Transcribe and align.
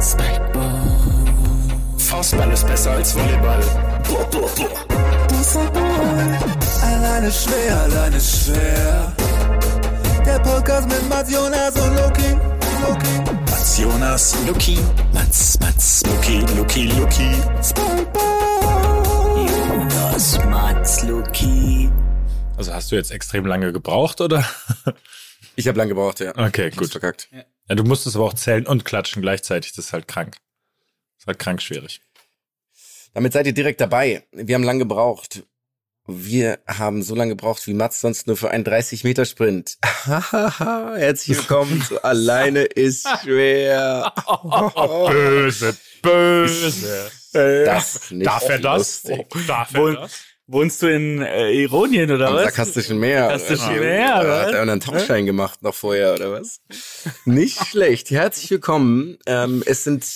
Spikeball. 0.00 0.82
Faustball 1.98 2.52
ist 2.52 2.66
besser 2.66 2.92
als 2.92 3.14
Volleyball. 3.14 3.62
Alleine 6.82 7.32
schwer, 7.32 7.80
alleine 7.82 8.20
schwer. 8.20 9.12
Der 10.24 10.38
Podcast 10.40 10.88
mit 10.88 11.08
Mats 11.08 11.32
Jonas 11.32 11.74
und 11.76 11.94
Loki. 11.96 12.36
Loki. 12.86 13.30
Mats 13.50 13.78
Jonas, 13.78 14.36
Loki. 14.46 14.78
Mats, 15.12 15.58
Mats, 15.60 16.02
Loki, 16.06 16.40
Loki, 16.56 16.86
Loki. 16.98 17.30
Spikeball. 17.62 19.46
Jonas, 19.46 20.38
Mats, 20.44 21.02
Loki. 21.04 21.90
Also 22.56 22.72
hast 22.72 22.92
du 22.92 22.96
jetzt 22.96 23.10
extrem 23.10 23.46
lange 23.46 23.72
gebraucht, 23.72 24.20
oder? 24.20 24.44
Ich 25.58 25.66
habe 25.68 25.78
lange 25.78 25.88
gebraucht, 25.90 26.20
ja. 26.20 26.32
Okay, 26.36 26.70
gut. 26.70 26.90
verkackt. 26.90 27.28
Ja. 27.32 27.42
Ja, 27.68 27.74
du 27.74 27.84
musstest 27.84 28.16
aber 28.16 28.26
auch 28.26 28.34
zählen 28.34 28.66
und 28.66 28.84
klatschen 28.84 29.22
gleichzeitig. 29.22 29.72
Das 29.72 29.86
ist 29.86 29.92
halt 29.92 30.08
krank. 30.08 30.36
Das 31.16 31.22
ist 31.22 31.26
halt 31.26 31.38
krank 31.38 31.62
schwierig. 31.62 32.00
Damit 33.14 33.32
seid 33.32 33.46
ihr 33.46 33.54
direkt 33.54 33.80
dabei. 33.80 34.26
Wir 34.32 34.54
haben 34.54 34.62
lange 34.62 34.80
gebraucht. 34.80 35.42
Wir 36.08 36.60
haben 36.68 37.02
so 37.02 37.16
lange 37.16 37.30
gebraucht 37.30 37.66
wie 37.66 37.74
Mats 37.74 38.00
sonst 38.00 38.28
nur 38.28 38.36
für 38.36 38.50
einen 38.50 38.64
30-Meter-Sprint. 38.64 39.78
Herzlich 40.04 41.36
willkommen 41.36 41.82
zu 41.82 42.04
Alleine 42.04 42.62
ist 42.62 43.08
schwer. 43.22 44.12
böse, 45.10 45.76
böse. 46.02 47.10
Das 47.32 48.10
nicht 48.12 48.26
Darf 48.26 48.48
er 48.48 48.58
das? 48.60 49.02
Darf 49.48 49.74
er 49.74 49.94
das? 49.94 50.12
Wohnst 50.48 50.80
du 50.80 50.86
in 50.86 51.22
äh, 51.22 51.50
Ironien 51.50 52.10
oder 52.12 52.28
Am 52.28 52.34
was? 52.34 52.42
sarkastischen 52.44 53.00
Meer. 53.00 53.22
Sarkastischen 53.22 53.70
oder? 53.72 53.80
Meer, 53.80 54.20
Oder? 54.20 54.40
Hat 54.42 54.54
er 54.54 54.62
einen 54.62 54.80
Tauchschein 54.80 55.26
gemacht 55.26 55.62
noch 55.62 55.74
vorher, 55.74 56.14
oder 56.14 56.30
was? 56.32 56.60
Nicht 57.24 57.66
schlecht. 57.66 58.10
Herzlich 58.12 58.50
willkommen. 58.52 59.18
Ähm, 59.26 59.64
es 59.66 59.82
sind 59.82 60.06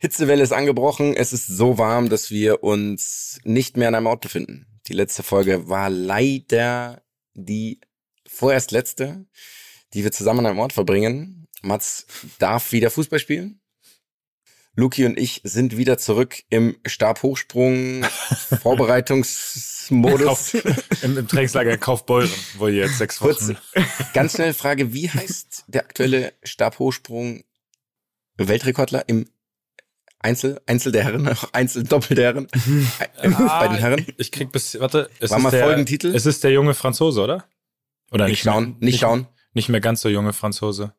Hitzewelle 0.00 0.42
ist 0.42 0.52
angebrochen. 0.52 1.14
Es 1.14 1.34
ist 1.34 1.46
so 1.48 1.76
warm, 1.76 2.08
dass 2.08 2.30
wir 2.30 2.62
uns 2.62 3.40
nicht 3.44 3.76
mehr 3.76 3.88
in 3.88 3.94
einem 3.94 4.06
Ort 4.06 4.22
befinden. 4.22 4.66
Die 4.86 4.94
letzte 4.94 5.22
Folge 5.22 5.68
war 5.68 5.90
leider 5.90 7.02
die 7.34 7.80
vorerst 8.26 8.70
letzte, 8.70 9.26
die 9.92 10.02
wir 10.02 10.12
zusammen 10.12 10.40
an 10.40 10.46
einem 10.46 10.60
Ort 10.60 10.72
verbringen. 10.72 11.46
Mats 11.60 12.06
darf 12.38 12.72
wieder 12.72 12.90
Fußball 12.90 13.18
spielen. 13.18 13.60
Luki 14.78 15.04
und 15.06 15.18
ich 15.18 15.40
sind 15.42 15.76
wieder 15.76 15.98
zurück 15.98 16.36
im 16.50 16.76
Stabhochsprung 16.86 18.04
Vorbereitungsmodus. 18.62 20.52
Kauf, 20.52 21.02
Im, 21.02 21.18
im 21.18 21.26
Trainingslager 21.26 21.76
Kaufbeuren, 21.78 22.30
wo 22.58 22.68
ihr 22.68 22.84
jetzt 22.84 22.98
sechs 22.98 23.18
Kurz, 23.18 23.48
Wochen. 23.48 23.56
ganz 24.14 24.34
schnell 24.34 24.54
Frage, 24.54 24.94
wie 24.94 25.10
heißt 25.10 25.64
der 25.66 25.82
aktuelle 25.82 26.32
Stabhochsprung 26.44 27.42
Weltrekordler 28.36 29.02
im 29.08 29.28
Einzel, 30.20 30.60
Einzel 30.66 30.92
der 30.92 31.02
Herren, 31.02 31.26
auch 31.26 31.48
Einzel 31.52 31.82
Doppel 31.82 32.14
der 32.14 32.26
Herren, 32.26 32.46
äh, 33.20 33.28
bei 33.30 33.66
den 33.66 33.78
Herren? 33.78 34.06
Ich 34.16 34.30
krieg 34.30 34.52
bis, 34.52 34.78
warte, 34.78 35.10
es 35.18 35.30
War 35.32 35.38
ist 35.38 35.42
mal 35.42 35.50
der, 35.50 35.64
Folgentitel? 35.64 36.14
Es 36.14 36.24
ist 36.24 36.44
der 36.44 36.52
junge 36.52 36.74
Franzose, 36.74 37.20
oder? 37.20 37.48
Oder 38.12 38.28
Nicht 38.28 38.44
schauen, 38.44 38.76
nicht 38.78 39.00
schauen. 39.00 39.26
Nicht 39.54 39.70
mehr 39.70 39.80
ganz 39.80 40.02
so 40.02 40.08
junge 40.08 40.32
Franzose. 40.32 40.94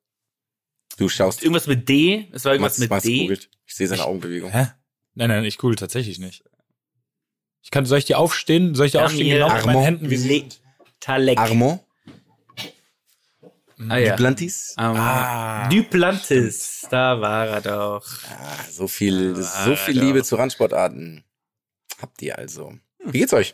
Du 0.97 1.07
schaust. 1.07 1.44
Irgendwas 1.44 1.66
mit 1.67 1.88
D? 1.88 2.27
Es 2.33 2.44
war 2.44 2.52
irgendwas 2.52 2.73
Mats, 2.73 2.80
mit 2.80 2.89
Mats 2.89 3.03
D. 3.05 3.19
googelt. 3.19 3.50
Ich 3.70 3.75
sehe 3.75 3.88
seine 3.88 4.03
Augenbewegung. 4.03 4.52
Hä? 4.52 4.72
Nein, 5.14 5.30
nein, 5.30 5.44
ich 5.45 5.59
google 5.59 5.75
tatsächlich 5.75 6.17
nicht. 6.17 6.44
Ich 7.62 7.70
kann, 7.70 7.86
soll 7.86 8.00
ich 8.00 8.06
die 8.06 8.16
aufstehen? 8.16 8.73
Soll 8.73 8.88
ich 8.88 8.94
die 8.94 8.98
aufstehen 8.98 9.30
genau 9.30 9.45
mit 9.53 9.58
meinen 9.58 9.70
Armand 9.70 9.86
Händen, 9.86 10.09
wie 10.09 10.17
sie 10.17 10.28
Le 10.28 10.39
sind? 10.39 10.62
Talek. 11.00 11.38
Armand, 11.38 11.81
ah, 13.88 13.97
ja. 13.97 14.16
Duplantis. 14.16 14.73
Um, 14.75 14.84
Ah. 14.97 15.70
Duplantis, 15.70 16.88
da 16.90 17.22
war 17.22 17.47
er 17.47 17.62
doch. 17.62 18.03
Ah, 18.28 18.64
so 18.72 18.88
viel, 18.88 19.36
so 19.36 19.75
viel 19.75 19.94
doch. 19.94 20.02
Liebe 20.02 20.23
zu 20.23 20.36
Randsportarten. 20.36 21.23
Habt 22.02 22.20
ihr 22.23 22.40
also. 22.40 22.73
Wie 23.06 23.20
geht's 23.20 23.34
euch? 23.34 23.53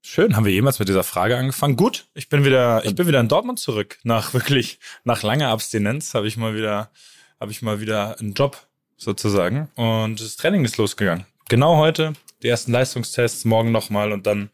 Schön, 0.00 0.34
haben 0.34 0.46
wir 0.46 0.52
jemals 0.52 0.78
mit 0.78 0.88
dieser 0.88 1.04
Frage 1.04 1.36
angefangen? 1.36 1.76
Gut, 1.76 2.08
ich 2.14 2.30
bin 2.30 2.42
wieder, 2.42 2.82
ich 2.86 2.94
bin 2.94 3.06
wieder 3.06 3.20
in 3.20 3.28
Dortmund 3.28 3.58
zurück. 3.58 3.98
Nach 4.02 4.32
wirklich, 4.32 4.78
nach 5.04 5.22
langer 5.22 5.48
Abstinenz 5.48 6.14
habe 6.14 6.26
ich 6.26 6.38
mal 6.38 6.54
wieder, 6.54 6.90
habe 7.40 7.52
ich 7.52 7.62
mal 7.62 7.80
wieder 7.80 8.18
einen 8.18 8.34
Job 8.34 8.66
sozusagen 8.96 9.68
und 9.76 10.20
das 10.20 10.36
Training 10.36 10.64
ist 10.64 10.76
losgegangen. 10.76 11.26
Genau 11.48 11.76
heute 11.76 12.14
die 12.42 12.48
ersten 12.48 12.72
Leistungstests, 12.72 13.44
morgen 13.44 13.72
nochmal 13.72 14.12
und 14.12 14.26
dann 14.26 14.50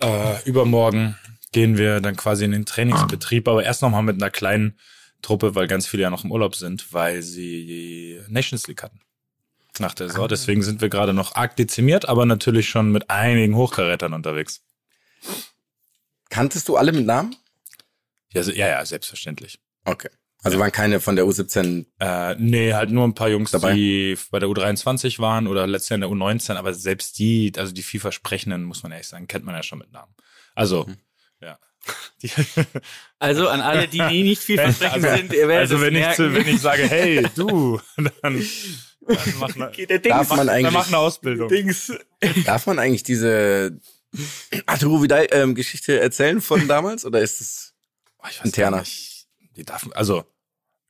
äh, 0.00 0.42
übermorgen 0.44 1.16
gehen 1.52 1.78
wir 1.78 2.00
dann 2.00 2.16
quasi 2.16 2.44
in 2.44 2.52
den 2.52 2.66
Trainingsbetrieb, 2.66 3.48
aber 3.48 3.64
erst 3.64 3.82
nochmal 3.82 4.02
mit 4.02 4.20
einer 4.20 4.30
kleinen 4.30 4.78
Truppe, 5.22 5.54
weil 5.54 5.66
ganz 5.66 5.86
viele 5.86 6.02
ja 6.02 6.10
noch 6.10 6.24
im 6.24 6.30
Urlaub 6.30 6.54
sind, 6.54 6.92
weil 6.92 7.22
sie 7.22 7.66
die 7.66 8.20
Nations 8.28 8.66
League 8.66 8.82
hatten 8.82 9.00
nach 9.80 9.94
der 9.94 10.08
Saison. 10.08 10.28
Deswegen 10.28 10.62
sind 10.62 10.80
wir 10.80 10.88
gerade 10.88 11.12
noch 11.12 11.34
arg 11.34 11.56
dezimiert, 11.56 12.08
aber 12.08 12.26
natürlich 12.26 12.68
schon 12.68 12.92
mit 12.92 13.10
einigen 13.10 13.56
Hochkarätern 13.56 14.12
unterwegs. 14.12 14.62
Kanntest 16.28 16.68
du 16.68 16.76
alle 16.76 16.92
mit 16.92 17.06
Namen? 17.06 17.34
Ja, 18.32 18.42
ja, 18.42 18.68
ja, 18.68 18.84
selbstverständlich. 18.84 19.58
Okay. 19.84 20.10
Also 20.46 20.58
waren 20.58 20.72
keine 20.72 21.00
von 21.00 21.16
der 21.16 21.24
U17. 21.26 21.86
Äh, 21.98 22.34
nee, 22.38 22.72
halt 22.72 22.90
nur 22.90 23.04
ein 23.06 23.14
paar 23.14 23.28
Jungs, 23.28 23.50
Dabei? 23.50 23.74
die 23.74 24.16
bei 24.30 24.38
der 24.38 24.48
U23 24.48 25.18
waren 25.18 25.46
oder 25.46 25.66
letztes 25.66 25.90
Jahr 25.90 25.96
in 25.96 26.00
der 26.02 26.10
U19, 26.10 26.54
aber 26.54 26.72
selbst 26.74 27.18
die, 27.18 27.52
also 27.56 27.72
die 27.72 27.82
vielversprechenden, 27.82 28.64
muss 28.64 28.82
man 28.82 28.92
ehrlich 28.92 29.08
sagen, 29.08 29.26
kennt 29.26 29.44
man 29.44 29.54
ja 29.54 29.62
schon 29.62 29.78
mit 29.78 29.92
Namen. 29.92 30.14
Also, 30.54 30.84
Mhm. 30.86 30.96
ja. 31.42 31.58
Die, 32.22 32.30
Also 33.18 33.48
an 33.48 33.60
alle, 33.60 33.86
die, 33.88 33.98
die 34.10 34.22
nicht 34.22 34.42
vielversprechend 34.42 35.04
also, 35.04 35.16
sind, 35.16 35.32
ihr 35.32 35.48
werdet 35.48 35.70
also 35.70 35.76
es 35.76 35.80
wenn 35.82 35.94
ich, 35.94 36.00
merken. 36.00 36.16
zu, 36.16 36.34
wenn 36.34 36.48
ich 36.48 36.60
sage, 36.60 36.82
hey, 36.88 37.26
du, 37.36 37.80
dann, 37.96 38.10
dann 38.22 38.46
mach 39.38 39.54
eine, 39.54 39.70
der 39.86 39.98
Dings, 39.98 40.16
Darf 40.16 40.28
man 40.30 40.38
dann 40.38 40.48
eigentlich, 40.48 40.72
mach 40.72 40.88
eine 40.88 40.98
Ausbildung. 40.98 41.48
Dings. 41.48 41.92
darf 42.44 42.66
man 42.66 42.78
eigentlich 42.78 43.02
diese 43.04 43.78
Arturo 44.66 45.02
Vidal 45.02 45.26
ähm, 45.30 45.54
Geschichte 45.54 46.00
erzählen 46.00 46.40
von 46.40 46.66
damals 46.68 47.04
oder 47.04 47.20
ist 47.20 47.40
es 47.40 47.74
Oh, 48.18 48.26
ich 48.30 48.38
weiß 48.38 48.46
Interner. 48.46 48.80
nicht. 48.80 49.26
Die 49.56 49.64
darf, 49.64 49.88
also, 49.94 50.24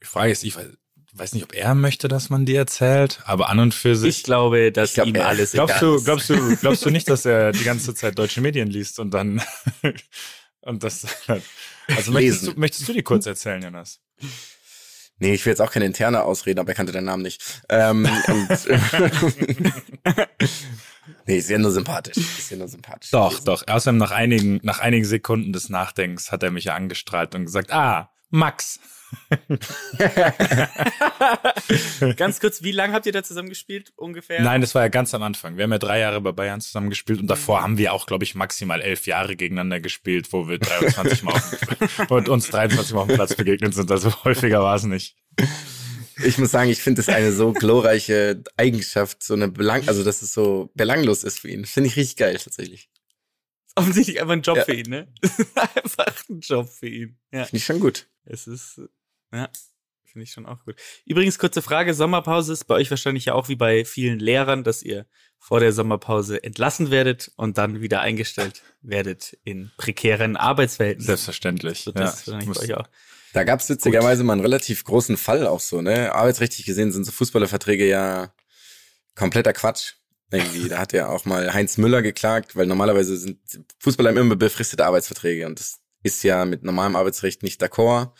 ich 0.01 0.09
frage 0.09 0.29
jetzt, 0.31 0.45
ich 0.45 0.57
weiß, 0.57 0.67
weiß 1.15 1.33
nicht, 1.35 1.45
ob 1.45 1.55
er 1.55 1.75
möchte, 1.75 2.09
dass 2.09 2.29
man 2.31 2.45
die 2.45 2.55
erzählt, 2.55 3.21
aber 3.25 3.49
an 3.49 3.59
und 3.59 3.75
für 3.75 3.97
sich. 3.97 4.19
Ich 4.19 4.23
glaube, 4.23 4.71
dass 4.73 4.91
Ich 4.91 4.95
glaub, 4.97 5.07
ihm 5.07 5.17
alles 5.17 5.53
Glaubst 5.53 5.77
egal 5.77 5.89
du, 5.91 5.97
ist. 5.97 6.05
glaubst 6.05 6.31
du, 6.31 6.57
glaubst 6.61 6.85
du 6.85 6.91
nicht, 6.91 7.09
dass 7.09 7.25
er 7.25 7.53
die 7.53 7.65
ganze 7.65 7.95
Zeit 7.95 8.19
deutsche 8.19 8.41
Medien 8.41 8.69
liest 8.69 8.99
und 8.99 9.13
dann 9.13 9.43
und 10.61 10.83
das 10.83 11.07
also 11.89 12.13
möchtest 12.13 12.47
du, 12.47 12.53
möchtest 12.57 12.89
du 12.89 12.93
die 12.93 13.03
kurz 13.03 13.27
erzählen, 13.27 13.63
Jonas? 13.63 14.01
Nee, 15.19 15.33
ich 15.33 15.47
will 15.47 15.53
jetzt 15.53 15.61
auch 15.63 15.71
keine 15.71 15.87
interne 15.87 16.23
ausreden, 16.25 16.61
aber 16.61 16.71
er 16.71 16.75
kannte 16.75 16.93
deinen 16.93 17.07
Namen 17.07 17.23
nicht. 17.23 17.43
Ähm, 17.71 18.03
nee, 21.27 21.39
ist 21.39 21.49
ja 21.49 21.59
nur 21.59 21.71
sympathisch. 21.71 22.17
Ist 22.19 22.51
ja 22.51 22.59
nur 22.59 22.69
sympathisch. 22.69 23.11
Doch, 23.13 23.41
doch. 23.41 23.67
Außerdem 23.67 23.97
nach 23.97 24.11
einigen, 24.11 24.61
nach 24.63 24.81
einigen 24.81 25.07
Sekunden 25.07 25.53
des 25.55 25.71
Nachdenkens 25.71 26.33
hat 26.33 26.43
er 26.43 26.51
mich 26.51 26.65
ja 26.65 26.75
angestrahlt 26.75 27.35
und 27.35 27.47
gesagt, 27.47 27.73
ah, 27.73 28.11
Max. 28.29 28.79
Ganz 32.17 32.41
kurz, 32.41 32.63
wie 32.63 32.73
lange 32.73 32.93
habt 32.93 33.07
ihr 33.07 33.13
da 33.13 33.23
zusammen 33.23 33.49
gespielt? 33.49 33.93
Ungefähr? 33.97 34.43
Nein, 34.43 34.61
das 34.61 34.75
war 34.75 34.83
ja 34.83 34.89
ganz 34.89 35.15
am 35.15 35.23
Anfang. 35.23 35.57
Wir 35.57 35.65
haben 35.65 35.73
ja 35.73 35.79
drei 35.79 36.01
Jahre 36.01 36.21
bei 36.21 36.33
Bayern 36.33 36.61
zusammen 36.61 36.91
gespielt 36.91 37.21
und 37.21 37.27
davor 37.29 37.63
haben 37.63 37.79
wir 37.79 37.93
auch, 37.93 38.07
glaube 38.07 38.25
ich, 38.25 38.35
maximal 38.35 38.81
elf 38.81 39.07
Jahre 39.07 39.37
gegeneinander 39.37 39.81
gespielt, 39.81 40.33
wo 40.33 40.49
wir 40.49 40.59
23 40.59 41.23
Mal 41.23 41.33
auf 41.35 41.51
dem, 41.51 42.07
und 42.09 42.29
uns 42.29 42.49
23 42.51 42.95
Mal 42.95 43.01
auf 43.03 43.09
dem 43.09 43.17
Platz 43.17 43.35
begegnet 43.35 43.75
sind. 43.75 43.91
Also 43.91 44.13
häufiger 44.25 44.63
war 44.63 44.77
es 44.77 44.85
nicht. 44.85 45.17
Ich 46.25 46.39
muss 46.39 46.51
sagen, 46.51 46.71
ich 46.71 46.81
finde 46.83 47.03
es 47.03 47.09
eine 47.09 47.33
so 47.33 47.53
glorreiche 47.53 48.43
Eigenschaft, 48.57 49.23
so 49.23 49.35
eine 49.35 49.49
Belang, 49.49 49.87
also 49.87 50.03
dass 50.03 50.23
es 50.23 50.33
so 50.33 50.71
belanglos 50.75 51.25
ist 51.25 51.41
für 51.41 51.49
ihn. 51.51 51.67
Finde 51.67 51.89
ich 51.89 51.97
richtig 51.97 52.17
geil 52.17 52.39
tatsächlich. 52.43 52.89
Offensichtlich 53.75 54.21
einfach 54.23 54.33
ein 54.33 54.41
Job 54.43 54.57
Ja. 54.57 54.65
für 54.65 54.73
ihn, 54.73 54.89
ne? 54.89 55.09
einfach 55.55 56.07
ein 56.31 56.41
Job 56.41 56.71
für 56.71 56.89
ihn. 56.89 57.19
Ja. 57.31 57.45
Finde 57.45 57.59
ich 57.59 57.65
schon 57.67 57.81
gut. 57.81 58.07
Es 58.27 58.47
ist, 58.47 58.81
ja, 59.33 59.49
finde 60.05 60.25
ich 60.25 60.33
schon 60.33 60.47
auch 60.47 60.65
gut. 60.65 60.77
Übrigens, 61.05 61.39
kurze 61.39 61.63
Frage, 61.63 61.95
Sommerpause 61.95 62.53
ist 62.53 62.65
bei 62.65 62.75
euch 62.75 62.91
wahrscheinlich 62.91 63.27
ja 63.27 63.35
auch 63.35 63.49
wie 63.49 63.57
bei 63.57 63.85
vielen 63.85 64.19
Lehrern, 64.19 64.65
dass 64.65 64.83
ihr 64.83 65.07
vor 65.39 65.61
der 65.61 65.73
Sommerpause 65.73 66.43
entlassen 66.43 66.91
werdet 66.91 67.31
und 67.37 67.59
dann 67.59 67.81
wieder 67.81 68.01
eingestellt 68.01 68.63
werdet 68.81 69.37
in 69.45 69.71
prekären 69.77 70.37
Arbeitsverhältnissen. 70.37 71.07
Selbstverständlich. 71.09 71.81
So, 71.81 71.91
ja, 71.93 72.01
das 72.01 72.21
ist 72.21 72.27
wahrscheinlich 72.27 72.49
muss- 72.49 72.59
bei 72.59 72.65
euch 72.65 72.75
auch. 72.75 72.89
Da 73.33 73.45
gab 73.45 73.61
es 73.61 73.69
witzigerweise 73.69 74.25
mal 74.25 74.33
einen 74.33 74.41
relativ 74.43 74.83
großen 74.85 75.19
Fall 75.19 75.47
auch 75.47 75.61
so, 75.61 75.83
ne? 75.83 76.15
Arbeitsrechtlich 76.15 76.65
gesehen 76.65 76.91
sind 76.91 77.05
so 77.05 77.13
Fußballerverträge 77.13 77.87
ja 77.87 78.33
kompletter 79.15 79.53
Quatsch. 79.53 79.95
Irgendwie. 80.33 80.69
Da 80.69 80.79
hat 80.79 80.93
ja 80.93 81.09
auch 81.09 81.25
mal 81.27 81.53
Heinz 81.53 81.77
Müller 81.77 82.03
geklagt, 82.03 82.57
weil 82.57 82.67
normalerweise 82.67 83.17
sind 83.17 83.39
Fußballer 83.79 84.11
immer 84.11 84.37
befristete 84.37 84.85
Arbeitsverträge 84.87 85.47
und 85.47 85.61
das 85.61 85.79
ist 86.07 86.23
ja 86.23 86.45
mit 86.45 86.63
normalem 86.63 86.97
Arbeitsrecht 86.97 87.43
nicht 87.43 87.63
d'accord. 87.63 88.11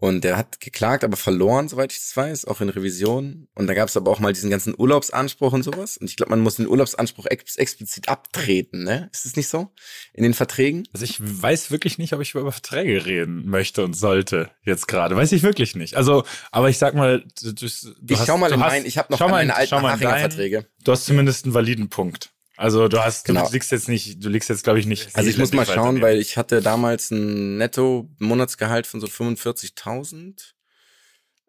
Und 0.00 0.22
der 0.22 0.36
hat 0.36 0.60
geklagt, 0.60 1.02
aber 1.02 1.16
verloren, 1.16 1.66
soweit 1.68 1.90
ich 1.92 1.98
das 1.98 2.16
weiß, 2.16 2.44
auch 2.44 2.60
in 2.60 2.68
Revision. 2.68 3.48
Und 3.56 3.66
da 3.66 3.74
gab 3.74 3.88
es 3.88 3.96
aber 3.96 4.12
auch 4.12 4.20
mal 4.20 4.32
diesen 4.32 4.48
ganzen 4.48 4.72
Urlaubsanspruch 4.78 5.52
und 5.52 5.64
sowas. 5.64 5.96
Und 5.96 6.08
ich 6.08 6.14
glaube, 6.16 6.30
man 6.30 6.38
muss 6.38 6.54
den 6.54 6.68
Urlaubsanspruch 6.68 7.26
ex 7.26 7.56
explizit 7.56 8.08
abtreten, 8.08 8.84
ne? 8.84 9.10
Ist 9.12 9.26
es 9.26 9.34
nicht 9.34 9.48
so? 9.48 9.72
In 10.14 10.22
den 10.22 10.34
Verträgen? 10.34 10.86
Also 10.92 11.04
ich 11.04 11.16
weiß 11.20 11.72
wirklich 11.72 11.98
nicht, 11.98 12.12
ob 12.12 12.20
ich 12.20 12.32
über 12.32 12.52
Verträge 12.52 13.06
reden 13.06 13.50
möchte 13.50 13.82
und 13.82 13.94
sollte 13.94 14.52
jetzt 14.62 14.86
gerade. 14.86 15.16
Weiß 15.16 15.32
ich 15.32 15.42
wirklich 15.42 15.74
nicht. 15.74 15.96
Also, 15.96 16.22
aber 16.52 16.68
ich 16.70 16.78
sag 16.78 16.94
mal, 16.94 17.24
du, 17.42 17.52
du 17.52 17.66
ich 17.66 17.84
hast, 18.20 18.26
schau 18.28 18.38
mal 18.38 18.50
du 18.50 18.54
in 18.54 18.60
hast, 18.62 18.70
meinen, 18.70 18.86
ich 18.86 18.98
habe 18.98 19.12
noch 19.12 19.18
schau 19.18 19.28
mal 19.28 19.40
in- 19.42 19.48
meine 19.48 19.56
alten 19.56 19.70
schau 19.70 19.80
mal 19.80 19.94
in 19.94 20.00
deinen- 20.00 20.20
Verträge. 20.20 20.66
Du 20.84 20.92
hast 20.92 21.06
zumindest 21.06 21.44
einen 21.44 21.54
validen 21.54 21.88
Punkt. 21.88 22.30
Also 22.58 22.88
du 22.88 22.98
hast, 23.02 23.24
Genau. 23.24 23.46
du 23.46 23.52
liegst 23.52 23.70
jetzt 23.70 23.88
nicht, 23.88 24.22
du 24.24 24.28
liegst 24.28 24.48
jetzt 24.48 24.64
glaube 24.64 24.80
ich 24.80 24.86
nicht. 24.86 25.14
Also 25.14 25.30
ich 25.30 25.38
muss 25.38 25.52
mal 25.52 25.64
schauen, 25.64 26.00
weil 26.00 26.18
ich 26.18 26.36
hatte 26.36 26.60
damals 26.60 27.12
ein 27.12 27.56
Netto-Monatsgehalt 27.58 28.86
von 28.88 29.00
so 29.00 29.06
45.000. 29.06 30.54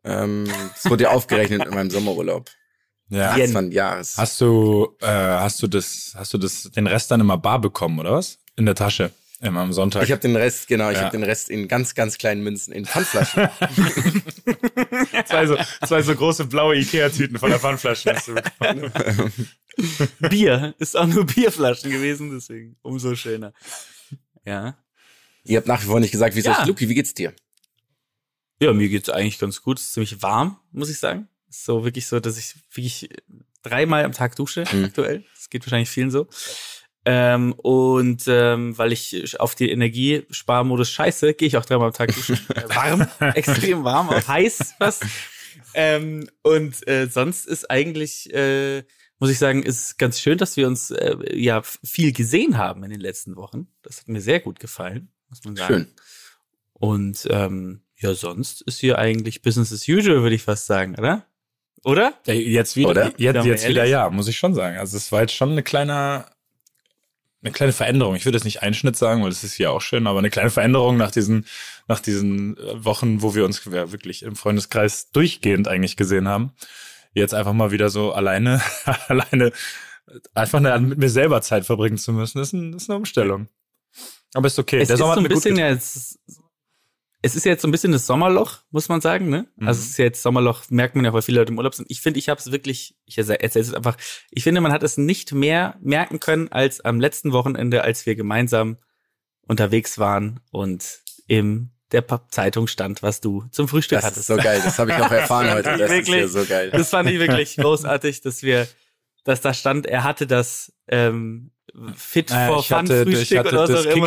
Ähm, 0.04 0.48
das 0.76 0.90
wurde 0.90 1.06
ja 1.06 1.10
aufgerechnet 1.10 1.66
in 1.66 1.74
meinem 1.74 1.90
Sommerurlaub. 1.90 2.50
ja. 3.10 3.32
Anfang 3.32 3.72
Jahres. 3.72 4.18
Hast 4.18 4.40
du, 4.40 4.96
äh, 5.02 5.08
hast 5.08 5.62
du 5.64 5.68
das, 5.68 6.14
hast 6.16 6.32
du 6.34 6.38
das, 6.38 6.64
den 6.76 6.86
Rest 6.86 7.10
dann 7.10 7.20
immer 7.22 7.38
bar 7.38 7.60
bekommen 7.60 8.00
oder 8.00 8.14
was? 8.14 8.38
In 8.56 8.66
der 8.68 8.76
Tasche 8.76 9.12
immer 9.42 9.62
am 9.62 9.72
Sonntag. 9.74 10.04
Ich 10.04 10.12
habe 10.12 10.22
den 10.22 10.36
Rest, 10.36 10.68
genau, 10.68 10.90
ich 10.90 10.98
Ja. 10.98 11.04
habe 11.04 11.12
den 11.18 11.24
Rest 11.24 11.50
in 11.50 11.68
ganz, 11.68 11.96
ganz 11.96 12.18
kleinen 12.18 12.44
Münzen, 12.44 12.74
in 12.74 12.86
Pfandflaschen. 12.86 13.50
zwei 15.26 15.46
so, 15.48 15.58
zwei 15.86 16.02
so 16.02 16.16
große 16.16 16.46
blaue 16.46 16.76
Ikea-Tüten 16.78 17.38
von 17.40 17.50
der 17.50 17.60
Pfandflasche 17.60 18.14
hast 18.14 18.28
du 18.28 18.36
bekommen. 18.36 18.92
Bier. 20.30 20.76
Ist 20.80 20.98
auch 20.98 21.08
nur 21.08 21.26
Bierflaschen 21.26 21.92
gewesen, 21.92 22.32
deswegen 22.32 22.76
umso 22.82 23.16
schöner. 23.16 23.54
Ja. 24.46 24.78
Ihr 25.44 25.58
habt 25.58 25.68
nach 25.68 25.82
wie 25.82 25.86
vor 25.88 26.00
nicht 26.00 26.12
gesagt, 26.12 26.36
wie 26.36 26.40
es 26.40 26.46
Ja. 26.46 26.60
euch 26.62 26.66
Luki, 26.68 26.90
wie 26.90 26.96
geht's 26.96 27.14
dir? 27.14 27.34
Ja, 28.62 28.74
mir 28.74 28.90
geht's 28.90 29.10
eigentlich 29.10 29.40
ganz 29.40 29.62
gut. 29.62 29.80
Es 29.80 29.86
ist 29.86 29.94
ziemlich 29.94 30.22
warm, 30.22 30.60
muss 30.72 30.90
ich 30.90 31.00
sagen. 31.00 31.30
Ist 31.50 31.64
so 31.64 31.84
wirklich 31.86 32.08
so, 32.08 32.20
dass 32.20 32.38
ich 32.38 32.56
wirklich 32.74 33.10
dreimal 33.64 34.04
am 34.04 34.12
Tag 34.12 34.36
dusche 34.36 34.66
Mhm. 34.72 34.86
aktuell. 34.86 35.24
Das 35.34 35.50
geht 35.50 35.66
wahrscheinlich 35.66 35.90
vielen 35.90 36.12
so. 36.12 36.28
Ähm, 37.12 37.54
und 37.54 38.26
ähm, 38.28 38.78
weil 38.78 38.92
ich 38.92 39.40
auf 39.40 39.56
die 39.56 39.72
Energiesparmodus 39.72 40.92
scheiße, 40.92 41.34
gehe 41.34 41.48
ich 41.48 41.58
auch 41.58 41.66
dreimal 41.66 41.88
am 41.88 41.94
Tag 41.94 42.14
duschen. 42.14 42.38
Äh, 42.54 42.70
warm, 42.76 43.08
extrem 43.34 43.84
warm, 43.84 44.10
auch 44.10 44.28
heiß 44.28 44.76
fast. 44.78 45.04
Ähm, 45.74 46.30
und 46.44 46.88
äh, 46.88 47.08
sonst 47.08 47.48
ist 47.48 47.72
eigentlich, 47.72 48.32
äh, 48.32 48.84
muss 49.18 49.32
ich 49.32 49.40
sagen, 49.40 49.64
ist 49.64 49.98
ganz 49.98 50.20
schön, 50.20 50.38
dass 50.38 50.56
wir 50.56 50.68
uns 50.68 50.92
äh, 50.92 51.16
ja 51.36 51.64
viel 51.64 52.12
gesehen 52.12 52.60
haben 52.60 52.84
in 52.84 52.92
den 52.92 53.02
letzten 53.02 53.36
Wochen. 53.38 53.70
Das 53.82 54.02
hat 54.02 54.08
mir 54.08 54.22
sehr 54.22 54.40
gut 54.40 54.60
gefallen, 54.60 55.12
muss 55.30 55.44
man 55.44 55.56
sagen. 55.56 55.74
Schön. 55.74 55.88
Und 56.74 57.28
ähm, 57.32 57.82
ja, 57.98 58.14
sonst 58.14 58.62
ist 58.62 58.80
hier 58.82 59.00
eigentlich 59.00 59.42
Business 59.42 59.74
as 59.74 59.88
usual, 59.88 60.22
würde 60.22 60.36
ich 60.36 60.44
fast 60.44 60.68
sagen, 60.68 60.94
oder? 60.96 61.26
Oder? 61.84 62.14
Ja, 62.28 62.36
jetzt 62.36 62.76
wieder, 62.76 62.90
Oder? 62.90 63.14
jetzt, 63.18 63.46
jetzt 63.46 63.68
wieder 63.68 63.86
ja, 63.86 64.12
muss 64.12 64.28
ich 64.28 64.38
schon 64.38 64.54
sagen. 64.54 64.78
Also 64.78 64.98
es 64.98 65.12
war 65.12 65.22
jetzt 65.22 65.34
schon 65.34 65.52
eine 65.52 65.64
kleine, 65.64 66.26
eine 67.42 67.52
kleine 67.52 67.74
Veränderung. 67.74 68.16
Ich 68.16 68.26
würde 68.26 68.38
jetzt 68.38 68.46
nicht 68.46 68.62
Einschnitt 68.62 68.98
sagen, 68.98 69.22
weil 69.24 69.30
das 69.30 69.44
ist 69.44 69.58
ja 69.58 69.70
auch 69.70 69.82
schön, 69.82 70.08
aber 70.08 70.20
eine 70.20 70.30
kleine 70.30 70.50
Veränderung 70.50 70.98
nach 70.98 71.12
diesen, 71.12 71.46
nach 71.88 72.00
diesen 72.00 72.58
äh, 72.58 72.84
Wochen, 72.84 73.22
wo 73.22 73.34
wir 73.36 73.46
uns 73.46 73.64
ja, 73.66 73.92
wirklich 73.92 74.24
im 74.24 74.36
Freundeskreis 74.36 75.12
durchgehend 75.12 75.68
eigentlich 75.68 75.96
gesehen 75.96 76.28
haben. 76.28 76.54
Jetzt 77.14 77.34
einfach 77.34 77.54
mal 77.54 77.72
wieder 77.72 77.90
so 77.90 78.12
alleine, 78.12 78.62
alleine, 79.08 79.52
einfach 80.34 80.60
eine, 80.60 80.80
mit 80.80 80.98
mir 80.98 81.10
selber 81.10 81.42
Zeit 81.42 81.66
verbringen 81.66 81.98
zu 81.98 82.12
müssen, 82.12 82.40
ist, 82.42 82.54
ein, 82.54 82.74
ist 82.74 82.90
eine 82.90 82.98
Umstellung. 82.98 83.48
Aber 84.34 84.48
ist 84.48 84.60
okay. 84.60 84.82
es 84.82 84.88
Der 84.88 84.96
ist 84.96 85.00
Sommer 85.00 85.16
so 85.16 85.22
ein 85.22 85.28
bisschen 85.28 85.58
jetzt, 85.58 86.20
es 87.22 87.36
ist 87.36 87.46
jetzt 87.46 87.62
so 87.62 87.68
ein 87.68 87.72
bisschen 87.72 87.92
das 87.92 88.06
Sommerloch, 88.06 88.60
muss 88.72 88.88
man 88.90 89.02
sagen, 89.02 89.30
ne? 89.30 89.48
Mhm. 89.58 89.68
Also 89.68 89.82
es 89.82 89.88
ist 89.90 89.98
ja 89.98 90.06
jetzt 90.06 90.22
Sommerloch, 90.22 90.64
merkt 90.70 90.96
man 90.96 91.04
ja, 91.06 91.12
weil 91.14 91.22
viele 91.22 91.40
Leute 91.40 91.52
im 91.52 91.58
Urlaub 91.58 91.76
sind. 91.76 91.90
Ich 91.92 92.02
finde, 92.02 92.20
ich 92.20 92.30
habe 92.30 92.40
es 92.40 92.52
wirklich, 92.52 92.96
ich 93.06 93.18
erzähle 93.18 93.40
es 93.66 93.74
einfach, 93.74 93.98
ich 94.32 94.44
finde, 94.44 94.62
man 94.62 94.72
hat 94.72 94.84
es 94.84 94.98
nicht 94.98 95.34
mehr 95.34 95.76
merken 95.82 96.20
können 96.20 96.50
als 96.52 96.82
am 96.82 97.00
letzten 97.00 97.34
Wochenende, 97.34 97.84
als 97.84 98.06
wir 98.06 98.16
gemeinsam 98.16 98.78
unterwegs 99.48 99.98
waren 99.98 100.40
und 100.52 101.00
im 101.28 101.72
der 101.92 102.06
Zeitung 102.30 102.68
stand, 102.68 103.02
was 103.02 103.20
du 103.20 103.46
zum 103.52 103.68
Frühstück 103.68 103.98
Das 103.98 104.06
hattest. 104.06 104.22
ist 104.22 104.28
so 104.28 104.38
geil. 104.38 104.62
Das 104.64 104.78
habe 104.78 104.92
ich 104.92 104.98
auch 104.98 105.12
erfahren 105.12 105.50
heute. 105.52 105.76
Das 105.78 105.82
ist 105.82 105.90
Wirklich? 105.90 106.22
ja 106.22 106.28
so 106.28 106.46
geil. 106.46 106.70
Das 106.70 106.90
fand 106.92 107.10
ich 107.10 107.20
wirklich 107.20 107.56
großartig, 107.58 108.22
dass 108.22 108.44
wir, 108.44 108.68
dass 109.24 109.42
da 109.42 109.54
stand, 109.56 109.88
er 109.88 110.04
hatte 110.04 110.28
das 110.28 110.72
ähm, 110.88 111.52
Fit 111.96 112.30
Äh, 112.32 112.48
for 112.48 112.60
ich 112.60 112.68
Fun 112.68 112.78
hatte, 112.78 113.06
ich 113.08 113.16
Frühstück 113.18 113.40
hatte 113.40 113.50
oder 113.50 113.68
das 113.68 113.88
auch 113.88 113.92
immer. 113.92 114.06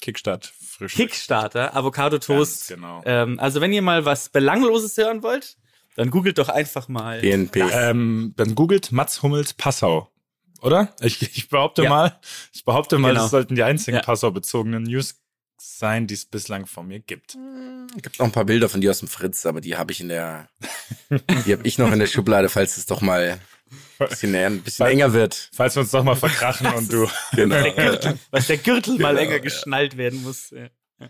Kickstart. 0.00 0.52
Frühstück. 0.76 1.08
Kickstarter, 1.08 1.76
Avocado 1.76 2.18
Toast. 2.18 2.68
Ganz 2.68 2.80
genau. 2.80 3.02
Ähm, 3.04 3.38
also 3.40 3.60
wenn 3.60 3.72
ihr 3.72 3.82
mal 3.82 4.04
was 4.04 4.28
Belangloses 4.28 4.96
hören 4.96 5.22
wollt, 5.22 5.56
dann 5.96 6.10
googelt 6.10 6.38
doch 6.38 6.48
einfach 6.48 6.88
mal. 6.88 7.20
BNP. 7.20 7.60
Ähm, 7.72 8.34
dann 8.36 8.54
googelt 8.54 8.90
Mats 8.92 9.22
Hummels 9.22 9.54
Passau. 9.54 10.10
Oder? 10.60 10.94
Ich, 11.00 11.20
ich 11.22 11.48
behaupte 11.48 11.82
Ja. 11.84 11.90
mal, 11.90 12.18
ich 12.52 12.64
behaupte 12.64 12.98
mal, 12.98 13.10
Genau. 13.10 13.22
das 13.22 13.30
sollten 13.30 13.54
die 13.54 13.62
einzigen 13.62 13.98
Ja. 13.98 14.02
Passau-bezogenen 14.02 14.82
News 14.84 15.16
sein, 15.58 16.06
die 16.06 16.14
es 16.14 16.24
bislang 16.24 16.66
von 16.66 16.88
mir 16.88 17.00
gibt. 17.00 17.36
Es 17.96 18.02
gibt 18.02 18.18
noch 18.18 18.26
ein 18.26 18.32
paar 18.32 18.44
Bilder 18.44 18.68
von 18.68 18.80
dir 18.80 18.90
aus 18.90 18.98
dem 18.98 19.08
Fritz, 19.08 19.46
aber 19.46 19.60
die 19.60 19.76
habe 19.76 19.92
ich 19.92 20.00
in 20.00 20.08
der, 20.08 20.48
die 21.46 21.52
habe 21.52 21.66
ich 21.66 21.78
noch 21.78 21.92
in 21.92 21.98
der 21.98 22.06
Schublade, 22.06 22.48
falls 22.48 22.76
es 22.76 22.86
doch 22.86 23.00
mal 23.00 23.38
bisschen, 23.98 24.34
ein 24.34 24.60
bisschen 24.60 24.86
enger 24.86 25.12
wird. 25.12 25.50
Falls 25.52 25.76
wir 25.76 25.80
uns 25.82 25.90
doch 25.90 26.04
mal 26.04 26.14
verkrachen 26.16 26.66
und 26.74 26.92
du. 26.92 27.08
Genau. 27.32 27.54
Der 27.62 27.72
Gürtel, 27.72 28.18
was 28.30 28.46
der 28.46 28.56
Gürtel 28.58 28.98
mal 28.98 29.10
Genau, 29.10 29.20
länger 29.20 29.32
ja. 29.36 29.38
geschnallt 29.38 29.96
werden 29.96 30.22
muss. 30.22 30.50
Ja. 30.50 31.08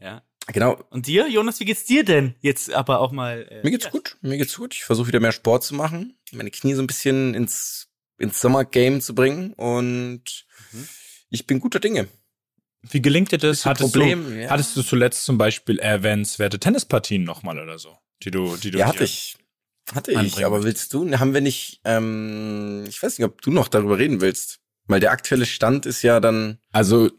ja. 0.00 0.22
Genau. 0.48 0.82
Und 0.90 1.06
dir, 1.06 1.28
Jonas, 1.28 1.60
wie 1.60 1.64
geht's 1.64 1.84
dir 1.84 2.04
denn? 2.04 2.34
Jetzt 2.40 2.72
aber 2.72 3.00
auch 3.00 3.12
mal. 3.12 3.46
Äh, 3.50 3.62
Mir 3.62 3.70
geht's 3.70 3.84
ja. 3.84 3.90
gut. 3.90 4.16
Mir 4.20 4.38
geht's 4.38 4.56
gut. 4.56 4.74
Ich 4.74 4.84
versuche 4.84 5.08
wieder 5.08 5.20
mehr 5.20 5.32
Sport 5.32 5.64
zu 5.64 5.74
machen, 5.74 6.18
meine 6.32 6.50
Knie 6.50 6.74
so 6.74 6.82
ein 6.82 6.86
bisschen 6.86 7.34
ins 7.34 7.88
ins 8.18 8.40
Sommergame 8.40 9.00
zu 9.00 9.14
bringen 9.14 9.54
und 9.54 10.46
ich 11.30 11.46
bin 11.46 11.58
guter 11.58 11.80
Dinge. 11.80 12.06
Wie 12.82 13.02
gelingt 13.02 13.32
dir 13.32 13.38
das? 13.38 13.64
Hattest, 13.66 13.92
Problem, 13.92 14.24
du, 14.24 14.40
ja. 14.42 14.50
hattest 14.50 14.76
du 14.76 14.82
zuletzt 14.82 15.24
zum 15.24 15.38
Beispiel 15.38 15.78
erwähnenswerte 15.78 16.58
Tennispartien 16.58 17.24
nochmal 17.24 17.58
oder 17.58 17.78
so? 17.78 17.96
Die 18.22 18.30
du, 18.30 18.56
die 18.56 18.70
du 18.70 18.78
Ja, 18.78 18.86
hatte 18.86 19.04
ich. 19.04 19.36
Hatte 19.94 20.12
ich, 20.12 20.18
anbringen 20.18 20.44
aber 20.44 20.62
willst 20.62 20.92
du, 20.94 21.10
haben 21.18 21.34
wir 21.34 21.40
nicht, 21.40 21.80
ähm, 21.84 22.84
ich 22.88 23.02
weiß 23.02 23.18
nicht, 23.18 23.26
ob 23.26 23.42
du 23.42 23.50
noch 23.50 23.68
darüber 23.68 23.98
reden 23.98 24.20
willst. 24.20 24.60
Weil 24.86 25.00
der 25.00 25.12
aktuelle 25.12 25.46
Stand 25.46 25.86
ist 25.86 26.02
ja 26.02 26.18
dann, 26.18 26.58
Also 26.72 27.10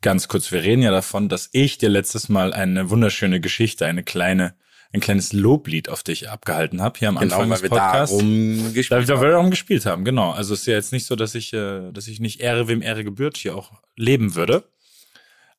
ganz 0.00 0.28
kurz, 0.28 0.50
wir 0.52 0.62
reden 0.62 0.82
ja 0.82 0.90
davon, 0.90 1.28
dass 1.28 1.48
ich 1.52 1.78
dir 1.78 1.88
letztes 1.88 2.28
Mal 2.28 2.52
eine 2.52 2.90
wunderschöne 2.90 3.40
Geschichte, 3.40 3.86
eine 3.86 4.02
kleine, 4.02 4.54
ein 4.92 5.00
kleines 5.00 5.32
Loblied 5.32 5.88
auf 5.88 6.02
dich 6.02 6.28
abgehalten 6.28 6.82
habe 6.82 6.98
hier 6.98 7.08
am 7.08 7.18
genau, 7.18 7.36
Anfang 7.36 7.50
des 7.50 7.62
Podcasts. 7.62 8.16
darum 8.16 8.64
Da, 8.64 8.70
gespielt 8.72 9.08
da 9.08 9.14
haben. 9.14 9.22
wir 9.22 9.30
darum 9.30 9.50
gespielt 9.50 9.86
haben, 9.86 10.04
genau. 10.04 10.32
Also 10.32 10.54
es 10.54 10.60
ist 10.60 10.66
ja 10.66 10.74
jetzt 10.74 10.92
nicht 10.92 11.06
so, 11.06 11.16
dass 11.16 11.34
ich, 11.34 11.52
äh, 11.52 11.92
dass 11.92 12.08
ich 12.08 12.20
nicht 12.20 12.40
Ehre 12.40 12.68
wem 12.68 12.82
Ehre 12.82 13.04
gebührt 13.04 13.36
hier 13.36 13.56
auch 13.56 13.72
leben 13.96 14.34
würde. 14.34 14.64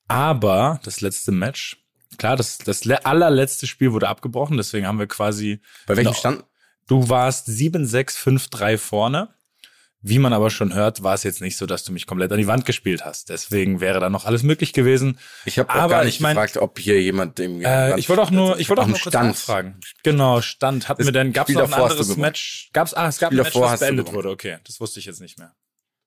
Aber 0.08 0.80
das 0.84 1.02
letzte 1.02 1.32
Match, 1.32 1.83
klar, 2.18 2.36
das, 2.36 2.58
das 2.60 2.86
le- 2.86 3.06
allerletzte 3.06 3.68
Spiel 3.68 3.92
wurde 3.94 4.08
abgebrochen, 4.08 4.58
deswegen 4.58 4.88
haben 4.88 5.00
wir 5.00 5.08
quasi, 5.08 5.60
Bei 5.88 5.96
welchem 5.98 6.10
Genau. 6.12 6.20
Stand? 6.20 6.44
du 6.88 7.10
warst 7.10 7.48
7-6-5-3 7.48 8.78
vorne. 8.78 9.30
Wie 10.06 10.20
man 10.20 10.34
aber 10.34 10.50
schon 10.50 10.74
hört, 10.74 11.02
war 11.02 11.14
es 11.14 11.24
jetzt 11.24 11.40
nicht 11.40 11.56
so, 11.56 11.66
dass 11.66 11.86
du 11.86 11.94
mich 11.94 12.06
komplett 12.08 12.30
an 12.34 12.38
die 12.38 12.46
Wand 12.48 12.66
gespielt 12.66 13.06
hast. 13.06 13.30
Deswegen 13.30 13.80
wäre 13.80 14.02
da 14.02 14.10
noch 14.10 14.26
alles 14.26 14.44
möglich 14.44 14.74
gewesen. 14.74 15.18
Ich 15.46 15.58
habe 15.58 15.70
auch 15.70 15.76
Aber 15.76 15.94
gar 15.94 16.04
nicht 16.04 16.16
ich 16.16 16.20
mein- 16.20 16.36
gefragt, 16.36 16.58
ob 16.58 16.78
hier 16.78 17.02
jemand 17.02 17.40
im 17.40 17.62
Äh, 17.62 17.98
ich 17.98 18.10
wollte 18.10 18.22
auch 18.22 18.30
nur, 18.30 18.60
ich 18.60 18.68
wollte 18.68 18.82
auch 18.82 18.88
nur 18.88 18.98
kurz 19.00 19.14
Stand. 19.14 19.30
nachfragen. 19.30 19.80
Genau, 20.04 20.42
Stand. 20.42 20.90
Hatten 20.90 20.98
Das 21.00 21.08
wir 21.08 21.14
denn, 21.14 21.32
gab's 21.32 21.50
Spiel 21.52 21.62
noch 21.62 21.72
ein 21.72 21.82
anderes. 21.82 22.18
Match? 22.18 22.70
Gab's, 22.74 22.94
ah, 22.94 23.08
es 23.08 23.18
gab 23.18 23.30
Spiel 23.30 23.40
ein 23.40 23.44
Match, 23.46 23.56
was 23.56 23.80
beendet 23.80 24.12
wurde. 24.12 24.30
Okay, 24.32 24.58
das 24.68 24.82
wusste 24.82 25.00
ich 25.00 25.06
jetzt 25.06 25.22
nicht 25.22 25.40
mehr. 25.40 25.54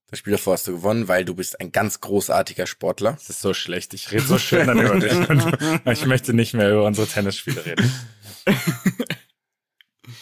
Das 0.09 0.21
Spiel 0.21 0.33
davor 0.33 0.53
hast 0.53 0.69
du 0.69 0.73
gewonnen, 0.73 1.09
weil 1.09 1.25
du 1.25 1.35
bist 1.35 1.61
ein 1.61 1.73
ganz 1.73 2.01
großartiger 2.01 2.67
Sportler. 2.67 3.13
Das 3.13 3.29
ist 3.29 3.41
so 3.41 3.55
schlecht. 3.55 3.93
Ich 3.93 4.13
rede 4.13 4.23
so 4.23 4.39
schön 4.39 4.67
dann 4.67 4.81
über 4.81 4.99
dich. 5.01 5.13
Ich 5.93 6.07
möchte 6.07 6.33
nicht 6.33 6.55
mehr 6.55 6.71
über 6.71 6.85
unsere 6.85 7.07
Tennisspiele 7.07 7.65
reden. 7.65 7.93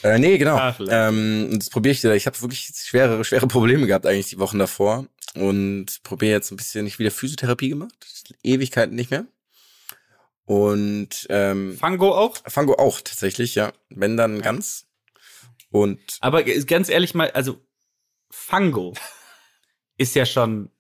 Äh, 0.03 0.19
nee, 0.19 0.38
genau. 0.38 0.57
Ah, 0.57 0.76
ähm, 0.88 1.50
das 1.59 1.71
probiere 1.71 1.93
ich 1.93 2.03
wieder. 2.03 2.14
Ich 2.14 2.26
habe 2.26 2.41
wirklich 2.43 2.71
schwere, 2.75 3.25
schwere 3.25 3.47
Probleme 3.47 3.87
gehabt 3.87 4.07
eigentlich 4.07 4.29
die 4.29 4.38
Wochen 4.38 4.59
davor 4.59 5.07
und 5.35 6.03
probiere 6.03 6.33
jetzt 6.33 6.50
ein 6.50 6.57
bisschen. 6.57 6.87
Ich 6.87 6.99
wieder 6.99 7.11
Physiotherapie 7.11 7.71
gemacht, 7.71 7.95
Ewigkeiten 8.43 8.95
nicht 8.95 9.11
mehr. 9.11 9.26
Und 10.45 11.26
ähm, 11.31 11.76
Fango 11.79 12.14
auch? 12.14 12.37
Fango 12.47 12.75
auch 12.75 13.00
tatsächlich, 13.00 13.55
ja. 13.55 13.73
Wenn 13.88 14.17
dann 14.17 14.43
ganz. 14.43 14.87
Und 15.71 16.00
Aber 16.21 16.43
ganz 16.43 16.88
ehrlich 16.88 17.14
mal, 17.14 17.31
also 17.31 17.61
Fango 18.31 18.95
ist 19.96 20.14
ja 20.14 20.26
schon 20.26 20.70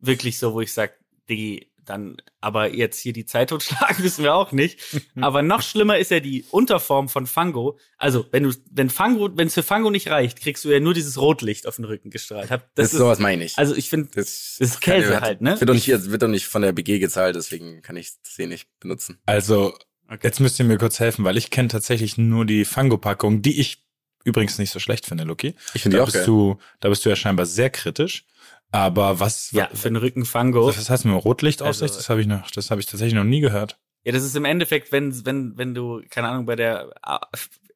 wirklich 0.00 0.38
so, 0.38 0.52
wo 0.54 0.60
ich 0.60 0.72
sag, 0.72 0.94
Diggi, 1.28 1.70
dann, 1.84 2.16
aber 2.40 2.72
jetzt 2.74 2.98
hier 2.98 3.12
die 3.12 3.26
Zeit 3.26 3.50
totschlagen 3.50 4.02
müssen 4.02 4.24
wir 4.24 4.34
auch 4.34 4.52
nicht. 4.52 4.80
Aber 5.20 5.42
noch 5.42 5.60
schlimmer 5.60 5.98
ist 5.98 6.10
ja 6.10 6.18
die 6.18 6.42
Unterform 6.50 7.10
von 7.10 7.26
Fango. 7.26 7.78
Also, 7.98 8.24
wenn 8.30 8.44
du, 8.44 8.54
wenn 8.70 8.88
Fango, 8.88 9.28
wenn 9.36 9.48
es 9.48 9.54
für 9.54 9.62
Fango 9.62 9.90
nicht 9.90 10.08
reicht, 10.08 10.40
kriegst 10.40 10.64
du 10.64 10.70
ja 10.70 10.80
nur 10.80 10.94
dieses 10.94 11.18
Rotlicht 11.20 11.66
auf 11.66 11.76
den 11.76 11.84
Rücken 11.84 12.08
gestrahlt. 12.08 12.50
Hab- 12.50 12.74
das, 12.74 12.92
ist 12.94 12.98
sowas 12.98 13.18
meine 13.18 13.44
ich. 13.44 13.58
also 13.58 13.74
ich 13.74 13.90
finde, 13.90 14.08
das, 14.14 14.56
das 14.58 14.70
ist 14.70 14.80
Käse 14.80 15.08
keine- 15.08 15.20
halt, 15.20 15.40
ne? 15.42 15.60
Wird 15.60 15.68
doch 15.68 15.74
nicht, 15.74 15.86
wird 15.88 16.22
doch 16.22 16.28
nicht 16.28 16.46
von 16.46 16.62
der 16.62 16.72
BG 16.72 17.00
gezahlt, 17.00 17.36
deswegen 17.36 17.82
kann 17.82 17.96
ich 17.96 18.12
das 18.22 18.34
hier 18.36 18.46
nicht 18.46 18.68
benutzen. 18.80 19.18
Also, 19.26 19.74
Okay. 20.06 20.20
Jetzt 20.26 20.38
müsst 20.38 20.58
ihr 20.58 20.66
mir 20.66 20.76
kurz 20.76 21.00
helfen, 21.00 21.24
weil 21.24 21.38
ich 21.38 21.48
kenne 21.48 21.68
tatsächlich 21.68 22.18
nur 22.18 22.44
die 22.44 22.66
Fango-Packung, 22.66 23.40
die 23.40 23.58
ich 23.58 23.86
übrigens 24.22 24.58
nicht 24.58 24.70
so 24.70 24.78
schlecht 24.78 25.06
finde, 25.06 25.24
Loki. 25.24 25.54
Ich 25.72 25.80
finde 25.80 25.96
die 25.96 25.98
Da 25.98 26.02
auch 26.02 26.06
bist 26.08 26.16
geil. 26.18 26.26
du, 26.26 26.58
da 26.80 26.90
bist 26.90 27.04
du 27.06 27.08
ja 27.08 27.16
scheinbar 27.16 27.46
sehr 27.46 27.70
kritisch. 27.70 28.26
Aber 28.74 29.20
was, 29.20 29.52
Ja, 29.52 29.68
für 29.72 29.88
den 29.88 29.94
Rücken 29.96 30.24
Fango. 30.24 30.66
was 30.66 30.90
heißt 30.90 31.04
mit 31.04 31.24
Rotlichtaussicht? 31.24 31.82
Also- 31.82 31.96
das 31.96 32.08
habe 32.08 32.20
ich 32.20 32.26
noch, 32.26 32.50
das 32.50 32.72
habe 32.72 32.80
ich 32.80 32.86
tatsächlich 32.88 33.14
noch 33.14 33.22
nie 33.22 33.38
gehört. 33.40 33.78
Ja, 34.04 34.10
das 34.10 34.24
ist 34.24 34.34
im 34.34 34.44
Endeffekt, 34.44 34.90
wenn, 34.90 35.24
wenn, 35.24 35.56
wenn 35.56 35.74
du, 35.74 36.02
keine 36.10 36.26
Ahnung, 36.28 36.44
bei 36.44 36.56
der, 36.56 36.92
ah, 37.02 37.20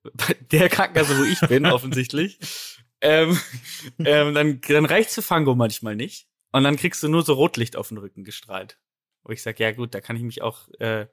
bei 0.03 0.35
der 0.51 0.69
Krankenkasse, 0.69 1.17
wo 1.17 1.23
ich 1.23 1.39
bin, 1.49 1.67
offensichtlich, 1.67 2.39
ähm, 3.01 3.39
ähm, 4.01 4.35
dann, 4.35 4.61
dann 4.67 4.85
reicht's 4.87 5.15
für 5.15 5.23
Fango 5.23 5.55
manchmal 5.55 5.95
nicht. 5.95 6.27
Und 6.51 6.65
dann 6.65 6.75
kriegst 6.77 7.01
du 7.05 7.09
nur 7.09 7.23
so 7.23 7.35
Rotlicht 7.35 7.77
auf 7.77 7.89
den 7.91 7.99
Rücken 7.99 8.25
gestrahlt. 8.25 8.77
Wo 9.23 9.31
ich 9.33 9.41
sag, 9.43 9.61
ja 9.61 9.71
gut, 9.71 9.95
da 9.95 10.01
kann 10.01 10.17
ich 10.17 10.23
mich 10.23 10.43
auch, 10.43 10.69
äh, 10.81 11.07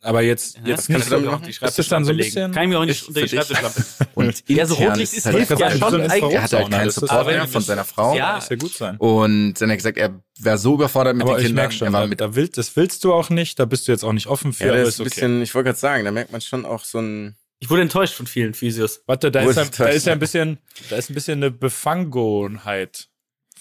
Aber 0.00 0.22
jetzt, 0.22 0.56
ja, 0.58 0.62
jetzt 0.68 0.88
kannst 0.88 1.10
du 1.10 1.18
so- 1.18 1.26
machen? 1.26 1.42
die 1.44 1.50
Ist 1.50 1.60
das 1.60 1.74
dann 1.88 2.04
so 2.04 2.12
ein 2.12 2.18
Schreibtischlampe 2.18 2.24
bisschen- 2.24 2.42
legen. 2.42 2.54
Kann 2.54 2.62
ich 2.62 2.68
mir 2.68 2.78
auch 2.78 2.84
nicht 2.84 3.08
unter 3.08 3.20
die 3.22 3.28
Schreibtischlampe. 3.28 3.84
Und 4.14 4.44
Ja, 4.48 4.66
so 4.66 4.74
Rotlicht 4.74 5.12
ist 5.12 5.26
halt 5.26 5.36
hilft 5.36 5.50
ja 5.58 5.70
schon 5.72 5.78
so 5.80 5.86
eigentlich. 5.96 6.22
Er 6.34 6.42
hat 6.42 6.52
halt 6.52 6.70
keinen 6.70 6.90
Support 6.90 7.26
mehr 7.26 7.48
von 7.48 7.62
seiner 7.62 7.84
Frau. 7.84 8.14
Ja. 8.16 8.36
Das 8.36 8.48
ja 8.48 8.56
gut 8.56 8.72
sein. 8.74 8.96
Und 8.98 9.54
dann 9.54 9.68
hat 9.70 9.74
er 9.74 9.76
gesagt, 9.76 9.98
er 9.98 10.22
wäre 10.38 10.56
so 10.58 10.74
überfordert 10.74 11.16
mit 11.16 11.22
Aber 11.24 11.32
den 11.34 11.40
ich 11.40 11.46
Kindern. 11.48 11.62
merke 11.64 11.74
schon, 11.74 11.88
er 11.88 11.92
war 11.92 12.06
mit 12.06 12.20
da 12.20 12.34
will, 12.36 12.48
das 12.48 12.76
willst 12.76 13.02
du 13.02 13.12
auch 13.12 13.28
nicht, 13.30 13.58
da 13.58 13.64
bist 13.64 13.88
du 13.88 13.92
jetzt 13.92 14.04
auch 14.04 14.12
nicht 14.12 14.28
offen 14.28 14.52
für, 14.52 14.66
ja, 14.66 14.76
das 14.76 14.88
ist 14.90 15.00
ein 15.00 15.02
okay. 15.02 15.10
bisschen, 15.10 15.42
ich 15.42 15.52
wollte 15.54 15.66
gerade 15.70 15.78
sagen, 15.80 16.04
da 16.04 16.12
merkt 16.12 16.30
man 16.30 16.40
schon 16.42 16.64
auch 16.64 16.84
so 16.84 17.00
ein, 17.00 17.34
Ich 17.58 17.68
wurde 17.68 17.82
enttäuscht 17.82 18.14
von 18.14 18.28
vielen 18.28 18.54
Physios. 18.54 19.02
Warte, 19.06 19.32
da 19.32 19.40
ist, 19.40 19.56
ja, 19.56 19.62
ist 19.62 19.80
da 19.80 19.86
ist 19.88 20.06
ja 20.06 20.12
ein 20.12 20.20
bisschen, 20.20 20.58
da 20.90 20.96
ist 20.96 21.10
ein 21.10 21.14
bisschen 21.14 21.40
eine 21.42 21.50
Befangenheit. 21.50 23.08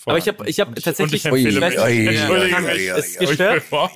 Aber 0.05 0.17
ich 0.19 0.27
habe 0.27 0.47
ich 0.47 0.59
hab 0.59 0.77
ich- 0.77 0.83
tatsächlich, 0.85 1.25
und 1.29 1.37
ich 1.37 1.45
empfehle 1.45 1.61
weiß 1.61 1.75
mich- 1.89 1.97
nicht, 2.07 2.19
Entschuldige 2.21 2.51
ja, 2.55 2.61
mich. 2.61 3.05
ist 3.05 3.19
gestört. 3.19 3.63
Boah, 3.69 3.91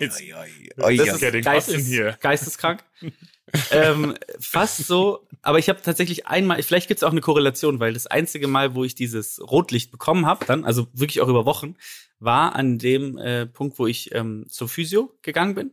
Oi, 0.84 0.98
Das 0.98 1.08
ja. 1.08 1.16
ist 1.16 1.22
in 1.24 1.32
here. 1.32 1.42
geistes, 1.42 2.20
geisteskrank. 2.20 2.84
ähm, 3.72 4.16
fast 4.40 4.86
so, 4.88 5.28
aber 5.42 5.60
ich 5.60 5.70
habe 5.70 5.82
tatsächlich 5.82 6.28
einmal, 6.28 6.62
vielleicht 6.64 6.88
gibt 6.88 7.00
es 7.00 7.04
auch 7.04 7.12
eine 7.12 7.22
Korrelation, 7.22 7.80
weil 7.80 7.94
das 7.94 8.08
einzige 8.08 8.48
Mal, 8.48 8.76
wo 8.76 8.84
ich 8.84 8.96
dieses 8.96 9.42
Rotlicht 9.42 9.92
bekommen 9.92 10.26
habe, 10.26 10.46
dann, 10.46 10.66
also 10.66 10.88
wirklich 10.94 11.22
auch 11.22 11.28
über 11.28 11.46
Wochen, 11.46 11.76
war 12.20 12.56
an 12.56 12.78
dem 12.78 13.18
äh, 13.18 13.48
Punkt, 13.48 13.80
wo 13.80 13.88
ich 13.88 14.14
ähm, 14.14 14.46
zur 14.50 14.70
Physio 14.70 15.18
gegangen 15.22 15.56
bin. 15.56 15.72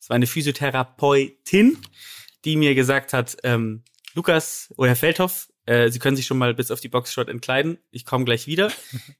Es 0.00 0.10
war 0.10 0.16
eine 0.16 0.26
Physiotherapeutin, 0.26 1.78
die 2.44 2.56
mir 2.56 2.74
gesagt 2.74 3.12
hat, 3.12 3.36
ähm, 3.42 3.84
Lukas 4.14 4.72
oder 4.76 4.88
Herr 4.90 4.96
Feldhoff, 4.96 5.48
äh, 5.66 5.90
Sie 5.90 5.98
können 5.98 6.16
sich 6.16 6.26
schon 6.26 6.38
mal 6.38 6.54
bis 6.54 6.70
auf 6.70 6.80
die 6.80 6.88
Boxshot 6.88 7.28
entkleiden. 7.28 7.78
Ich 7.90 8.04
komme 8.04 8.24
gleich 8.24 8.46
wieder. 8.46 8.70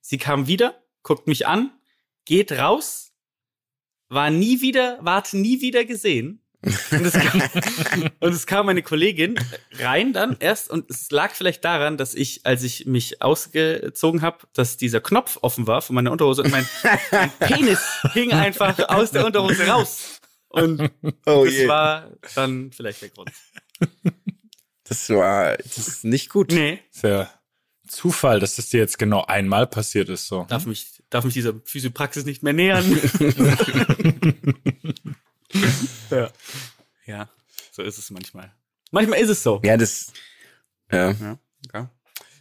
Sie 0.00 0.18
kam 0.18 0.46
wieder, 0.46 0.74
guckt 1.02 1.26
mich 1.26 1.46
an, 1.46 1.72
geht 2.24 2.52
raus, 2.52 3.03
war 4.14 4.30
nie 4.30 4.60
wieder, 4.60 4.98
ward 5.00 5.32
nie 5.34 5.60
wieder 5.60 5.84
gesehen. 5.84 6.40
Und 6.90 7.04
es, 7.04 7.12
kam, 7.12 7.42
und 8.20 8.32
es 8.32 8.46
kam 8.46 8.68
eine 8.70 8.82
Kollegin 8.82 9.38
rein 9.78 10.14
dann 10.14 10.36
erst 10.40 10.70
und 10.70 10.88
es 10.90 11.10
lag 11.10 11.32
vielleicht 11.34 11.62
daran, 11.62 11.98
dass 11.98 12.14
ich, 12.14 12.46
als 12.46 12.62
ich 12.62 12.86
mich 12.86 13.20
ausgezogen 13.20 14.22
habe, 14.22 14.38
dass 14.54 14.78
dieser 14.78 15.02
Knopf 15.02 15.38
offen 15.42 15.66
war 15.66 15.82
von 15.82 15.94
meiner 15.94 16.10
Unterhose 16.10 16.42
und 16.42 16.50
mein, 16.50 16.66
mein 17.10 17.30
Penis 17.38 17.80
hing 18.14 18.32
einfach 18.32 18.78
aus 18.88 19.10
der 19.10 19.26
Unterhose 19.26 19.66
raus. 19.66 20.20
Und 20.48 20.90
Oh 21.26 21.44
das 21.44 21.52
je. 21.54 21.68
war 21.68 22.10
dann 22.34 22.70
vielleicht 22.72 23.02
der 23.02 23.08
Grund. 23.10 23.30
Das 24.84 25.10
war, 25.10 25.56
das 25.58 25.76
ist 25.78 26.04
nicht 26.04 26.30
gut. 26.30 26.50
Nee, 26.52 26.80
Ist 26.92 27.02
ja 27.04 27.30
Zufall, 27.88 28.40
dass 28.40 28.56
das 28.56 28.70
dir 28.70 28.80
jetzt 28.80 28.98
genau 28.98 29.24
einmal 29.24 29.66
passiert 29.66 30.08
ist, 30.08 30.26
so. 30.28 30.46
darf 30.48 30.64
mich, 30.64 30.86
darf 31.14 31.24
mich 31.24 31.34
dieser 31.34 31.54
Physiopraxis 31.64 32.24
nicht 32.24 32.42
mehr 32.42 32.52
nähern. 32.52 32.84
ja. 36.10 36.32
ja, 37.06 37.30
so 37.70 37.82
ist 37.82 37.98
es 37.98 38.10
manchmal. 38.10 38.52
Manchmal 38.90 39.20
ist 39.20 39.28
es 39.28 39.44
so. 39.44 39.60
Ja, 39.62 39.76
das, 39.76 40.12
ja. 40.90 41.12
Ja, 41.12 41.38
okay. 41.68 41.86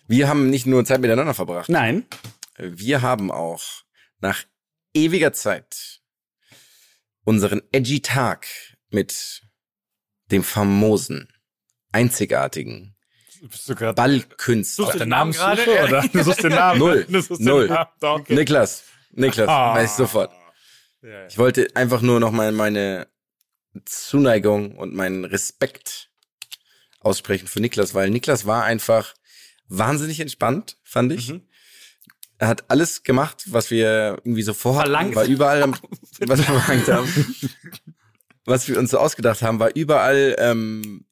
Wir 0.07 0.27
haben 0.27 0.49
nicht 0.49 0.65
nur 0.65 0.83
Zeit 0.85 1.01
miteinander 1.01 1.35
verbracht. 1.35 1.69
Nein. 1.69 2.07
Wir 2.57 3.03
haben 3.03 3.29
auch 3.29 3.61
nach 4.21 4.43
ewiger 4.95 5.33
Zeit 5.33 6.01
unseren 7.23 7.61
edgy 7.71 8.01
Tag 8.01 8.47
mit 8.89 9.43
dem 10.31 10.43
famosen, 10.43 11.31
einzigartigen 11.91 12.95
Bist 13.49 13.69
du 13.69 13.75
gerade 13.75 13.93
Ballkünstler. 13.93 14.85
Suchst 14.85 14.95
du 14.95 14.97
der 14.99 15.05
den 15.05 15.09
Namen 15.09 15.31
Namenssuche 15.31 15.65
gerade? 15.75 15.87
oder? 15.97 16.07
Du 16.13 16.23
suchst 16.23 16.43
den 16.43 16.51
Namen. 16.51 16.79
Null. 16.79 17.05
Du 17.09 17.21
suchst 17.21 17.41
Null. 17.41 17.67
Den 17.67 17.73
Namen. 17.75 17.89
Da, 17.99 18.13
okay. 18.13 18.35
Niklas. 18.35 18.83
Niklas, 19.11 19.47
Ah. 19.49 19.75
weiß 19.75 19.91
ich 19.91 19.95
sofort. 19.97 20.31
Ja, 21.01 21.09
ja. 21.09 21.27
Ich 21.27 21.37
wollte 21.37 21.67
einfach 21.75 22.01
nur 22.01 22.19
noch 22.19 22.31
mal 22.31 22.51
meine 22.51 23.07
Zuneigung 23.85 24.75
und 24.77 24.93
meinen 24.93 25.25
Respekt 25.25 26.09
aussprechen 26.99 27.47
für 27.47 27.59
Niklas, 27.59 27.93
weil 27.93 28.09
Niklas 28.09 28.45
war 28.45 28.63
einfach 28.63 29.13
wahnsinnig 29.67 30.19
entspannt, 30.19 30.77
fand 30.83 31.11
ich. 31.11 31.29
Mhm. 31.33 31.41
Er 32.37 32.47
hat 32.47 32.65
alles 32.69 33.03
gemacht, 33.03 33.43
was 33.47 33.71
wir 33.71 34.17
irgendwie 34.23 34.41
so 34.43 34.53
vorhatten, 34.53 34.91
Verlangt. 34.91 35.15
war 35.15 35.25
überall, 35.25 35.71
was 36.19 36.39
wir 36.39 36.45
verlangt 36.45 36.87
haben, 36.87 37.35
was 38.45 38.67
wir 38.67 38.77
uns 38.77 38.91
so 38.91 38.97
ausgedacht 38.99 39.41
haben, 39.41 39.59
war 39.59 39.75
überall 39.75 40.35
ähm, 40.39 41.05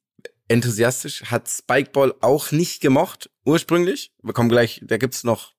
enthusiastisch, 0.52 1.24
hat 1.26 1.50
Spikeball 1.50 2.14
auch 2.20 2.52
nicht 2.52 2.82
gemocht, 2.82 3.30
ursprünglich. 3.46 4.12
Wir 4.22 4.34
kommen 4.34 4.50
gleich, 4.50 4.82
da 4.84 4.98
gibt's 4.98 5.24
noch, 5.24 5.54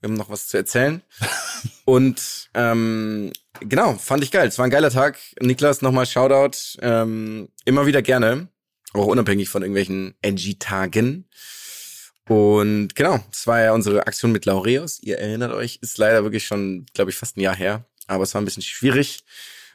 wir 0.00 0.10
haben 0.10 0.16
noch 0.16 0.28
was 0.28 0.48
zu 0.48 0.58
erzählen. 0.58 1.02
Und 1.86 2.50
ähm, 2.52 3.32
genau, 3.60 3.94
fand 3.94 4.22
ich 4.22 4.30
geil. 4.30 4.48
Es 4.48 4.58
war 4.58 4.66
ein 4.66 4.70
geiler 4.70 4.90
Tag. 4.90 5.18
Niklas, 5.40 5.80
nochmal 5.80 6.06
Shoutout. 6.06 6.78
Ähm, 6.82 7.48
immer 7.64 7.86
wieder 7.86 8.02
gerne. 8.02 8.48
Auch 8.92 9.06
unabhängig 9.06 9.48
von 9.48 9.62
irgendwelchen 9.62 10.14
NG-Tagen. 10.20 11.26
Und 12.28 12.94
genau, 12.94 13.20
das 13.30 13.46
war 13.46 13.60
ja 13.60 13.72
unsere 13.72 14.06
Aktion 14.06 14.32
mit 14.32 14.44
Laureus. 14.44 14.98
Ihr 15.02 15.18
erinnert 15.18 15.52
euch, 15.52 15.78
ist 15.80 15.98
leider 15.98 16.22
wirklich 16.22 16.46
schon, 16.46 16.86
glaube 16.94 17.10
ich, 17.10 17.16
fast 17.16 17.36
ein 17.36 17.40
Jahr 17.40 17.56
her. 17.56 17.86
Aber 18.06 18.24
es 18.24 18.34
war 18.34 18.42
ein 18.42 18.44
bisschen 18.44 18.62
schwierig, 18.62 19.24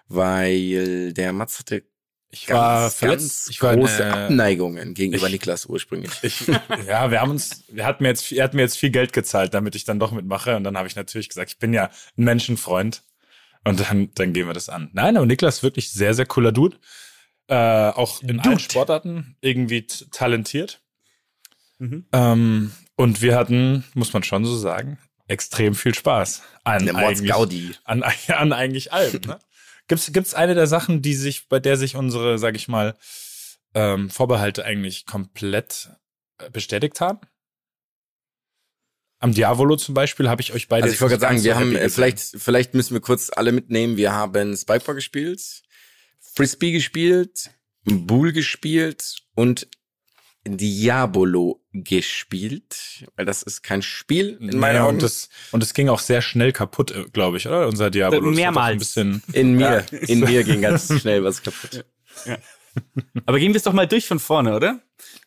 weil 0.07 1.13
der 1.13 1.33
Mats 1.33 1.59
hatte 1.59 1.83
Ich 2.31 2.45
ganz, 2.45 2.57
war 2.59 2.81
ganz 2.81 2.95
verletzt. 2.95 3.49
Ich 3.49 3.61
war 3.61 3.75
große 3.75 4.03
eine, 4.05 4.25
Abneigungen 4.25 4.93
gegenüber 4.93 5.25
ich- 5.27 5.33
Niklas 5.33 5.65
ursprünglich. 5.65 6.11
ich, 6.21 6.47
ja, 6.87 7.09
wir 7.09 7.21
haben 7.21 7.31
uns, 7.31 7.63
er 7.75 7.85
hat 7.87 8.01
mir 8.01 8.09
jetzt, 8.09 8.31
er 8.31 8.43
hat 8.43 8.53
mir 8.53 8.61
jetzt 8.61 8.77
viel 8.77 8.91
Geld 8.91 9.13
gezahlt, 9.13 9.53
damit 9.53 9.75
ich 9.75 9.83
dann 9.83 9.99
doch 9.99 10.11
mitmache. 10.11 10.55
Und 10.55 10.63
dann 10.63 10.77
habe 10.77 10.87
ich 10.87 10.95
natürlich 10.95 11.29
gesagt, 11.29 11.49
ich 11.51 11.57
bin 11.57 11.73
ja 11.73 11.85
ein 12.17 12.23
Menschenfreund. 12.23 13.01
Und 13.65 13.79
dann, 13.81 14.09
dann 14.13 14.31
gehen 14.33 14.47
wir 14.47 14.53
das 14.53 14.69
an. 14.69 14.89
Nein, 14.93 15.17
aber 15.17 15.25
Niklas 15.25 15.57
ist 15.57 15.63
wirklich 15.63 15.91
sehr, 15.91 16.13
sehr 16.13 16.25
cooler 16.25 16.51
Dude. 16.51 16.77
Äh, 17.47 17.55
auch 17.55 18.21
in 18.21 18.39
allen 18.39 18.59
Sportarten 18.59 19.35
irgendwie 19.41 19.85
talentiert. 20.11 20.81
Mhm. 21.79 22.05
Ähm, 22.13 22.71
und 22.95 23.21
wir 23.21 23.35
hatten, 23.35 23.83
muss 23.95 24.13
man 24.13 24.23
schon 24.23 24.45
so 24.45 24.55
sagen, 24.55 24.97
extrem 25.27 25.73
viel 25.75 25.93
Spaß. 25.95 26.43
An 26.63 26.95
eigentlich- 26.95 27.29
Gaudi. 27.31 27.71
An, 27.83 28.03
an 28.27 28.53
eigentlich 28.53 28.93
allem. 28.93 29.19
Ne? 29.25 29.39
Gibt's, 29.89 30.11
gibt's 30.13 30.33
eine 30.35 30.53
der 30.53 30.67
Sachen, 30.67 31.01
die 31.01 31.15
sich, 31.15 31.49
bei 31.49 31.59
der 31.59 31.75
sich 31.75 31.95
unsere, 31.95 32.37
sag 32.37 32.55
ich 32.55 32.67
mal, 32.67 32.95
ähm, 33.73 34.09
Vorbehalte 34.09 34.63
eigentlich 34.63 35.05
komplett 35.05 35.89
äh, 36.37 36.49
bestätigt 36.51 37.01
haben? 37.01 37.19
Am 39.17 39.33
Diavolo 39.33 39.75
zum 39.75 39.95
Beispiel 39.95 40.29
habe 40.29 40.41
ich 40.41 40.53
euch 40.53 40.69
beide. 40.69 40.83
Also 40.83 40.93
ich 40.93 41.01
wollte 41.01 41.17
gerade 41.17 41.33
sagen, 41.33 41.43
wir 41.43 41.53
so 41.55 41.59
haben, 41.59 41.75
äh, 41.75 41.89
vielleicht, 41.89 42.19
vielleicht 42.19 42.75
müssen 42.75 42.93
wir 42.93 43.01
kurz 43.01 43.31
alle 43.35 43.51
mitnehmen. 43.51 43.97
Wir 43.97 44.13
haben 44.13 44.55
Spikeball 44.55 44.95
gespielt, 44.95 45.41
Frisbee 46.19 46.71
gespielt, 46.71 47.49
Bull 47.83 48.31
gespielt 48.31 49.17
und 49.35 49.67
Diabolo 50.45 51.65
gespielt. 51.73 53.05
Weil 53.15 53.25
das 53.25 53.43
ist 53.43 53.61
kein 53.61 53.81
Spiel 53.81 54.37
in 54.41 54.59
meinen 54.59 54.81
Augen. 54.81 54.95
und 54.95 55.03
das 55.03 55.29
und 55.51 55.63
es 55.63 55.73
ging 55.73 55.89
auch 55.89 55.99
sehr 55.99 56.21
schnell 56.21 56.51
kaputt, 56.51 56.93
glaube 57.13 57.37
ich, 57.37 57.47
oder? 57.47 57.67
Unser 57.67 57.87
auch 57.87 58.21
Mehrmals. 58.21 58.73
Ein 58.73 58.77
bisschen, 58.79 59.23
in 59.33 59.53
mir, 59.55 59.85
in 59.91 60.19
mir 60.21 60.43
ging 60.43 60.61
ganz 60.61 60.99
schnell 60.99 61.23
was 61.23 61.43
kaputt. 61.43 61.85
Aber 63.25 63.39
gehen 63.39 63.53
wir 63.53 63.57
es 63.57 63.63
doch 63.63 63.73
mal 63.73 63.87
durch 63.87 64.07
von 64.07 64.19
vorne, 64.19 64.55
oder? 64.55 64.79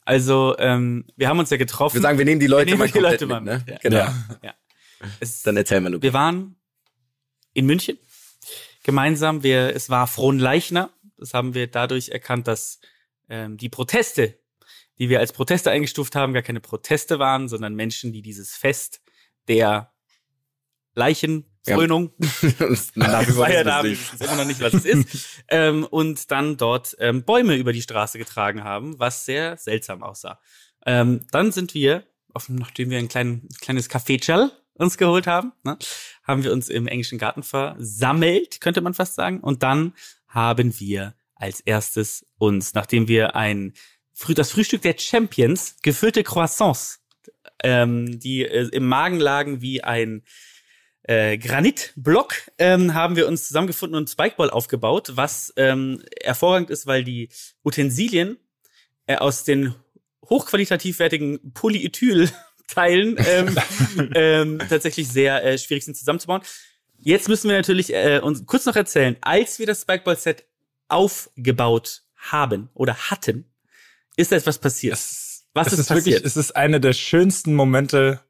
Also, 0.04 0.56
ähm, 0.58 1.04
wir 1.16 1.28
haben 1.28 1.38
uns 1.38 1.50
ja 1.50 1.56
getroffen. 1.56 1.94
Wir 1.94 2.02
sagen, 2.02 2.18
wir 2.18 2.24
nehmen 2.24 2.40
die 2.40 2.46
Leute 2.46 2.66
nehmen 2.66 2.78
mal 2.78 2.86
die 2.86 2.92
komplett 2.92 3.20
Leute 3.20 3.26
mit, 3.26 3.44
ne? 3.44 3.64
ja. 3.68 3.78
Genau. 3.82 3.96
ja. 4.42 4.54
es, 5.20 5.42
Dann 5.42 5.56
erzähl 5.56 5.80
mal, 5.80 5.92
Luke. 5.92 6.02
wir 6.02 6.12
waren 6.12 6.56
in 7.52 7.66
München 7.66 7.98
gemeinsam. 8.82 9.42
Wir, 9.42 9.74
es 9.74 9.90
war 9.90 10.06
Frohnleichner. 10.06 10.90
Das 11.16 11.34
haben 11.34 11.54
wir 11.54 11.68
dadurch 11.68 12.08
erkannt, 12.08 12.48
dass 12.48 12.80
ähm, 13.28 13.56
die 13.56 13.68
Proteste, 13.68 14.38
die 15.02 15.08
wir 15.08 15.18
als 15.18 15.32
Proteste 15.32 15.68
eingestuft 15.72 16.14
haben, 16.14 16.32
gar 16.32 16.44
keine 16.44 16.60
Proteste 16.60 17.18
waren, 17.18 17.48
sondern 17.48 17.74
Menschen, 17.74 18.12
die 18.12 18.22
dieses 18.22 18.54
Fest 18.54 19.00
der 19.48 19.90
ich 23.88 23.90
nicht. 23.90 24.12
weiß 24.12 24.28
immer 24.28 24.36
noch 24.36 24.44
nicht, 24.44 24.60
was 24.60 24.74
es 24.74 24.84
ist, 24.84 25.42
ähm, 25.48 25.82
und 25.90 26.30
dann 26.30 26.56
dort 26.56 26.94
ähm, 27.00 27.24
Bäume 27.24 27.56
über 27.56 27.72
die 27.72 27.82
Straße 27.82 28.16
getragen 28.16 28.62
haben, 28.62 28.96
was 29.00 29.24
sehr 29.24 29.56
seltsam 29.56 30.04
aussah. 30.04 30.38
Ähm, 30.86 31.26
dann 31.32 31.50
sind 31.50 31.74
wir, 31.74 32.06
auf, 32.32 32.48
nachdem 32.48 32.90
wir 32.90 32.98
ein 32.98 33.08
klein, 33.08 33.48
kleines 33.60 33.90
Café 33.90 34.52
uns 34.74 34.98
geholt 34.98 35.26
haben, 35.26 35.50
ne, 35.64 35.78
haben 36.22 36.44
wir 36.44 36.52
uns 36.52 36.68
im 36.68 36.86
englischen 36.86 37.18
Garten 37.18 37.42
versammelt, 37.42 38.60
könnte 38.60 38.82
man 38.82 38.94
fast 38.94 39.16
sagen, 39.16 39.40
und 39.40 39.64
dann 39.64 39.94
haben 40.28 40.78
wir 40.78 41.16
als 41.34 41.58
erstes 41.58 42.24
uns, 42.38 42.72
nachdem 42.74 43.08
wir 43.08 43.34
ein 43.34 43.72
das 44.36 44.50
Frühstück 44.52 44.82
der 44.82 44.96
Champions, 44.98 45.76
gefüllte 45.82 46.22
Croissants, 46.22 47.00
ähm, 47.62 48.18
die 48.18 48.44
äh, 48.44 48.68
im 48.72 48.86
Magen 48.86 49.20
lagen 49.20 49.60
wie 49.62 49.82
ein 49.82 50.22
äh, 51.04 51.38
Granitblock, 51.38 52.34
ähm, 52.58 52.94
haben 52.94 53.16
wir 53.16 53.26
uns 53.26 53.48
zusammengefunden 53.48 53.96
und 53.96 54.08
Spikeball 54.08 54.50
aufgebaut, 54.50 55.12
was 55.14 55.52
ähm, 55.56 56.02
hervorragend 56.22 56.70
ist, 56.70 56.86
weil 56.86 57.04
die 57.04 57.28
Utensilien 57.64 58.38
äh, 59.06 59.16
aus 59.16 59.44
den 59.44 59.74
hochqualitativ 60.28 60.98
wertigen 60.98 61.52
Polyethyl-Teilen 61.52 63.16
ähm, 63.26 63.58
ähm, 64.14 64.58
tatsächlich 64.68 65.08
sehr 65.08 65.44
äh, 65.44 65.58
schwierig 65.58 65.84
sind 65.84 65.96
zusammenzubauen. 65.96 66.42
Jetzt 66.98 67.28
müssen 67.28 67.48
wir 67.48 67.56
natürlich 67.56 67.92
äh, 67.92 68.20
uns 68.22 68.46
kurz 68.46 68.64
noch 68.64 68.76
erzählen, 68.76 69.16
als 69.22 69.58
wir 69.58 69.66
das 69.66 69.82
Spikeball-Set 69.82 70.44
aufgebaut 70.86 72.02
haben 72.14 72.70
oder 72.74 72.94
hatten, 73.10 73.51
ist 74.16 74.32
da 74.32 74.36
etwas 74.36 74.58
passiert. 74.58 74.98
Was 75.54 75.66
es 75.68 75.74
ist, 75.74 75.78
ist 75.80 75.88
passiert? 75.88 76.06
wirklich, 76.06 76.24
es 76.24 76.36
ist 76.36 76.56
eine 76.56 76.80
der 76.80 76.92
schönsten 76.92 77.54
Momente 77.54 78.20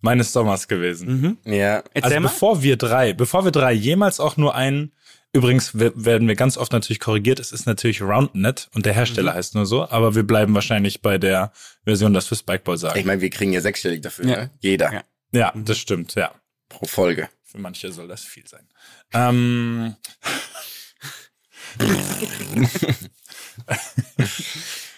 meines 0.00 0.32
Sommers 0.32 0.68
gewesen. 0.68 1.38
mhm. 1.44 1.52
Ja. 1.52 1.82
Erzähl 1.92 2.02
Also 2.04 2.20
mal. 2.20 2.28
bevor 2.28 2.62
wir 2.62 2.76
drei, 2.76 3.12
bevor 3.12 3.44
wir 3.44 3.50
drei 3.50 3.72
jemals 3.72 4.20
auch 4.20 4.36
nur 4.36 4.54
einen, 4.54 4.92
übrigens 5.32 5.74
we- 5.78 5.92
werden 5.96 6.28
wir 6.28 6.36
ganz 6.36 6.56
oft 6.56 6.72
natürlich 6.72 7.00
korrigiert, 7.00 7.40
es 7.40 7.50
ist 7.52 7.66
natürlich 7.66 8.00
RoundNet 8.00 8.68
und 8.74 8.86
der 8.86 8.94
Hersteller 8.94 9.34
heißt 9.34 9.54
nur 9.56 9.66
so, 9.66 9.88
aber 9.88 10.14
wir 10.14 10.22
bleiben 10.22 10.54
wahrscheinlich 10.54 11.02
bei 11.02 11.18
der 11.18 11.52
Version, 11.84 12.14
das 12.14 12.30
wir 12.30 12.36
Spikeball 12.36 12.78
sagen. 12.78 12.98
Ich 12.98 13.04
meine, 13.04 13.20
wir 13.20 13.30
kriegen 13.30 13.52
ja 13.52 13.60
sechsstellig 13.60 14.00
dafür, 14.02 14.24
Ja. 14.26 14.36
ne? 14.36 14.50
Jeder. 14.60 14.92
Ja. 14.92 15.02
ja, 15.32 15.52
das 15.56 15.78
stimmt, 15.78 16.14
ja. 16.14 16.32
Pro 16.68 16.86
Folge. 16.86 17.28
Für 17.44 17.58
manche 17.58 17.90
soll 17.92 18.06
das 18.08 18.22
viel 18.24 18.46
sein. 18.46 18.68
Ähm, 19.12 19.96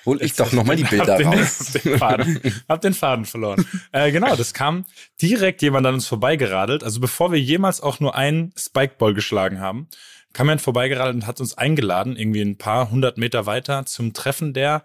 Hol 0.07 0.23
ich 0.23 0.35
doch 0.35 0.53
nochmal 0.53 0.77
die 0.77 0.85
Bilder 0.85 1.13
hab 1.13 1.19
den, 1.19 1.27
raus. 1.29 1.73
hab 1.75 1.83
den 1.83 1.99
Faden, 1.99 2.41
hab 2.69 2.81
den 2.81 2.95
Faden 2.95 3.25
verloren. 3.27 3.65
Äh, 3.93 4.13
genau, 4.13 4.35
das 4.37 4.55
kam 4.55 4.85
direkt 5.21 5.63
jemand 5.63 5.87
an 5.87 5.95
uns 5.95 6.07
vorbeigeradelt. 6.07 6.83
Also 6.85 7.01
bevor 7.01 7.33
wir 7.33 7.41
jemals 7.41 7.81
auch 7.81 8.01
nur 8.01 8.15
einen 8.15 8.53
Spikeball 8.57 9.15
geschlagen 9.15 9.61
haben, 9.61 9.89
kam 10.33 10.47
jemand 10.47 10.63
vorbeigeradelt 10.63 11.15
und 11.17 11.27
hat 11.27 11.41
uns 11.41 11.59
eingeladen, 11.59 12.17
irgendwie 12.17 12.41
ein 12.43 12.57
paar 12.57 12.91
hundert 12.91 13.19
Meter 13.19 13.47
weiter 13.47 13.85
zum 13.87 14.13
Treffen 14.15 14.55
der 14.55 14.85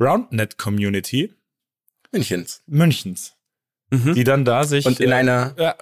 RoundNet 0.00 0.58
Community 0.58 1.32
Münchens. 2.12 2.62
Münchens, 2.66 3.34
Mhm. 3.90 4.14
die 4.14 4.24
dann 4.24 4.44
da 4.44 4.64
sich 4.64 4.86
Und 4.86 5.00
in 5.00 5.10
äh, 5.10 5.14
einer, 5.14 5.54
ja, 5.58 5.74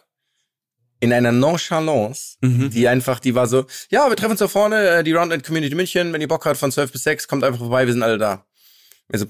in 1.00 1.12
einer 1.12 1.32
Nonchalance, 1.32 2.36
Mhm. 2.40 2.70
die 2.70 2.88
einfach, 2.88 3.18
die 3.20 3.34
war 3.34 3.46
so, 3.46 3.66
ja, 3.90 4.08
wir 4.08 4.16
treffen 4.16 4.32
uns 4.32 4.40
da 4.40 4.48
vorne, 4.48 4.88
äh, 4.88 5.04
die 5.04 5.12
Roundnet 5.12 5.44
Community 5.44 5.74
München, 5.74 6.12
wenn 6.12 6.20
ihr 6.20 6.28
Bock 6.28 6.44
habt 6.46 6.56
von 6.58 6.72
12 6.72 6.92
bis 6.92 7.02
6, 7.04 7.28
kommt 7.28 7.44
einfach 7.44 7.58
vorbei, 7.60 7.86
wir 7.86 7.92
sind 7.92 8.02
alle 8.02 8.18
da. 8.18 8.46
Also, 9.12 9.26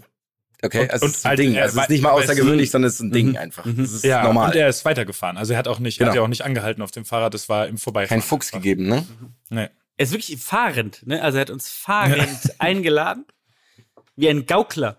okay, 0.62 0.83
Und- 0.83 0.90
also 0.90 1.04
und 1.07 1.11
es 1.12 1.16
ist 1.19 1.25
ein 1.25 1.28
halt, 1.31 1.38
Ding. 1.38 1.54
äh, 1.54 1.61
Also 1.61 1.78
es 1.78 1.83
ist 1.85 1.90
nicht 1.90 2.02
mal 2.02 2.11
außergewöhnlich, 2.11 2.71
sondern 2.71 2.88
es 2.88 2.95
ist 2.95 3.00
ein 3.00 3.12
Ding 3.12 3.28
Mhm. 3.31 3.37
einfach. 3.37 3.64
Mhm. 3.64 3.76
Das 3.78 3.93
ist 3.93 4.04
ja 4.04 4.23
normal. 4.25 4.50
und 4.50 4.57
er 4.57 4.69
ist 4.69 4.85
weitergefahren. 4.85 5.37
Also 5.37 5.52
er 5.52 5.59
hat 5.59 5.69
auch 5.69 5.78
nicht, 5.78 6.00
er 6.00 6.07
hat 6.07 6.12
Genau. 6.12 6.23
ja 6.23 6.25
auch 6.25 6.28
nicht 6.31 6.43
angehalten 6.45 6.83
auf 6.83 6.90
dem 6.90 7.04
Fahrrad, 7.04 7.35
das 7.35 7.49
war 7.49 7.66
im 7.69 7.78
Vorbeifahren. 7.78 8.21
Kein 8.21 8.26
Fuchs 8.28 8.50
gegeben, 8.52 8.87
ne? 8.87 9.07
Nee. 9.50 9.69
Er 9.97 10.02
ist 10.04 10.12
wirklich 10.12 10.40
fahrend, 10.43 11.07
ne? 11.07 11.23
Also 11.23 11.38
er 11.38 11.43
hat 11.43 11.50
uns 11.50 11.69
fahrend 11.69 12.28
eingeladen, 12.61 13.25
wie 14.16 14.28
ein 14.28 14.47
Gaukler. 14.47 14.99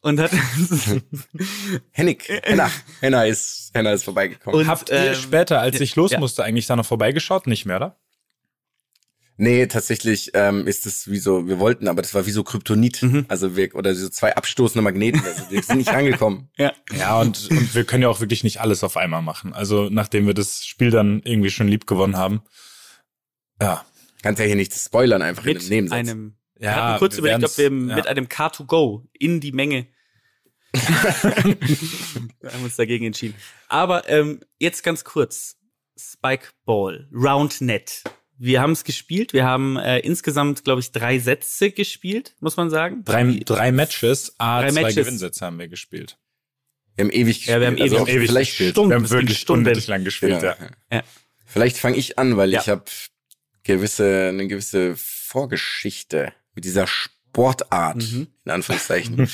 Und 0.00 0.20
hat 0.20 0.30
Hennig, 1.92 2.28
Henna, 2.42 2.70
Henna 3.00 3.24
ist, 3.24 3.70
Henna 3.72 3.92
ist 3.92 4.04
vorbeigekommen. 4.04 4.60
Und- 4.60 4.66
Habt 4.66 4.90
ihr 4.90 4.96
ähm, 4.96 5.14
später, 5.14 5.60
als 5.60 5.80
ich 5.80 5.96
los 5.96 6.10
ja. 6.12 6.18
musste, 6.20 6.44
eigentlich 6.44 6.66
da 6.66 6.76
noch 6.76 6.84
vorbeigeschaut? 6.86 7.46
Nicht 7.46 7.64
mehr, 7.64 7.76
oder? 7.76 7.96
Nee, 9.36 9.66
tatsächlich 9.66 10.30
ähm, 10.34 10.66
ist 10.66 10.86
es 10.86 11.10
wie 11.10 11.18
so, 11.18 11.48
wir 11.48 11.58
wollten, 11.58 11.88
aber 11.88 12.02
das 12.02 12.14
war 12.14 12.24
wie 12.26 12.30
so 12.30 12.44
Kryptonit. 12.44 13.02
Mhm. 13.02 13.24
Also 13.28 13.56
wir, 13.56 13.74
oder 13.74 13.94
so 13.94 14.08
zwei 14.08 14.36
abstoßende 14.36 14.82
Magneten. 14.82 15.22
Also 15.24 15.50
wir 15.50 15.62
sind 15.62 15.78
nicht 15.78 15.88
rangekommen. 15.92 16.50
ja. 16.56 16.72
Ja, 16.96 17.20
und, 17.20 17.50
und 17.50 17.74
wir 17.74 17.84
können 17.84 18.02
ja 18.02 18.08
auch 18.08 18.20
wirklich 18.20 18.44
nicht 18.44 18.60
alles 18.60 18.84
auf 18.84 18.96
einmal 18.96 19.22
machen. 19.22 19.52
Also 19.52 19.88
nachdem 19.90 20.26
wir 20.26 20.34
das 20.34 20.64
Spiel 20.64 20.90
dann 20.90 21.20
irgendwie 21.24 21.50
schon 21.50 21.66
lieb 21.66 21.86
gewonnen 21.86 22.16
haben. 22.16 22.42
Ja. 23.60 23.84
Kannst 24.22 24.40
ja 24.40 24.46
hier 24.46 24.56
nicht 24.56 24.72
spoilern, 24.72 25.20
einfach 25.20 25.44
in 25.44 25.54
mit 25.54 25.62
einem 25.62 25.68
Nebensatz. 25.70 25.98
einem 25.98 26.36
wir 26.56 26.68
Ja, 26.68 26.74
hatten 26.76 26.98
kurz 27.00 27.14
wir 27.14 27.18
überlegt, 27.20 27.44
ob 27.44 27.58
wir 27.58 27.64
ja. 27.64 27.70
mit 27.70 28.06
einem 28.06 28.26
Car2Go 28.26 29.02
in 29.12 29.40
die 29.40 29.52
Menge 29.52 29.88
wir 30.74 30.82
haben 32.52 32.64
uns 32.64 32.76
dagegen 32.76 33.06
entschieden. 33.06 33.34
Aber 33.68 34.08
ähm, 34.08 34.40
jetzt 34.58 34.82
ganz 34.82 35.04
kurz. 35.04 35.56
Spikeball, 35.96 37.08
Roundnet. 37.12 38.02
Wir 38.36 38.60
haben 38.60 38.72
es 38.72 38.84
gespielt. 38.84 39.32
Wir 39.32 39.44
haben 39.44 39.76
äh, 39.76 40.00
insgesamt, 40.00 40.64
glaube 40.64 40.80
ich, 40.80 40.90
drei 40.92 41.18
Sätze 41.18 41.70
gespielt, 41.70 42.34
muss 42.40 42.56
man 42.56 42.68
sagen. 42.70 43.04
Drei, 43.04 43.40
drei 43.44 43.70
Matches, 43.72 44.34
A, 44.38 44.60
Drei 44.62 44.70
zwei 44.72 44.82
Matches. 44.82 44.96
Gewinnsätze 44.96 45.44
haben 45.46 45.58
wir 45.58 45.68
gespielt. 45.68 46.18
Wir 46.96 47.04
haben 47.04 47.12
ewig 47.12 47.36
gespielt. 47.38 47.54
Ja, 47.54 47.60
wir 47.60 47.66
haben 47.68 47.80
also 47.80 47.96
ewig- 47.96 48.08
ewig 48.08 48.28
vielleicht, 48.28 48.50
gespielt. 48.52 48.70
Stunden, 48.72 48.90
wir 48.90 48.96
haben 48.96 49.10
wirklich 49.10 49.38
Stunden. 49.38 49.72
lang 49.86 50.04
gespielt, 50.04 50.40
Genau. 50.40 50.54
ja. 50.92 51.02
Vielleicht 51.46 51.76
fange 51.76 51.96
ich 51.96 52.18
an, 52.18 52.36
weil 52.36 52.50
Ja. 52.52 52.60
ich 52.60 52.68
habe 52.68 52.84
gewisse, 53.62 54.28
eine 54.28 54.46
gewisse 54.48 54.94
Vorgeschichte 54.96 56.32
mit 56.54 56.64
dieser 56.64 56.86
Sportart, 56.86 57.96
Mhm. 57.96 58.26
in 58.44 58.50
Anführungszeichen. 58.50 59.28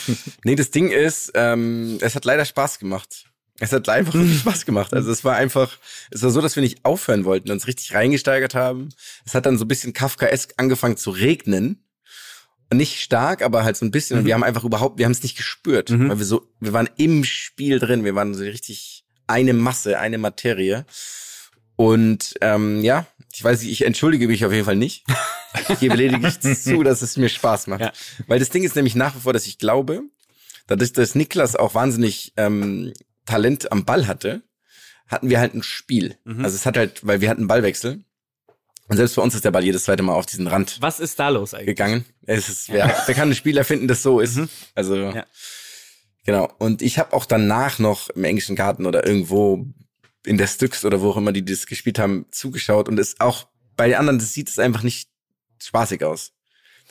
nee, 0.44 0.54
das 0.56 0.70
Ding 0.70 0.90
ist, 0.90 1.32
ähm, 1.34 1.98
es 2.00 2.14
hat 2.14 2.24
leider 2.24 2.44
Spaß 2.44 2.78
gemacht. 2.78 3.29
Es 3.60 3.72
hat 3.72 3.88
einfach 3.88 4.14
wirklich 4.14 4.40
Spaß 4.40 4.64
gemacht. 4.66 4.92
Also 4.94 5.10
es 5.12 5.22
war 5.22 5.36
einfach, 5.36 5.78
es 6.10 6.22
war 6.22 6.30
so, 6.30 6.40
dass 6.40 6.56
wir 6.56 6.62
nicht 6.62 6.84
aufhören 6.84 7.24
wollten, 7.24 7.50
uns 7.50 7.66
richtig 7.66 7.94
reingesteigert 7.94 8.54
haben. 8.54 8.88
Es 9.24 9.34
hat 9.34 9.46
dann 9.46 9.58
so 9.58 9.64
ein 9.64 9.68
bisschen 9.68 9.92
Kafkaesk 9.92 10.54
angefangen 10.56 10.96
zu 10.96 11.10
regnen. 11.10 11.84
Nicht 12.72 13.00
stark, 13.00 13.42
aber 13.42 13.64
halt 13.64 13.76
so 13.76 13.84
ein 13.84 13.90
bisschen. 13.90 14.18
Und 14.20 14.24
wir 14.26 14.34
haben 14.34 14.44
einfach 14.44 14.64
überhaupt, 14.64 14.98
wir 14.98 15.04
haben 15.04 15.12
es 15.12 15.22
nicht 15.22 15.36
gespürt, 15.36 15.90
Mhm. 15.90 16.08
weil 16.08 16.18
wir 16.18 16.24
so, 16.26 16.46
wir 16.60 16.72
waren 16.72 16.88
im 16.96 17.24
Spiel 17.24 17.78
drin. 17.78 18.04
Wir 18.04 18.14
waren 18.14 18.32
so 18.34 18.42
richtig 18.42 19.04
eine 19.26 19.52
Masse, 19.52 19.98
eine 19.98 20.18
Materie. 20.18 20.86
Und 21.76 22.34
ähm, 22.40 22.82
ja, 22.82 23.06
ich 23.34 23.42
weiß 23.42 23.62
nicht, 23.62 23.72
ich 23.72 23.84
entschuldige 23.86 24.28
mich 24.28 24.44
auf 24.44 24.52
jeden 24.52 24.64
Fall 24.66 24.76
nicht. 24.76 25.04
Ich 25.68 25.80
gebe 25.80 25.96
lediglich 25.96 26.38
zu, 26.62 26.82
dass 26.82 27.02
es 27.02 27.16
mir 27.16 27.28
Spaß 27.28 27.66
macht. 27.68 27.80
Ja. 27.80 27.92
Weil 28.26 28.38
das 28.38 28.50
Ding 28.50 28.62
ist 28.62 28.76
nämlich 28.76 28.94
nach 28.94 29.16
wie 29.16 29.20
vor, 29.20 29.32
dass 29.32 29.46
ich 29.46 29.58
glaube, 29.58 30.02
dadurch, 30.66 30.92
dass 30.92 31.14
Niklas 31.14 31.56
auch 31.56 31.74
wahnsinnig 31.74 32.32
ähm, 32.36 32.92
Talent 33.30 33.70
am 33.72 33.84
Ball 33.84 34.06
hatte, 34.06 34.42
hatten 35.06 35.30
wir 35.30 35.38
halt 35.40 35.54
ein 35.54 35.62
Spiel. 35.62 36.16
Mhm. 36.24 36.44
Also 36.44 36.56
es 36.56 36.66
hat 36.66 36.76
halt, 36.76 37.06
weil 37.06 37.20
wir 37.20 37.28
hatten 37.30 37.42
einen 37.42 37.48
Ballwechsel. 37.48 38.04
Und 38.88 38.96
selbst 38.96 39.14
bei 39.14 39.22
uns 39.22 39.34
ist 39.36 39.44
der 39.44 39.52
Ball 39.52 39.64
jedes 39.64 39.84
zweite 39.84 40.02
Mal 40.02 40.14
auf 40.14 40.26
diesen 40.26 40.48
Rand 40.48 40.78
Was 40.80 40.98
ist 40.98 41.18
da 41.20 41.28
los 41.28 41.54
eigentlich? 41.54 41.66
gegangen. 41.66 42.04
Es 42.26 42.48
ist, 42.48 42.68
wer, 42.70 42.86
wer 43.06 43.14
kann 43.14 43.24
einen 43.28 43.34
Spieler 43.36 43.64
finden, 43.64 43.86
das 43.86 44.02
so 44.02 44.18
ist? 44.20 44.40
Also 44.74 44.96
Mhm. 44.96 45.14
Ja. 45.14 45.26
genau. 46.24 46.52
Und 46.58 46.82
ich 46.82 46.98
habe 46.98 47.12
auch 47.12 47.24
danach 47.24 47.78
noch 47.78 48.08
im 48.10 48.24
englischen 48.24 48.56
Garten 48.56 48.86
oder 48.86 49.06
irgendwo 49.06 49.64
in 50.26 50.38
der 50.38 50.48
Styx 50.48 50.84
oder 50.84 51.00
wo 51.00 51.10
auch 51.10 51.16
immer 51.16 51.32
die 51.32 51.44
das 51.44 51.66
gespielt 51.66 51.98
haben 52.00 52.26
zugeschaut 52.30 52.88
und 52.88 52.98
es 52.98 53.20
auch 53.20 53.46
bei 53.76 53.86
den 53.88 53.96
anderen 53.96 54.18
das 54.18 54.32
sieht 54.34 54.48
es 54.48 54.58
einfach 54.58 54.82
nicht 54.82 55.08
spaßig 55.62 56.02
aus. 56.04 56.32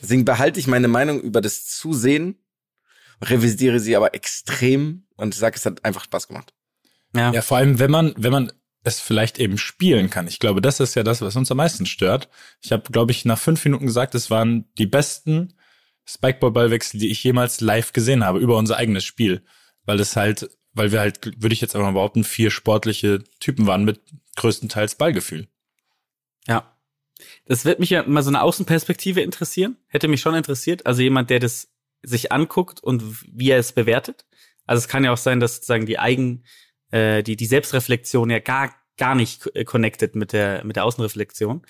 Deswegen 0.02 0.24
behalte 0.26 0.60
ich 0.60 0.68
meine 0.68 0.88
Meinung 0.88 1.20
über 1.22 1.42
das 1.42 1.66
Zusehen, 1.66 2.38
revisitiere 3.22 3.80
sie 3.82 3.96
aber 3.98 4.14
extrem 4.16 5.04
und 5.20 5.36
sage, 5.36 5.56
es 5.56 5.66
hat 5.66 5.86
einfach 5.86 6.04
Spaß 6.04 6.28
gemacht. 6.28 6.54
Ja. 7.16 7.32
Ja, 7.32 7.42
vor 7.42 7.58
allem, 7.58 7.80
wenn 7.80 7.92
man, 7.92 8.14
wenn 8.18 8.32
man 8.32 8.52
es 8.84 9.00
vielleicht 9.00 9.40
eben 9.40 9.58
spielen 9.58 10.10
kann. 10.10 10.28
Ich 10.28 10.40
glaube, 10.40 10.62
das 10.62 10.80
ist 10.80 10.96
ja 10.96 11.04
das, 11.04 11.22
was 11.22 11.36
uns 11.36 11.52
am 11.52 11.58
meisten 11.58 11.86
stört. 11.86 12.30
Ich 12.62 12.72
habe, 12.72 12.90
glaube 12.92 13.12
ich, 13.12 13.26
nach 13.26 13.38
fünf 13.38 13.64
Minuten 13.66 13.86
gesagt, 13.86 14.16
es 14.16 14.32
waren 14.32 14.72
die 14.78 14.86
besten 14.86 15.54
Spikeball-Ballwechsel, 16.06 17.00
die 17.00 17.10
ich 17.10 17.24
jemals 17.24 17.62
live 17.62 17.94
gesehen 17.94 18.24
habe, 18.24 18.40
über 18.40 18.58
unser 18.58 18.78
eigenes 18.78 19.04
Spiel. 19.04 19.44
Weil 19.84 20.00
es 20.00 20.16
halt, 20.16 20.50
weil 20.74 20.92
wir 20.92 21.00
halt, 21.02 21.26
würde 21.42 21.54
ich 21.54 21.62
jetzt 21.62 21.76
einfach 21.76 21.88
mal 21.88 21.94
behaupten, 21.94 22.24
vier 22.24 22.52
sportliche 22.52 23.24
Typen 23.40 23.68
waren 23.68 23.84
mit 23.84 24.02
größtenteils 24.38 24.96
Ballgefühl. 24.96 25.48
Ja. 26.48 26.76
Das 27.46 27.66
wird 27.66 27.80
mich 27.80 27.90
ja 27.90 28.04
mal 28.04 28.24
so 28.24 28.30
eine 28.30 28.42
Außenperspektive 28.42 29.22
interessieren. 29.22 29.76
Hätte 29.88 30.08
mich 30.08 30.22
schon 30.22 30.36
interessiert. 30.36 30.86
Also 30.86 31.02
jemand, 31.02 31.30
der 31.30 31.40
das 31.40 31.68
sich 32.02 32.32
anguckt 32.32 32.82
und 32.82 33.04
wie 33.28 33.52
er 33.52 33.60
es 33.60 33.74
bewertet. 33.74 34.26
Also 34.70 34.80
es 34.82 34.88
kann 34.88 35.04
ja 35.04 35.12
auch 35.12 35.18
sein, 35.18 35.40
dass 35.40 35.56
sozusagen 35.56 35.86
die 35.88 35.98
Eigen, 35.98 36.44
äh, 36.92 37.24
die, 37.24 37.36
die 37.36 37.46
Selbstreflexion 37.48 38.30
ja 38.30 38.40
gar, 38.40 38.74
gar 38.98 39.16
nicht 39.16 39.50
äh, 39.56 39.64
connected 39.64 40.16
mit 40.16 40.32
der, 40.32 40.64
mit 40.64 40.76
der 40.76 40.86
Außenreflexion. 40.86 41.66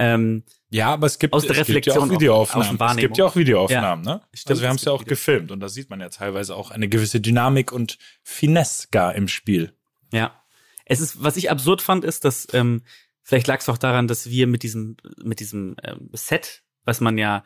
Ähm, 0.00 0.42
Ja, 0.70 0.88
aber 0.94 1.06
es 1.06 1.18
gibt, 1.18 1.32
Aus 1.34 1.42
der 1.46 1.52
es 1.52 1.58
gibt 1.58 1.68
ja 1.68 1.74
Reflexion 1.92 1.98
auch 1.98 2.06
auf- 2.06 2.10
Videoaufnahmen. 2.20 2.80
es 2.90 2.96
gibt 2.96 3.16
ja 3.18 3.24
auch 3.26 3.36
Videoaufnahmen, 3.36 4.04
ne? 4.04 4.22
stimmt, 4.32 4.50
also 4.50 4.62
wir 4.62 4.68
haben 4.68 4.76
es 4.76 4.84
ja 4.84 4.92
auch 4.92 5.00
Video- 5.02 5.08
gefilmt 5.10 5.52
und 5.52 5.60
da 5.60 5.68
sieht 5.68 5.90
man 5.90 6.00
ja 6.00 6.08
teilweise 6.08 6.56
auch 6.56 6.70
eine 6.72 6.88
gewisse 6.88 7.20
Dynamik 7.20 7.70
und 7.70 7.98
Finesse 8.24 8.88
gar 8.90 9.14
im 9.14 9.28
Spiel. 9.28 9.72
Ja. 10.12 10.42
Es 10.86 11.00
ist, 11.00 11.22
was 11.22 11.36
ich 11.36 11.50
absurd 11.50 11.82
fand, 11.82 12.04
ist, 12.04 12.24
dass 12.24 12.48
ähm, 12.52 12.82
vielleicht 13.22 13.46
lag 13.46 13.60
es 13.60 13.68
auch 13.68 13.78
daran, 13.78 14.08
dass 14.08 14.28
wir 14.28 14.46
mit 14.48 14.62
diesem, 14.64 14.96
mit 15.22 15.38
diesem 15.38 15.76
ähm, 15.84 16.08
Set, 16.14 16.62
was 16.84 17.00
man 17.00 17.16
ja 17.16 17.44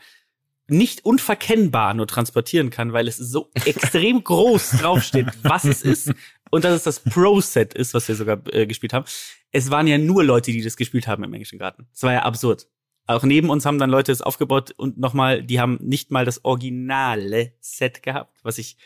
nicht 0.67 1.05
unverkennbar 1.05 1.95
nur 1.95 2.07
transportieren 2.07 2.71
kann, 2.71 2.93
weil 2.93 3.09
es 3.09 3.17
so 3.17 3.51
extrem 3.65 4.25
groß 4.25 4.71
draufsteht, 4.81 5.27
was 5.43 5.65
es 5.65 5.83
ist 5.83 6.13
und 6.51 6.65
dass 6.65 6.75
es 6.75 6.83
das 6.85 7.01
Pro-Set 7.01 7.75
ist, 7.75 7.95
was 7.95 8.09
wir 8.09 8.15
sogar 8.15 8.41
äh, 8.53 8.67
gespielt 8.67 8.93
haben. 8.93 9.05
Es 9.51 9.71
waren 9.71 9.87
ja 9.87 9.99
nur 9.99 10.25
Leute, 10.25 10.53
die 10.53 10.63
das 10.63 10.77
gespielt 10.77 11.07
haben 11.07 11.25
im 11.25 11.33
englischen 11.33 11.59
Garten. 11.59 11.87
Es 11.93 12.03
war 12.03 12.13
ja 12.13 12.23
absurd. 12.23 12.67
auch 13.07 13.23
neben 13.23 13.51
uns 13.51 13.67
haben 13.67 13.79
dann 13.79 13.91
Leute 13.91 14.13
es 14.13 14.23
aufgebaut 14.23 14.73
und 14.77 14.99
nochmal, 14.99 15.43
die 15.43 15.61
haben 15.61 15.79
nicht 15.81 16.11
mal 16.11 16.25
das 16.25 16.45
originale 16.45 17.53
Set 17.61 18.03
gehabt, 18.03 18.39
was 18.43 18.59
ich 18.59 18.77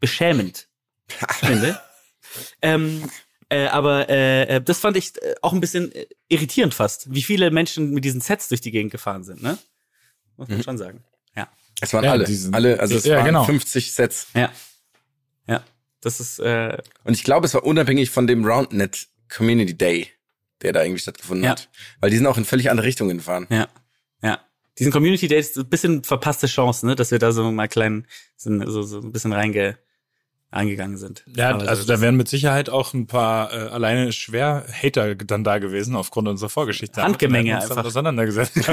beschämend 0.00 0.68
finde. 1.40 1.80
ähm, 2.62 3.08
äh, 3.48 3.66
aber 3.66 4.08
äh, 4.08 4.56
äh, 4.56 4.62
das 4.62 4.80
fand 4.80 4.96
ich 4.96 5.20
äh, 5.22 5.34
auch 5.42 5.52
ein 5.52 5.60
bisschen 5.60 5.92
äh, 5.92 6.06
irritierend 6.28 6.74
fast, 6.74 7.12
wie 7.14 7.22
viele 7.22 7.50
Menschen 7.50 7.90
mit 7.90 8.04
diesen 8.04 8.20
Sets 8.20 8.48
durch 8.48 8.60
die 8.60 8.70
Gegend 8.70 8.90
gefahren 8.90 9.22
sind, 9.22 9.42
ne? 9.42 9.58
Muss 10.36 10.48
man 10.48 10.62
schon 10.62 10.78
sagen. 10.78 11.04
Ja. 11.36 11.48
Es 11.80 11.92
waren 11.92 12.04
Ja, 12.04 12.12
alle. 12.12 12.24
die 12.24 12.34
sind- 12.34 12.54
alle, 12.54 12.80
also 12.80 12.96
es 12.96 13.04
Ja, 13.04 13.16
waren 13.16 13.26
genau. 13.26 13.44
50 13.44 13.92
Sets. 13.92 14.28
Ja. 14.34 14.50
Ja. 15.46 15.62
Das 16.00 16.20
ist, 16.20 16.38
äh, 16.38 16.78
Und 17.04 17.14
ich 17.14 17.24
glaube, 17.24 17.46
es 17.46 17.54
war 17.54 17.64
unabhängig 17.64 18.10
von 18.10 18.26
dem 18.26 18.44
RoundNet 18.44 19.08
Community 19.34 19.76
Day, 19.76 20.08
der 20.62 20.72
da 20.72 20.82
irgendwie 20.82 21.00
stattgefunden 21.00 21.44
Ja. 21.44 21.50
hat. 21.52 21.68
Weil 22.00 22.10
die 22.10 22.16
sind 22.16 22.26
auch 22.26 22.36
in 22.38 22.44
völlig 22.44 22.70
andere 22.70 22.86
Richtungen 22.86 23.16
gefahren. 23.18 23.46
ja. 23.50 23.68
Ja. 24.22 24.40
Diesen 24.78 24.90
Community 24.92 25.28
Days 25.28 25.50
ist 25.50 25.56
ein 25.58 25.68
bisschen 25.68 26.02
verpasste 26.02 26.46
Chance, 26.48 26.84
ne, 26.86 26.94
dass 26.96 27.10
wir 27.12 27.18
da 27.20 27.30
so 27.32 27.50
mal 27.52 27.68
klein, 27.68 28.06
so, 28.36 28.50
so, 28.70 28.82
so 28.82 28.98
ein 29.00 29.12
bisschen 29.12 29.32
reinge, 29.32 29.78
eingegangen 30.54 30.96
sind. 30.96 31.24
Ja, 31.34 31.50
Aber 31.50 31.64
so 31.64 31.66
also 31.66 31.84
da 31.84 32.00
wären 32.00 32.16
mit 32.16 32.28
Sicherheit 32.28 32.70
auch 32.70 32.94
ein 32.94 33.06
paar 33.06 33.52
äh, 33.52 33.56
alleine 33.68 34.12
schwer 34.12 34.64
Hater 34.70 35.14
dann 35.14 35.44
da 35.44 35.58
gewesen 35.58 35.96
aufgrund 35.96 36.28
unserer 36.28 36.48
Vorgeschichte. 36.48 37.02
Handgemenge 37.02 37.60
einfach. 37.60 37.84
auseinandergesetzt. 37.84 38.56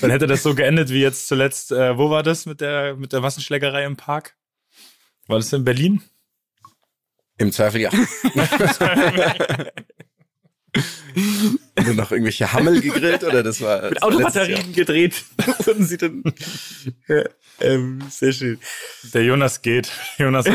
dann 0.00 0.10
hätte 0.10 0.26
das 0.26 0.42
so 0.42 0.54
geendet 0.54 0.90
wie 0.90 1.00
jetzt 1.00 1.28
zuletzt. 1.28 1.72
Äh, 1.72 1.96
wo 1.96 2.10
war 2.10 2.22
das 2.22 2.46
mit 2.46 2.60
der 2.60 2.96
mit 2.96 3.12
der 3.12 3.20
Massenschlägerei 3.20 3.84
im 3.84 3.96
Park? 3.96 4.36
War 5.26 5.36
das 5.36 5.52
in 5.52 5.64
Berlin? 5.64 6.02
Im 7.36 7.52
Zweifel 7.52 7.82
ja. 7.82 7.90
Nur 11.84 11.94
noch 11.94 12.10
irgendwelche 12.10 12.52
Hammel 12.52 12.80
gegrillt 12.80 13.24
oder 13.24 13.42
das 13.42 13.60
war 13.60 13.82
mit 13.82 13.96
das? 13.96 14.02
Autobatterien 14.02 14.72
gedreht. 14.72 15.24
Wurden 15.64 15.86
sie 15.86 15.96
dann. 15.96 16.22
ja, 17.08 17.24
ähm, 17.60 18.02
sehr 18.10 18.32
schön. 18.32 18.58
Der 19.14 19.24
Jonas 19.24 19.62
geht. 19.62 19.90
Jonas 20.18 20.46
hat 20.46 20.54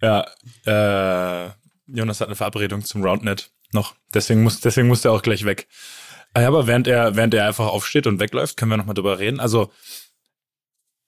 eine 0.00 0.26
ja, 0.66 1.46
äh, 1.46 1.50
Jonas 1.86 2.20
hat 2.20 2.28
eine 2.28 2.36
Verabredung 2.36 2.84
zum 2.84 3.02
Roundnet 3.02 3.50
noch. 3.72 3.94
Deswegen 4.14 4.42
muss, 4.42 4.60
deswegen 4.60 4.88
muss 4.88 5.02
der 5.02 5.12
auch 5.12 5.22
gleich 5.22 5.44
weg. 5.44 5.68
Ah 6.34 6.42
Ja, 6.42 6.48
aber 6.48 6.66
während 6.66 6.86
er, 6.86 7.16
während 7.16 7.34
er 7.34 7.46
einfach 7.46 7.66
aufsteht 7.66 8.06
und 8.06 8.20
wegläuft, 8.20 8.56
können 8.56 8.70
wir 8.70 8.76
nochmal 8.76 8.94
drüber 8.94 9.18
reden. 9.18 9.40
Also, 9.40 9.72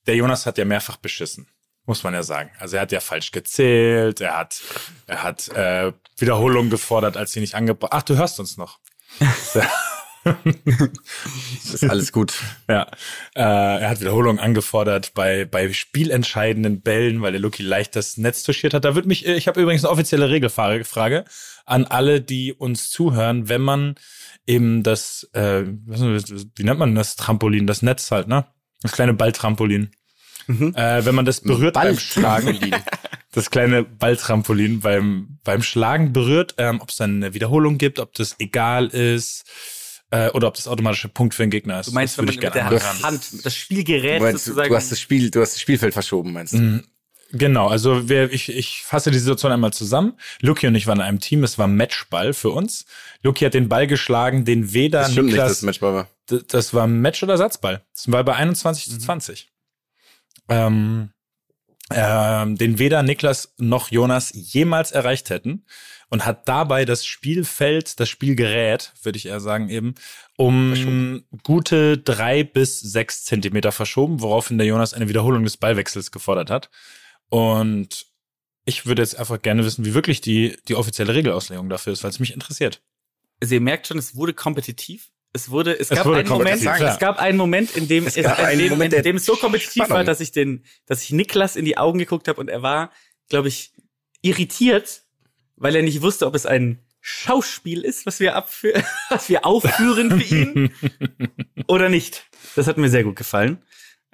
der 0.06 0.16
Jonas 0.16 0.44
hat 0.44 0.58
ja 0.58 0.64
mehrfach 0.64 0.96
beschissen. 0.96 1.48
Muss 1.86 2.02
man 2.02 2.14
ja 2.14 2.22
sagen. 2.22 2.50
Also 2.58 2.76
er 2.76 2.82
hat 2.82 2.92
ja 2.92 3.00
falsch 3.00 3.30
gezählt, 3.30 4.20
er 4.20 4.38
hat, 4.38 4.62
er 5.06 5.22
hat 5.22 5.48
äh, 5.48 5.92
Wiederholungen 6.16 6.70
gefordert, 6.70 7.16
als 7.16 7.32
sie 7.32 7.40
nicht 7.40 7.54
angebracht. 7.54 7.92
Ach, 7.94 8.02
du 8.02 8.16
hörst 8.16 8.40
uns 8.40 8.56
noch. 8.56 8.78
Das 9.18 9.54
ist 11.74 11.90
alles 11.90 12.10
gut. 12.10 12.34
Ja, 12.68 12.84
äh, 13.34 13.42
er 13.42 13.90
hat 13.90 14.00
Wiederholungen 14.00 14.38
angefordert 14.38 15.12
bei 15.14 15.44
bei 15.44 15.70
spielentscheidenden 15.72 16.80
Bällen, 16.80 17.20
weil 17.20 17.32
der 17.32 17.40
Lucky 17.40 17.62
leicht 17.62 17.94
das 17.94 18.16
Netz 18.16 18.42
touchiert 18.42 18.72
hat. 18.72 18.86
Da 18.86 18.94
wird 18.94 19.04
mich, 19.04 19.26
äh, 19.26 19.34
ich 19.34 19.46
habe 19.48 19.60
übrigens 19.60 19.84
eine 19.84 19.92
offizielle 19.92 20.30
Regelfrage 20.30 21.24
an 21.66 21.84
alle, 21.84 22.20
die 22.20 22.52
uns 22.54 22.90
zuhören, 22.90 23.48
wenn 23.48 23.60
man 23.60 23.96
eben 24.46 24.82
das, 24.82 25.28
äh, 25.32 25.64
wie 25.66 26.64
nennt 26.64 26.78
man 26.78 26.94
das 26.94 27.16
Trampolin, 27.16 27.66
das 27.66 27.82
Netz 27.82 28.10
halt, 28.10 28.28
ne? 28.28 28.46
Das 28.82 28.92
kleine 28.92 29.14
Balltrampolin. 29.14 29.90
Äh, 30.48 31.04
wenn 31.04 31.14
man 31.14 31.24
das 31.24 31.40
berührt 31.40 31.74
beim 31.74 31.98
Schlagen, 31.98 32.58
das 33.32 33.50
kleine 33.50 33.82
Balltrampolin 33.84 34.80
beim 34.80 35.38
beim 35.44 35.62
Schlagen 35.62 36.12
berührt, 36.12 36.54
ähm, 36.58 36.80
ob 36.80 36.90
es 36.90 36.96
dann 36.96 37.16
eine 37.16 37.34
Wiederholung 37.34 37.78
gibt, 37.78 37.98
ob 37.98 38.12
das 38.14 38.36
egal 38.38 38.88
ist 38.88 39.44
äh, 40.10 40.28
oder 40.30 40.48
ob 40.48 40.54
das 40.54 40.68
automatische 40.68 41.08
Punkt 41.08 41.34
für 41.34 41.42
den 41.44 41.50
Gegner 41.50 41.80
ist. 41.80 41.88
Du 41.88 41.92
meinst, 41.92 42.14
das 42.14 42.18
wenn 42.18 42.24
man 42.26 42.34
ich 42.34 42.40
mit 42.40 42.54
der 42.54 42.66
anraten. 42.66 43.02
Hand, 43.02 43.44
das 43.44 43.54
Spielgerät 43.56 44.20
Du, 44.20 44.24
meinst, 44.24 44.44
sozusagen. 44.44 44.68
du 44.68 44.76
hast 44.76 44.90
das 44.92 45.00
Spiel, 45.00 45.30
du 45.30 45.40
hast 45.40 45.54
das 45.54 45.60
Spielfeld 45.60 45.92
verschoben, 45.92 46.32
meinst 46.32 46.54
du? 46.54 46.82
Genau, 47.32 47.66
also 47.66 48.08
wir, 48.08 48.32
ich, 48.32 48.48
ich 48.48 48.82
fasse 48.84 49.10
die 49.10 49.18
Situation 49.18 49.50
einmal 49.50 49.72
zusammen. 49.72 50.14
Luki 50.40 50.68
und 50.68 50.74
ich 50.76 50.86
waren 50.86 50.98
in 50.98 51.04
einem 51.04 51.18
Team, 51.20 51.42
es 51.42 51.58
war 51.58 51.66
Matchball 51.66 52.32
für 52.32 52.50
uns. 52.50 52.84
Luki 53.22 53.44
hat 53.44 53.54
den 53.54 53.68
Ball 53.68 53.88
geschlagen, 53.88 54.44
den 54.44 54.72
weder 54.72 55.00
Das 55.00 55.12
stimmt 55.12 55.26
nicht, 55.26 55.38
dass 55.38 55.44
Niklas, 55.44 55.56
es 55.58 55.62
Matchball 55.62 55.94
war. 55.94 56.08
Das 56.48 56.74
war 56.74 56.86
Match- 56.86 57.22
oder 57.24 57.36
Satzball. 57.36 57.82
Das 57.92 58.10
war 58.12 58.22
bei 58.22 58.36
21 58.36 58.88
zu 58.88 58.98
20. 58.98 59.50
Ähm, 60.48 61.10
ähm, 61.90 62.56
den 62.56 62.78
weder 62.78 63.02
Niklas 63.02 63.54
noch 63.58 63.90
Jonas 63.90 64.32
jemals 64.34 64.90
erreicht 64.90 65.28
hätten 65.28 65.66
und 66.08 66.24
hat 66.24 66.48
dabei 66.48 66.84
das 66.84 67.04
Spielfeld, 67.04 68.00
das 68.00 68.08
Spielgerät, 68.08 68.92
würde 69.02 69.18
ich 69.18 69.26
eher 69.26 69.40
sagen 69.40 69.68
eben, 69.68 69.94
um 70.36 71.24
gute 71.42 71.98
drei 71.98 72.42
bis 72.42 72.80
sechs 72.80 73.24
Zentimeter 73.24 73.70
verschoben, 73.70 74.22
woraufhin 74.22 74.56
der 74.56 74.66
Jonas 74.66 74.94
eine 74.94 75.08
Wiederholung 75.08 75.44
des 75.44 75.56
Ballwechsels 75.58 76.10
gefordert 76.10 76.50
hat. 76.50 76.70
Und 77.28 78.06
ich 78.64 78.86
würde 78.86 79.02
jetzt 79.02 79.18
einfach 79.18 79.40
gerne 79.42 79.64
wissen, 79.64 79.84
wie 79.84 79.94
wirklich 79.94 80.20
die, 80.20 80.56
die 80.68 80.76
offizielle 80.76 81.14
Regelauslegung 81.14 81.68
dafür 81.68 81.92
ist, 81.92 82.02
weil 82.02 82.10
es 82.10 82.20
mich 82.20 82.32
interessiert. 82.32 82.82
Also 83.42 83.54
ihr 83.54 83.60
merkt 83.60 83.86
schon, 83.86 83.98
es 83.98 84.16
wurde 84.16 84.32
kompetitiv. 84.32 85.10
Es 85.36 85.50
wurde, 85.50 85.72
es, 85.78 85.90
Es 85.90 85.96
gab 85.96 86.06
wurde 86.06 86.20
einen 86.20 86.28
Moment, 86.28 86.60
klar. 86.62 86.80
es 86.80 86.98
gab 87.00 87.18
einen 87.18 87.36
Moment, 87.36 87.76
in 87.76 87.88
dem 87.88 88.06
Es 88.06 88.16
es, 88.16 88.24
in 88.52 88.58
dem, 88.60 88.70
Moment 88.70 88.94
in 88.94 89.02
dem 89.02 89.16
es 89.16 89.24
so 89.24 89.34
kompetitiv 89.34 89.82
Spannung. 89.82 89.96
war, 89.96 90.04
dass 90.04 90.20
ich 90.20 90.30
den, 90.30 90.64
dass 90.86 91.02
ich 91.02 91.10
Niklas 91.10 91.56
in 91.56 91.64
die 91.64 91.76
Augen 91.76 91.98
geguckt 91.98 92.28
habe 92.28 92.40
und 92.40 92.48
er 92.48 92.62
war, 92.62 92.92
glaube 93.28 93.48
ich, 93.48 93.72
irritiert, 94.22 95.02
weil 95.56 95.74
er 95.74 95.82
nicht 95.82 96.02
wusste, 96.02 96.26
ob 96.28 96.36
es 96.36 96.46
ein 96.46 96.78
Schauspiel 97.00 97.82
ist, 97.82 98.06
was 98.06 98.20
wir 98.20 98.36
abfü 98.36 98.72
was 99.10 99.28
wir 99.28 99.44
aufführen 99.44 100.20
für 100.20 100.34
ihn 100.34 100.70
oder 101.66 101.88
nicht. 101.88 102.26
Das 102.54 102.68
hat 102.68 102.78
mir 102.78 102.88
sehr 102.88 103.02
gut 103.02 103.16
gefallen. 103.16 103.60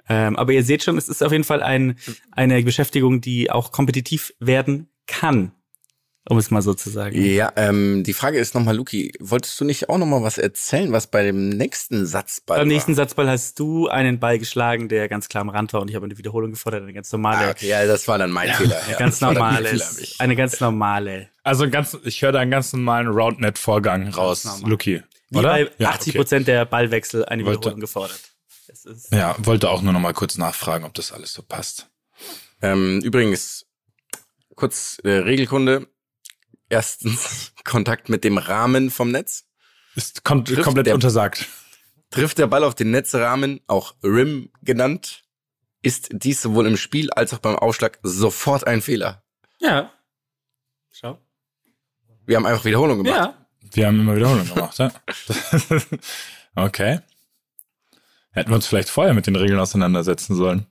Ähm, 0.09 0.35
aber 0.35 0.53
ihr 0.53 0.63
seht 0.63 0.83
schon, 0.83 0.97
es 0.97 1.07
ist 1.07 1.21
auf 1.21 1.31
jeden 1.31 1.43
Fall 1.43 1.61
ein, 1.61 1.99
eine 2.31 2.61
Beschäftigung, 2.63 3.21
die 3.21 3.51
auch 3.51 3.71
kompetitiv 3.71 4.33
werden 4.39 4.89
kann. 5.05 5.51
Um 6.29 6.37
es 6.37 6.51
mal 6.51 6.61
so 6.61 6.75
zu 6.75 6.91
sagen. 6.91 7.19
Ja, 7.19 7.51
ähm, 7.55 8.03
die 8.03 8.13
Frage 8.13 8.37
ist 8.37 8.53
nochmal, 8.53 8.75
Luki, 8.75 9.11
wolltest 9.19 9.59
du 9.59 9.65
nicht 9.65 9.89
auch 9.89 9.97
nochmal 9.97 10.21
was 10.21 10.37
erzählen, 10.37 10.91
was 10.91 11.07
bei 11.07 11.23
dem 11.23 11.49
nächsten 11.49 12.05
Satzball 12.05 12.59
Beim 12.59 12.67
nächsten 12.67 12.91
war? 12.95 12.97
Satzball 13.05 13.27
hast 13.27 13.57
du 13.57 13.87
einen 13.87 14.19
Ball 14.19 14.37
geschlagen, 14.37 14.87
der 14.87 15.09
ganz 15.09 15.29
klar 15.29 15.41
am 15.41 15.49
Rand 15.49 15.73
war 15.73 15.81
und 15.81 15.89
ich 15.89 15.95
habe 15.95 16.05
eine 16.05 16.17
Wiederholung 16.19 16.51
gefordert, 16.51 16.83
eine 16.83 16.93
ganz 16.93 17.11
normale, 17.11 17.47
Ah, 17.47 17.49
okay, 17.49 17.67
ja, 17.69 17.85
das 17.87 18.07
war 18.07 18.19
dann 18.19 18.29
mein 18.29 18.53
Fehler. 18.53 18.79
Ja, 18.91 18.97
ganz 18.99 19.19
normale, 19.19 19.81
eine 20.19 20.35
ganz 20.35 20.59
normale. 20.59 21.29
Also 21.43 21.67
ganz, 21.69 21.97
ich 22.03 22.21
höre 22.21 22.31
da 22.31 22.39
einen 22.39 22.51
ganz 22.51 22.71
normalen 22.71 23.07
Roundnet-Vorgang 23.07 24.09
raus. 24.09 24.47
Luki. 24.63 25.01
Wie 25.31 25.39
Oder? 25.39 25.49
bei 25.49 25.71
Ja, 25.79 25.89
80 25.89 26.09
okay. 26.13 26.17
Prozent 26.19 26.47
der 26.47 26.65
Ballwechsel 26.65 27.25
eine 27.25 27.43
Wollte- 27.45 27.61
Wiederholung 27.61 27.79
gefordert. 27.79 28.19
Ja, 29.11 29.35
wollte 29.39 29.69
auch 29.71 29.81
nur 29.81 29.91
noch 29.91 29.99
mal 29.99 30.13
kurz 30.13 30.37
nachfragen, 30.37 30.85
ob 30.85 30.93
das 30.93 31.11
alles 31.11 31.33
so 31.33 31.41
passt. 31.41 31.89
Ähm, 32.61 32.99
übrigens, 33.01 33.65
kurz 34.55 34.99
äh, 35.03 35.09
Regelkunde. 35.09 35.87
Erstens 36.71 37.51
Kontakt 37.65 38.07
mit 38.09 38.23
dem 38.23 38.37
Rahmen 38.37 38.89
vom 38.89 39.11
Netz. 39.11 39.45
Ist 39.95 40.23
kom 40.23 40.45
Trifft 40.45 40.63
komplett 40.63 40.87
der- 40.87 40.95
untersagt. 40.95 41.47
Trifft 42.09 42.37
der 42.39 42.47
Ball 42.47 42.63
auf 42.63 42.75
den 42.75 42.91
Netzrahmen, 42.91 43.61
auch 43.67 43.95
Rim 44.03 44.51
genannt, 44.61 45.23
ist 45.81 46.09
dies 46.11 46.41
sowohl 46.41 46.67
im 46.67 46.75
Spiel 46.77 47.09
als 47.11 47.33
auch 47.33 47.39
beim 47.39 47.55
Aufschlag 47.55 47.99
sofort 48.03 48.65
ein 48.67 48.81
Fehler. 48.81 49.23
ja. 49.59 49.91
Schau. 50.93 51.17
Wir 52.25 52.35
haben 52.35 52.45
einfach 52.45 52.65
Wiederholung 52.65 53.01
gemacht. 53.03 53.15
Ja. 53.15 53.47
Wir 53.73 53.87
haben 53.87 53.99
immer 54.01 54.15
Wiederholung 54.15 54.45
gemacht, 54.47 54.77
ja. 54.77 54.91
okay. 56.55 56.99
Hätten 58.31 58.49
wir 58.51 58.55
uns 58.55 58.67
vielleicht 58.67 58.89
vorher 58.89 59.13
mit 59.13 59.25
den 59.27 59.35
Regeln 59.37 59.59
auseinandersetzen 59.59 60.35
sollen. 60.35 60.67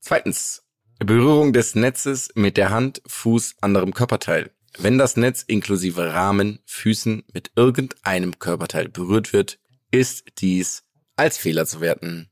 Zweitens, 0.00 0.62
Berührung 0.98 1.52
des 1.52 1.74
Netzes 1.74 2.30
mit 2.34 2.56
der 2.56 2.70
Hand, 2.70 3.02
Fuß, 3.06 3.56
anderem 3.60 3.92
Körperteil. 3.92 4.50
Wenn 4.78 4.98
das 4.98 5.16
Netz 5.16 5.42
inklusive 5.42 6.12
Rahmen, 6.14 6.60
Füßen 6.64 7.24
mit 7.32 7.52
irgendeinem 7.56 8.38
Körperteil 8.38 8.88
berührt 8.88 9.32
wird, 9.32 9.58
ist 9.90 10.24
dies 10.38 10.84
als 11.16 11.36
Fehler 11.36 11.66
zu 11.66 11.80
werten. 11.80 12.30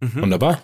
Mhm. 0.00 0.22
Wunderbar. 0.22 0.62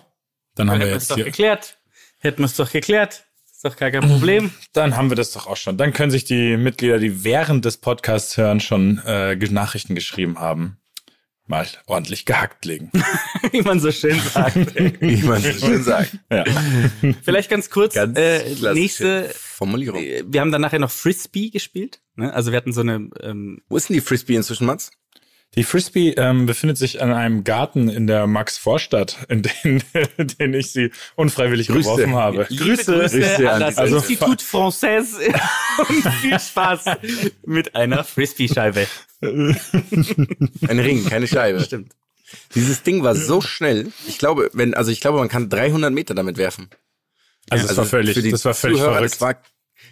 Dann 0.55 0.69
haben 0.69 0.79
Hätten 0.79 0.89
wir 0.89 0.95
jetzt 0.95 1.11
doch 1.11 1.15
hier, 1.15 1.25
geklärt. 1.25 1.77
Hätten 2.19 2.39
wir 2.39 2.45
es 2.45 2.55
doch 2.55 2.71
geklärt. 2.71 3.25
Ist 3.51 3.63
doch 3.63 3.77
gar 3.77 3.91
kein 3.91 4.01
Problem. 4.01 4.51
dann 4.73 4.97
haben 4.97 5.09
wir 5.09 5.15
das 5.15 5.31
doch 5.31 5.47
auch 5.47 5.57
schon. 5.57 5.77
Dann 5.77 5.93
können 5.93 6.11
sich 6.11 6.25
die 6.25 6.57
Mitglieder, 6.57 6.99
die 6.99 7.23
während 7.23 7.65
des 7.65 7.77
Podcasts 7.77 8.35
hören, 8.37 8.59
schon 8.59 8.99
äh, 9.05 9.35
Nachrichten 9.35 9.95
geschrieben 9.95 10.39
haben, 10.39 10.77
mal 11.47 11.67
ordentlich 11.85 12.25
gehackt 12.25 12.65
legen. 12.65 12.91
Wie 13.51 13.61
man 13.61 13.79
so 13.79 13.91
schön 13.91 14.19
sagt. 14.19 14.55
Wie 15.01 15.21
man 15.23 15.41
so 15.41 15.51
schön 15.51 15.83
sagt. 15.83 16.17
ja. 16.31 16.43
Vielleicht 17.23 17.49
ganz 17.49 17.69
kurz, 17.69 17.93
Ganz 17.93 18.17
äh, 18.17 18.73
nächste, 18.73 19.29
Formulierung. 19.33 20.01
wir 20.01 20.41
haben 20.41 20.51
dann 20.51 20.61
nachher 20.61 20.79
noch 20.79 20.91
Frisbee 20.91 21.49
gespielt. 21.49 22.01
Ne? 22.15 22.33
Also 22.33 22.51
wir 22.51 22.57
hatten 22.57 22.73
so 22.73 22.81
eine, 22.81 23.09
ähm, 23.21 23.61
Wo 23.69 23.77
ist 23.77 23.89
denn 23.89 23.93
die 23.95 24.01
Frisbee 24.01 24.35
inzwischen, 24.35 24.65
Mats? 24.65 24.91
Die 25.55 25.63
Frisbee 25.63 26.11
ähm, 26.17 26.45
befindet 26.45 26.77
sich 26.77 27.01
an 27.01 27.13
einem 27.13 27.43
Garten 27.43 27.87
in 27.87 28.07
der 28.07 28.27
Max-Vorstadt, 28.27 29.17
in 29.29 29.43
den, 29.43 29.83
in 30.17 30.27
den 30.27 30.53
ich 30.53 30.71
sie 30.71 30.91
unfreiwillig 31.15 31.67
Grüße. 31.67 31.89
geworfen 31.89 32.13
habe. 32.15 32.45
Liebe 32.49 32.63
Grüße, 32.75 33.09
Grüße 33.09 33.51
an 33.51 33.61
das 33.61 33.77
also- 33.77 33.97
Institut 33.97 34.41
Française 34.41 35.15
und 35.89 36.13
viel 36.21 36.39
Spaß 36.39 36.85
mit 37.45 37.75
einer 37.75 38.03
Frisbee-Scheibe. 38.03 38.87
Ein 39.21 40.79
Ring, 40.79 41.05
keine 41.05 41.27
Scheibe. 41.27 41.61
Stimmt. 41.61 41.93
Dieses 42.53 42.83
Ding 42.83 43.03
war 43.03 43.15
so 43.15 43.39
schnell. 43.39 43.91
Ich 44.07 44.17
glaube, 44.17 44.49
wenn, 44.53 44.73
also 44.73 44.91
ich 44.91 44.99
glaube, 44.99 45.19
man 45.19 45.29
kann 45.29 45.49
300 45.49 45.93
Meter 45.93 46.15
damit 46.15 46.37
werfen. 46.37 46.69
Also, 47.49 47.67
das 47.67 47.77
war 47.77 47.85
völlig, 47.85 48.15
das 48.31 48.43
war 48.45 48.53
völlig 48.53 48.77
Zuhörer, 48.77 48.95
verrückt. 48.95 49.13
Das 49.13 49.21
war 49.21 49.41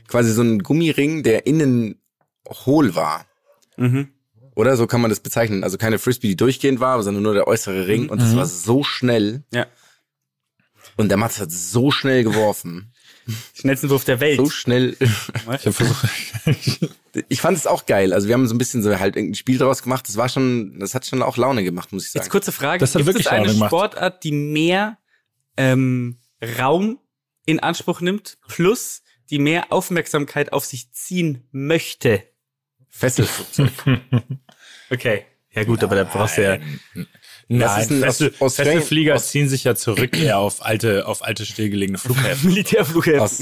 quasi 0.07 0.33
so 0.33 0.41
ein 0.41 0.59
Gummiring, 0.59 1.23
der 1.23 1.45
innen 1.45 2.01
hohl 2.65 2.95
war. 2.95 3.25
Mhm. 3.77 4.12
Oder 4.55 4.77
so 4.77 4.87
kann 4.87 5.01
man 5.01 5.09
das 5.09 5.19
bezeichnen. 5.19 5.63
Also 5.63 5.77
keine 5.77 5.99
Frisbee, 5.99 6.27
die 6.27 6.35
durchgehend 6.35 6.79
war, 6.79 7.01
sondern 7.03 7.23
nur 7.23 7.33
der 7.33 7.47
äußere 7.47 7.87
Ring. 7.87 8.09
Und 8.09 8.21
das 8.21 8.35
war 8.35 8.45
so 8.45 8.83
schnell. 8.83 9.43
Ja. 9.51 9.67
Und 10.95 11.09
der 11.09 11.17
Mats 11.17 11.39
hat 11.39 11.51
so 11.51 11.91
schnell 11.91 12.23
geworfen. 12.23 12.93
Schnellsten 13.53 13.89
Wurf 13.89 14.03
der 14.03 14.19
Welt. 14.19 14.37
So 14.37 14.49
schnell. 14.49 14.97
Ich 15.65 15.75
versucht, 15.75 16.07
Ich 17.29 17.41
fand 17.41 17.57
es 17.57 17.67
auch 17.67 17.85
geil. 17.85 18.13
Also 18.13 18.27
wir 18.27 18.33
haben 18.33 18.47
so 18.47 18.53
ein 18.53 18.57
bisschen 18.57 18.83
so 18.83 18.99
halt 18.99 19.15
ein 19.15 19.35
Spiel 19.35 19.57
draus 19.57 19.83
gemacht. 19.83 20.07
Das 20.07 20.17
war 20.17 20.29
schon, 20.29 20.79
das 20.79 20.93
hat 20.93 21.05
schon 21.05 21.21
auch 21.21 21.37
Laune 21.37 21.63
gemacht, 21.63 21.91
muss 21.91 22.05
ich 22.05 22.11
sagen. 22.11 22.23
Jetzt 22.23 22.31
kurze 22.31 22.51
Frage. 22.51 22.79
Das 22.79 22.95
hat 22.95 22.99
Gibt 22.99 23.07
wirklich 23.07 23.25
es 23.27 23.31
eine 23.31 23.45
Laune 23.45 23.53
gemacht. 23.53 23.69
Sportart, 23.69 24.23
die 24.23 24.31
mehr 24.31 24.97
ähm, 25.57 26.19
Raum 26.59 26.99
in 27.45 27.59
Anspruch 27.59 28.01
nimmt, 28.01 28.37
plus 28.47 29.03
die 29.29 29.39
mehr 29.39 29.71
Aufmerksamkeit 29.71 30.53
auf 30.53 30.65
sich 30.65 30.91
ziehen 30.91 31.47
möchte? 31.51 32.23
Fesselflugzeug. 32.89 33.71
Okay. 34.93 35.25
Ja 35.55 35.63
gut, 35.63 35.83
aber 35.83 35.95
da 35.95 36.03
brauchst 36.03 36.37
du 36.37 36.43
ja... 36.43 36.57
Nein, 37.49 37.87
ein 37.89 38.03
Aus- 38.05 38.17
Fesselflieger 38.55 39.15
Aus- 39.15 39.27
ziehen 39.29 39.49
sich 39.49 39.63
ja 39.65 39.75
zurück 39.75 40.17
eher 40.17 40.39
auf 40.39 40.65
alte, 40.65 41.05
auf 41.07 41.23
alte 41.23 41.45
stillgelegene 41.45 41.97
Flughäfen. 41.97 42.49
Militärflughäfen. 42.49 43.19
Aus, 43.19 43.41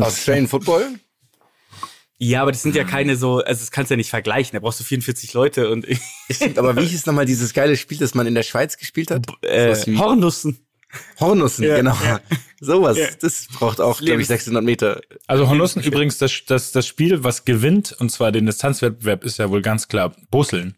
Australian 0.00 0.48
Football? 0.48 0.88
Ja, 2.18 2.42
aber 2.42 2.52
das 2.52 2.62
sind 2.62 2.76
ja 2.76 2.84
keine 2.84 3.16
so, 3.16 3.38
also 3.38 3.60
das 3.60 3.70
kannst 3.72 3.90
du 3.90 3.94
ja 3.94 3.96
nicht 3.96 4.10
vergleichen. 4.10 4.52
Da 4.52 4.60
brauchst 4.60 4.78
du 4.80 4.84
44 4.84 5.34
Leute 5.34 5.70
und 5.70 5.86
Stimmt, 6.30 6.56
aber 6.58 6.76
wie 6.76 6.86
hieß 6.86 7.04
nochmal 7.06 7.26
dieses 7.26 7.52
geile 7.52 7.76
Spiel, 7.76 7.98
das 7.98 8.14
man 8.14 8.26
in 8.28 8.34
der 8.36 8.44
Schweiz 8.44 8.76
gespielt 8.78 9.10
hat? 9.10 9.26
äh, 9.42 9.74
Hornussen. 9.98 10.64
Hornussen, 11.18 11.64
Ja, 11.64 11.76
genau. 11.76 11.96
ja. 12.04 12.20
Sowas, 12.60 12.96
Ja. 12.96 13.08
das 13.20 13.48
braucht 13.52 13.80
auch, 13.80 14.00
glaube 14.00 14.20
ich, 14.22 14.28
600 14.28 14.62
Meter. 14.62 15.00
Also 15.26 15.48
Hornussen 15.48 15.82
übrigens, 15.82 16.18
das, 16.18 16.42
das, 16.46 16.70
das 16.70 16.86
Spiel, 16.86 17.24
was 17.24 17.44
gewinnt, 17.44 17.90
und 17.98 18.10
zwar 18.10 18.30
den 18.30 18.46
Distanzwettbewerb, 18.46 19.24
ist 19.24 19.38
ja 19.38 19.50
wohl 19.50 19.62
ganz 19.62 19.88
klar 19.88 20.14
Busseln. 20.30 20.76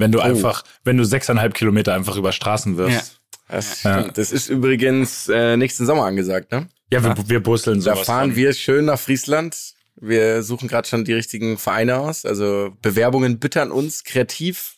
Wenn 0.00 0.12
du 0.12 0.20
einfach, 0.20 0.64
wenn 0.84 0.96
du 0.96 1.04
sechseinhalb 1.04 1.54
Kilometer 1.54 1.94
einfach 1.94 2.16
über 2.16 2.32
Straßen 2.32 2.76
wirfst. 2.76 3.20
Das, 3.48 3.82
Ja. 3.82 4.02
das 4.08 4.32
ist 4.32 4.48
übrigens 4.48 5.28
äh, 5.28 5.56
nächsten 5.56 5.84
Sommer 5.86 6.04
angesagt, 6.04 6.52
ne? 6.52 6.68
Ja, 6.92 7.02
wir, 7.04 7.14
wir 7.28 7.42
busseln 7.42 7.78
Da 7.82 7.94
sowas. 7.94 8.06
fahren 8.06 8.30
von. 8.30 8.36
wir 8.36 8.52
schön 8.54 8.84
nach 8.86 8.98
Friesland. 8.98 9.56
Wir 9.96 10.42
suchen 10.42 10.68
gerade 10.68 10.88
schon 10.88 11.04
die 11.04 11.12
richtigen 11.12 11.58
Vereine 11.58 11.98
aus. 11.98 12.24
Also 12.24 12.74
Bewerbungen 12.80 13.38
bittern 13.38 13.70
uns 13.70 14.04
kreativ. 14.04 14.76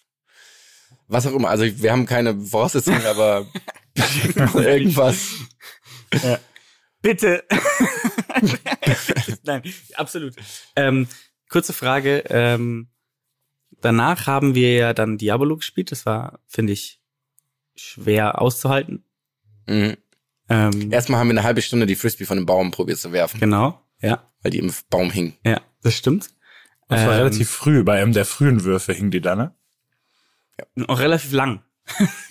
Was 1.06 1.26
auch 1.26 1.32
immer. 1.34 1.48
Also 1.50 1.64
wir 1.64 1.92
haben 1.92 2.06
keine 2.06 2.34
Voraussetzungen, 2.40 3.04
aber 3.06 3.46
irgendwas. 4.54 5.18
Bitte. 7.02 7.44
Nein, 9.44 9.62
absolut. 9.94 10.34
Ähm, 10.76 11.06
kurze 11.48 11.72
Frage. 11.72 12.24
Ähm, 12.28 12.88
danach 13.82 14.26
haben 14.26 14.54
wir 14.54 14.72
ja 14.74 14.94
dann 14.94 15.18
Diabolo 15.18 15.56
gespielt. 15.56 15.92
Das 15.92 16.06
war, 16.06 16.40
finde 16.46 16.72
ich, 16.72 17.00
schwer 17.76 18.40
auszuhalten. 18.40 19.04
Mhm. 19.66 19.96
Ähm, 20.48 20.92
Erstmal 20.92 21.20
haben 21.20 21.28
wir 21.28 21.32
eine 21.32 21.42
halbe 21.44 21.62
Stunde 21.62 21.86
die 21.86 21.94
Frisbee 21.96 22.24
von 22.24 22.36
dem 22.36 22.46
Baum 22.46 22.70
probiert 22.70 22.98
zu 22.98 23.12
werfen, 23.12 23.38
Genau. 23.40 23.80
Ja, 24.00 24.28
weil 24.42 24.50
die 24.50 24.58
im 24.58 24.72
Baum 24.90 25.10
hing. 25.10 25.34
ja, 25.44 25.60
das 25.82 25.94
stimmt. 25.94 26.30
Das 26.88 27.00
war 27.06 27.12
Ähm, 27.14 27.18
relativ 27.20 27.48
früh, 27.50 27.84
bei 27.84 28.02
einem 28.02 28.12
der 28.12 28.24
frühen 28.24 28.64
Würfe 28.64 28.92
hing 28.92 29.10
die 29.10 29.20
da, 29.20 29.36
ne? 29.36 29.54
Auch 30.88 30.98
relativ 30.98 31.32
lang. 31.32 31.62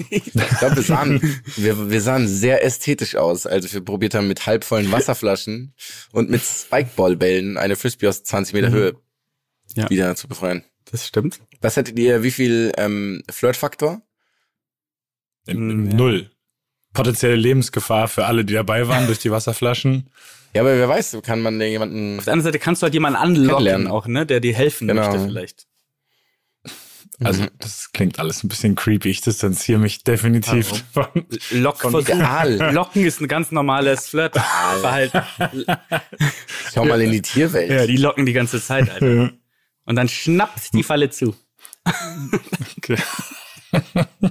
Ich 0.10 0.24
glaube, 0.60 0.76
wir 0.78 0.84
sahen, 0.84 1.42
wir, 1.56 1.90
wir 1.90 2.02
sahen 2.02 2.28
sehr 2.28 2.64
ästhetisch 2.64 3.16
aus, 3.16 3.46
als 3.46 3.74
wir 3.74 3.82
probiert 3.84 4.14
haben, 4.14 4.28
mit 4.28 4.46
halbvollen 4.46 4.92
Wasserflaschen 4.92 5.74
und 6.12 6.30
mit 6.30 6.42
Spikeballbällen 6.42 7.58
eine 7.58 7.76
Frisbee 7.76 8.08
aus 8.08 8.24
20 8.24 8.54
Meter 8.54 8.70
Höhe 8.72 8.96
Ja. 9.76 9.90
wieder 9.90 10.16
zu 10.16 10.28
befreien. 10.28 10.64
Das 10.92 11.08
stimmt. 11.08 11.40
Was 11.62 11.78
hättet 11.78 11.98
ihr, 11.98 12.24
wie 12.24 12.32
viel 12.32 12.72
ähm, 12.78 13.24
Flirtfaktor? 13.32 14.02
Ja. 15.48 15.54
Null. 15.54 16.30
Potenzielle 16.94 17.36
Lebensgefahr 17.36 18.08
für 18.10 18.26
alle, 18.26 18.44
die 18.44 18.54
dabei 18.54 18.88
waren 18.88 19.06
durch 19.08 19.20
die 19.20 19.32
Wasserflaschen. 19.32 20.10
Ja, 20.54 20.62
aber 20.62 20.78
wer 20.78 20.90
weiß, 20.90 21.18
kann 21.24 21.42
man 21.42 21.62
jemanden. 21.62 22.18
Auf 22.20 22.26
der 22.26 22.34
anderen 22.34 22.52
Seite 22.52 22.60
kannst 22.60 22.82
du 22.82 22.84
halt 22.84 22.94
jemanden 22.94 23.18
anlocken 23.18 23.88
auch, 23.88 24.08
ne, 24.08 24.26
der 24.26 24.42
dir 24.42 24.54
helfen 24.54 24.90
Genau. 24.90 25.08
möchte 25.10 25.26
vielleicht. 25.26 25.68
Also, 27.24 27.46
das 27.60 27.92
klingt 27.94 28.18
alles 28.20 28.44
ein 28.44 28.48
bisschen 28.48 28.74
creepy. 28.76 29.10
Ich 29.10 29.22
distanziere 29.22 29.78
mich 29.80 30.04
definitiv 30.04 30.84
von. 30.92 31.06
Lockversuch. 31.52 32.00
Ideal. 32.02 32.56
Locken 32.74 33.06
ist 33.06 33.22
ein 33.22 33.28
ganz 33.28 33.52
normales 33.52 34.08
Flirtverhalten. 34.10 35.22
Schau 36.74 36.86
mal 36.86 37.00
in 37.02 37.12
die 37.12 37.22
Tierwelt. 37.22 37.70
ja, 37.70 37.86
die 37.86 37.98
locken 37.98 38.26
die 38.26 38.34
ganze 38.34 38.62
Zeit, 38.62 38.90
Alter. 38.90 39.32
Und 39.86 39.96
dann 39.96 40.08
schnappt 40.10 40.74
die 40.74 40.84
Falle 40.84 41.10
zu. 41.10 41.36
Okay. 42.78 42.98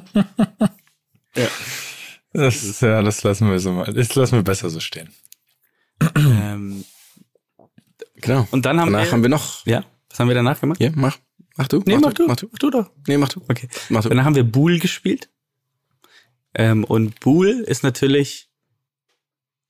Das, 2.33 2.63
ist- 2.63 2.83
ja, 2.83 3.03
das 3.03 3.23
lassen 3.25 3.51
wir 3.51 3.59
so 3.59 3.73
mal. 3.73 3.93
Das 3.93 4.15
lassen 4.15 4.37
wir 4.37 4.43
besser 4.43 4.71
so 4.71 4.81
stehen. 4.81 5.13
Ähm, 6.17 6.85
Genau. 8.17 8.47
und 8.51 8.67
dann 8.67 8.79
haben 8.79 8.93
Danach 8.93 9.07
wir, 9.07 9.13
haben 9.13 9.23
wir 9.23 9.31
noch. 9.31 9.65
ja, 9.67 9.85
was 10.11 10.21
haben 10.21 10.29
wir 10.29 10.35
danach 10.35 10.61
gemacht? 10.61 10.79
Hier, 10.79 10.93
mach. 10.95 11.17
Mach 11.57 11.69
du. 11.69 11.83
Nee, 11.87 11.97
mach 11.99 12.13
du. 12.13 12.27
Mach 12.27 12.37
du. 12.37 12.49
Mach 12.53 12.59
du 12.59 12.71
doch. 12.71 12.91
Nee, 13.09 13.17
mach 13.19 13.29
du. 13.31 13.41
Okay. 13.49 13.69
Mach 13.89 14.03
du. 14.03 14.11
Danach 14.11 14.25
haben 14.25 14.35
wir 14.35 14.45
Bool 14.45 14.79
gespielt. 14.79 15.31
Ähm, 16.55 16.85
und 16.85 17.19
Bool 17.21 17.49
ist 17.49 17.83
natürlich 17.83 18.51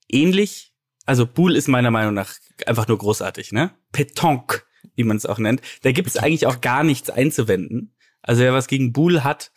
ähnlich. 0.09 0.73
Also 1.05 1.25
Bool 1.25 1.55
ist 1.55 1.67
meiner 1.67 1.91
Meinung 1.91 2.13
nach 2.13 2.33
einfach 2.67 2.87
nur 2.87 2.97
großartig, 2.97 3.51
ne? 3.53 3.71
Petanque, 3.91 4.63
wie 4.95 5.03
man 5.03 5.17
es 5.17 5.25
auch 5.25 5.37
nennt. 5.39 5.61
Da 5.81 5.91
gibt 5.91 6.07
es 6.07 6.17
eigentlich 6.17 6.47
auch 6.47 6.61
gar 6.61 6.83
nichts 6.83 7.09
einzuwenden. 7.09 7.93
Also 8.21 8.41
wer 8.41 8.53
was 8.53 8.67
gegen 8.67 8.93
Bool 8.93 9.23
hat, 9.23 9.51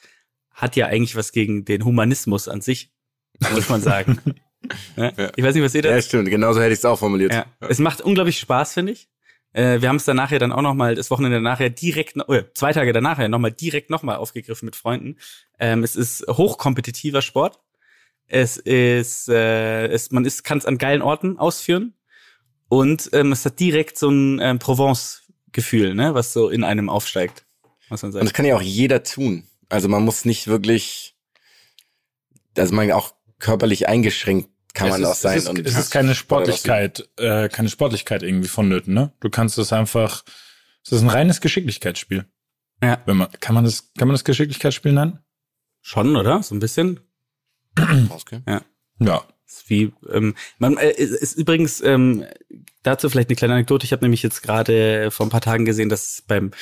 hat 0.50 0.76
ja 0.76 0.86
eigentlich 0.86 1.16
was 1.16 1.32
gegen 1.32 1.64
den 1.64 1.84
Humanismus 1.84 2.48
an 2.48 2.60
sich, 2.60 2.92
muss 3.52 3.68
man 3.68 3.80
sagen. 3.80 4.18
Ja. 4.96 5.12
Ich 5.36 5.44
weiß 5.44 5.54
nicht, 5.54 5.62
was 5.62 5.74
ihr 5.74 5.82
da 5.82 5.90
Ja, 5.90 6.00
stimmt. 6.00 6.30
Genauso 6.30 6.58
hätte 6.58 6.72
ich 6.72 6.78
es 6.78 6.86
auch 6.86 6.98
formuliert. 6.98 7.34
ja. 7.34 7.44
Es 7.60 7.80
macht 7.80 8.00
unglaublich 8.00 8.38
Spaß, 8.38 8.72
finde 8.72 8.92
ich. 8.92 9.10
Äh, 9.52 9.82
wir 9.82 9.90
haben 9.90 9.96
es 9.96 10.06
dann 10.06 10.16
nachher 10.16 10.38
dann 10.38 10.52
auch 10.52 10.62
noch 10.62 10.72
mal 10.72 10.94
das 10.94 11.10
Wochenende 11.10 11.40
nachher 11.40 11.68
direkt, 11.68 12.16
äh, 12.28 12.44
zwei 12.54 12.72
Tage 12.72 12.94
danach 12.94 13.18
ja 13.18 13.28
noch 13.28 13.38
mal 13.38 13.52
direkt 13.52 13.90
noch 13.90 14.02
mal 14.02 14.16
aufgegriffen 14.16 14.64
mit 14.64 14.74
Freunden. 14.74 15.16
Ähm, 15.58 15.84
es 15.84 15.96
ist 15.96 16.26
hochkompetitiver 16.28 17.20
Sport. 17.20 17.60
Es 18.26 18.56
ist, 18.56 19.28
äh, 19.28 19.86
es, 19.88 20.10
man 20.12 20.24
ist, 20.24 20.44
kann 20.44 20.56
es 20.56 20.64
an 20.64 20.78
geilen 20.78 21.02
Orten 21.02 21.38
ausführen 21.38 21.92
und 22.68 23.10
ähm, 23.12 23.32
es 23.32 23.44
hat 23.44 23.60
direkt 23.60 23.98
so 23.98 24.08
ein 24.08 24.40
ähm, 24.40 24.58
Provence-Gefühl, 25.54 25.94
ne, 25.94 26.14
was 26.14 26.32
so 26.32 26.48
in 26.48 26.64
einem 26.64 26.88
aufsteigt, 26.88 27.46
muss 27.88 28.02
man 28.02 28.08
Und 28.08 28.12
sagen. 28.12 28.26
das 28.26 28.34
kann 28.34 28.46
ja 28.46 28.56
auch 28.56 28.62
jeder 28.62 29.02
tun. 29.02 29.44
Also 29.68 29.88
man 29.88 30.04
muss 30.04 30.24
nicht 30.24 30.46
wirklich, 30.46 31.16
also 32.56 32.74
man 32.74 32.90
auch 32.92 33.14
körperlich 33.38 33.88
eingeschränkt 33.88 34.50
kann 34.74 34.88
man 34.88 35.02
es 35.02 35.08
auch 35.08 35.12
ist, 35.12 35.20
sein. 35.20 35.38
Es 35.38 35.44
ist, 35.44 35.48
und 35.50 35.66
es 35.66 35.76
ist 35.76 35.90
keine 35.92 36.16
Sportlichkeit, 36.16 37.08
äh, 37.16 37.48
keine 37.48 37.68
Sportlichkeit 37.68 38.24
irgendwie 38.24 38.48
vonnöten, 38.48 38.92
ne? 38.92 39.12
Du 39.20 39.30
kannst 39.30 39.56
es 39.56 39.72
einfach, 39.72 40.24
es 40.84 40.90
ist 40.90 41.02
ein 41.02 41.10
reines 41.10 41.40
Geschicklichkeitsspiel. 41.40 42.26
Ja. 42.82 43.00
Wenn 43.06 43.18
man, 43.18 43.30
kann 43.38 43.54
man 43.54 43.64
das, 43.64 43.92
kann 43.96 44.08
man 44.08 44.14
das 44.14 44.24
Geschicklichkeitsspiel 44.24 44.92
nennen? 44.92 45.20
Schon, 45.80 46.16
oder? 46.16 46.42
So 46.42 46.56
ein 46.56 46.58
bisschen. 46.58 47.00
Okay. 48.10 48.40
Ja. 48.98 49.24
Ist 49.46 49.68
wie, 49.68 49.92
ähm, 50.10 50.34
man 50.58 50.76
äh, 50.76 50.90
ist, 50.90 51.34
übrigens 51.34 51.80
ähm, 51.82 52.24
dazu 52.82 53.10
vielleicht 53.10 53.28
eine 53.28 53.36
kleine 53.36 53.54
Anekdote. 53.54 53.84
Ich 53.84 53.92
habe 53.92 54.04
nämlich 54.04 54.22
jetzt 54.22 54.42
gerade 54.42 55.10
vor 55.10 55.26
ein 55.26 55.30
paar 55.30 55.40
Tagen 55.40 55.64
gesehen, 55.64 55.88
dass 55.88 56.22
beim 56.26 56.52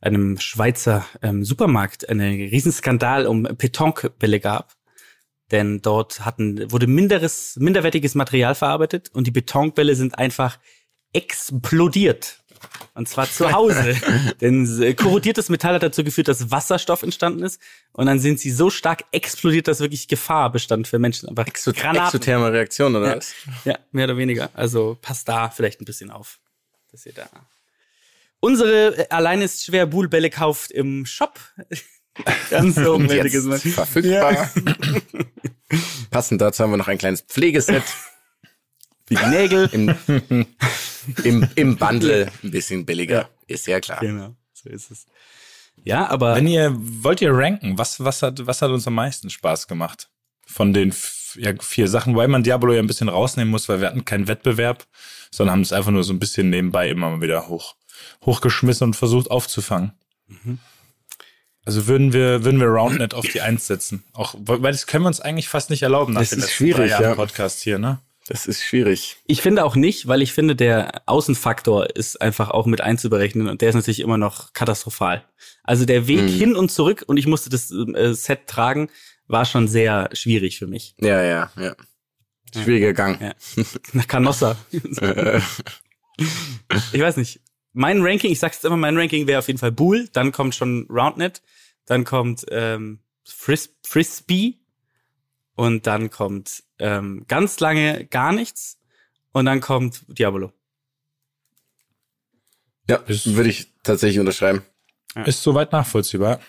einem 0.00 0.38
Schweizer 0.38 1.06
ähm, 1.22 1.44
Supermarkt 1.44 2.08
einen 2.08 2.48
Riesenskandal 2.48 3.26
um 3.26 3.44
Pétanque-Bälle 3.44 4.40
gab. 4.40 4.74
Denn 5.50 5.80
dort 5.80 6.24
hatten, 6.24 6.70
wurde 6.72 6.86
minderes, 6.86 7.56
minderwertiges 7.60 8.14
Material 8.14 8.54
verarbeitet 8.54 9.10
und 9.12 9.26
die 9.26 9.32
Betonbälle 9.32 9.94
sind 9.94 10.18
einfach 10.18 10.58
explodiert. 11.12 12.41
Und 12.94 13.08
zwar 13.08 13.30
zu 13.30 13.50
Hause. 13.52 13.96
Denn 14.40 14.82
äh, 14.82 14.94
korrodiertes 14.94 15.48
Metall 15.48 15.74
hat 15.74 15.82
dazu 15.82 16.04
geführt, 16.04 16.28
dass 16.28 16.50
Wasserstoff 16.50 17.02
entstanden 17.02 17.42
ist. 17.42 17.60
Und 17.92 18.06
dann 18.06 18.18
sind 18.20 18.38
sie 18.40 18.50
so 18.50 18.68
stark 18.70 19.04
explodiert, 19.12 19.66
dass 19.68 19.80
wirklich 19.80 20.08
Gefahr 20.08 20.52
bestand 20.52 20.88
für 20.88 20.98
Menschen. 20.98 21.28
Einfach 21.28 21.46
Granaten. 21.46 22.06
exotherme 22.06 22.52
Reaktion, 22.52 22.94
oder 22.96 23.08
Ja. 23.10 23.16
was? 23.16 23.32
Ja, 23.64 23.78
mehr 23.92 24.04
oder 24.04 24.16
weniger. 24.16 24.50
Also 24.54 24.98
passt 25.00 25.28
da 25.28 25.48
vielleicht 25.50 25.80
ein 25.80 25.84
bisschen 25.86 26.10
auf, 26.10 26.38
dass 26.90 27.06
ihr 27.06 27.12
da 27.14 27.28
Unsere 28.40 28.96
äh, 28.98 29.08
allein 29.08 29.40
ist 29.40 29.64
schwer 29.64 29.86
Buhlbälle 29.86 30.28
kauft 30.28 30.70
im 30.72 31.06
Shop. 31.06 31.38
Ganz 32.50 32.76
Match. 33.46 33.68
verfügbar. 33.70 34.50
Passend 36.10 36.40
dazu 36.42 36.62
haben 36.62 36.72
wir 36.72 36.76
noch 36.76 36.88
ein 36.88 36.98
kleines 36.98 37.22
Pflegeset 37.22 37.82
die 39.16 39.26
Nägel. 39.26 39.68
im, 39.72 39.94
im, 41.24 41.48
im 41.54 41.76
Bundle. 41.76 42.30
Ein 42.42 42.50
bisschen 42.50 42.84
billiger. 42.86 43.28
Ist 43.46 43.66
ja 43.66 43.80
klar. 43.80 44.00
Genau, 44.00 44.34
so 44.52 44.68
ist 44.68 44.90
es. 44.90 45.06
Ja, 45.84 46.08
aber 46.08 46.36
Wenn 46.36 46.46
ihr, 46.46 46.74
wollt 46.76 47.20
ihr 47.20 47.32
ranken, 47.32 47.78
was, 47.78 48.02
was 48.02 48.22
hat, 48.22 48.46
was 48.46 48.62
hat 48.62 48.70
uns 48.70 48.86
am 48.86 48.94
meisten 48.94 49.30
Spaß 49.30 49.66
gemacht? 49.68 50.08
Von 50.46 50.72
den 50.72 50.94
ja, 51.36 51.52
vier 51.60 51.88
Sachen, 51.88 52.14
weil 52.14 52.28
man 52.28 52.42
Diablo 52.42 52.72
ja 52.72 52.80
ein 52.80 52.86
bisschen 52.86 53.08
rausnehmen 53.08 53.50
muss, 53.50 53.68
weil 53.68 53.80
wir 53.80 53.88
hatten 53.88 54.04
keinen 54.04 54.28
Wettbewerb, 54.28 54.86
sondern 55.30 55.54
haben 55.54 55.62
es 55.62 55.72
einfach 55.72 55.90
nur 55.90 56.04
so 56.04 56.12
ein 56.12 56.18
bisschen 56.18 56.50
nebenbei 56.50 56.88
immer 56.90 57.10
mal 57.10 57.20
wieder 57.20 57.48
hoch, 57.48 57.74
hochgeschmissen 58.24 58.88
und 58.88 58.94
versucht 58.94 59.30
aufzufangen. 59.30 59.92
Also 61.64 61.86
würden 61.86 62.12
wir, 62.12 62.44
würden 62.44 62.60
wir 62.60 62.66
Roundnet 62.66 63.14
auf 63.14 63.26
die 63.26 63.40
Eins 63.40 63.66
setzen. 63.66 64.04
Auch, 64.12 64.34
weil 64.38 64.72
das 64.72 64.86
können 64.86 65.04
wir 65.04 65.08
uns 65.08 65.20
eigentlich 65.20 65.48
fast 65.48 65.70
nicht 65.70 65.82
erlauben 65.82 66.12
nach 66.12 66.20
Das 66.20 66.32
ist 66.32 66.38
letzten 66.38 66.52
schwierig, 66.52 66.76
drei 66.76 66.86
Jahren 66.88 67.02
ja. 67.02 67.14
Podcast 67.14 67.60
hier, 67.60 67.78
ne? 67.78 68.00
Das 68.28 68.46
ist 68.46 68.62
schwierig. 68.62 69.16
ich 69.26 69.42
finde 69.42 69.64
auch 69.64 69.74
nicht, 69.74 70.06
weil 70.06 70.22
ich 70.22 70.32
finde, 70.32 70.54
der 70.54 71.02
Außenfaktor 71.06 71.96
ist 71.96 72.20
einfach 72.22 72.50
auch 72.50 72.66
mit 72.66 72.80
einzuberechnen 72.80 73.48
und 73.48 73.60
der 73.60 73.70
ist 73.70 73.74
natürlich 73.74 74.00
immer 74.00 74.16
noch 74.18 74.52
katastrophal. 74.52 75.24
Also 75.64 75.84
der 75.84 76.06
Weg 76.06 76.22
Mhm. 76.22 76.28
hin 76.28 76.56
und 76.56 76.70
zurück 76.70 77.02
und 77.06 77.16
ich 77.16 77.26
musste 77.26 77.50
das 77.50 77.70
äh, 77.72 78.14
Set 78.14 78.46
tragen, 78.46 78.90
war 79.26 79.44
schon 79.44 79.66
sehr 79.68 80.08
schwierig 80.12 80.58
für 80.58 80.66
mich. 80.66 80.94
Ja, 81.00 81.22
ja, 81.22 81.50
ja. 81.58 81.74
Schwieriger 82.54 82.92
Gang. 82.92 83.20
Ja. 83.20 83.32
Nach 83.92 84.06
Canossa. 84.06 84.56
ich 86.92 87.00
weiß 87.00 87.16
nicht. 87.16 87.40
Mein 87.72 88.02
Ranking, 88.02 88.30
ich 88.30 88.38
sag's 88.38 88.56
jetzt 88.56 88.64
immer, 88.66 88.76
mein 88.76 88.98
Ranking 88.98 89.26
wäre 89.26 89.38
auf 89.38 89.46
jeden 89.46 89.58
Fall 89.58 89.72
Bull, 89.72 90.08
dann 90.12 90.30
kommt 90.30 90.54
schon 90.54 90.86
Roundnet, 90.90 91.40
dann 91.86 92.04
kommt 92.04 92.44
ähm, 92.50 93.00
Fris 93.24 93.74
Frisbee 93.82 94.58
und 95.54 95.86
dann 95.86 96.10
kommt 96.10 96.62
ähm, 96.78 97.24
ganz 97.28 97.60
lange 97.60 98.06
gar 98.06 98.32
nichts 98.32 98.78
und 99.32 99.44
dann 99.46 99.60
kommt 99.60 100.04
Diabolo. 100.08 100.52
Ja, 102.88 102.96
Ist- 103.06 103.34
würde 103.34 103.48
ich 103.50 103.72
tatsächlich 103.82 104.18
unterschreiben. 104.18 104.62
Ist 105.26 105.42
soweit 105.42 105.72
nachvollziehbar. 105.72 106.40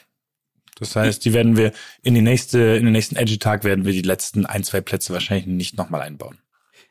Das 0.79 0.95
heißt, 0.95 1.23
die 1.25 1.33
werden 1.33 1.55
wir 1.57 1.71
in 2.01 2.15
die 2.15 2.21
nächste, 2.21 2.59
in 2.59 2.85
den 2.85 2.93
nächsten 2.93 3.15
Edgy-Tag 3.15 3.63
werden 3.63 3.85
wir 3.85 3.91
die 3.91 4.01
letzten 4.01 4.45
ein, 4.45 4.63
zwei 4.63 4.81
Plätze 4.81 5.13
wahrscheinlich 5.13 5.45
nicht 5.45 5.77
nochmal 5.77 6.01
einbauen. 6.01 6.39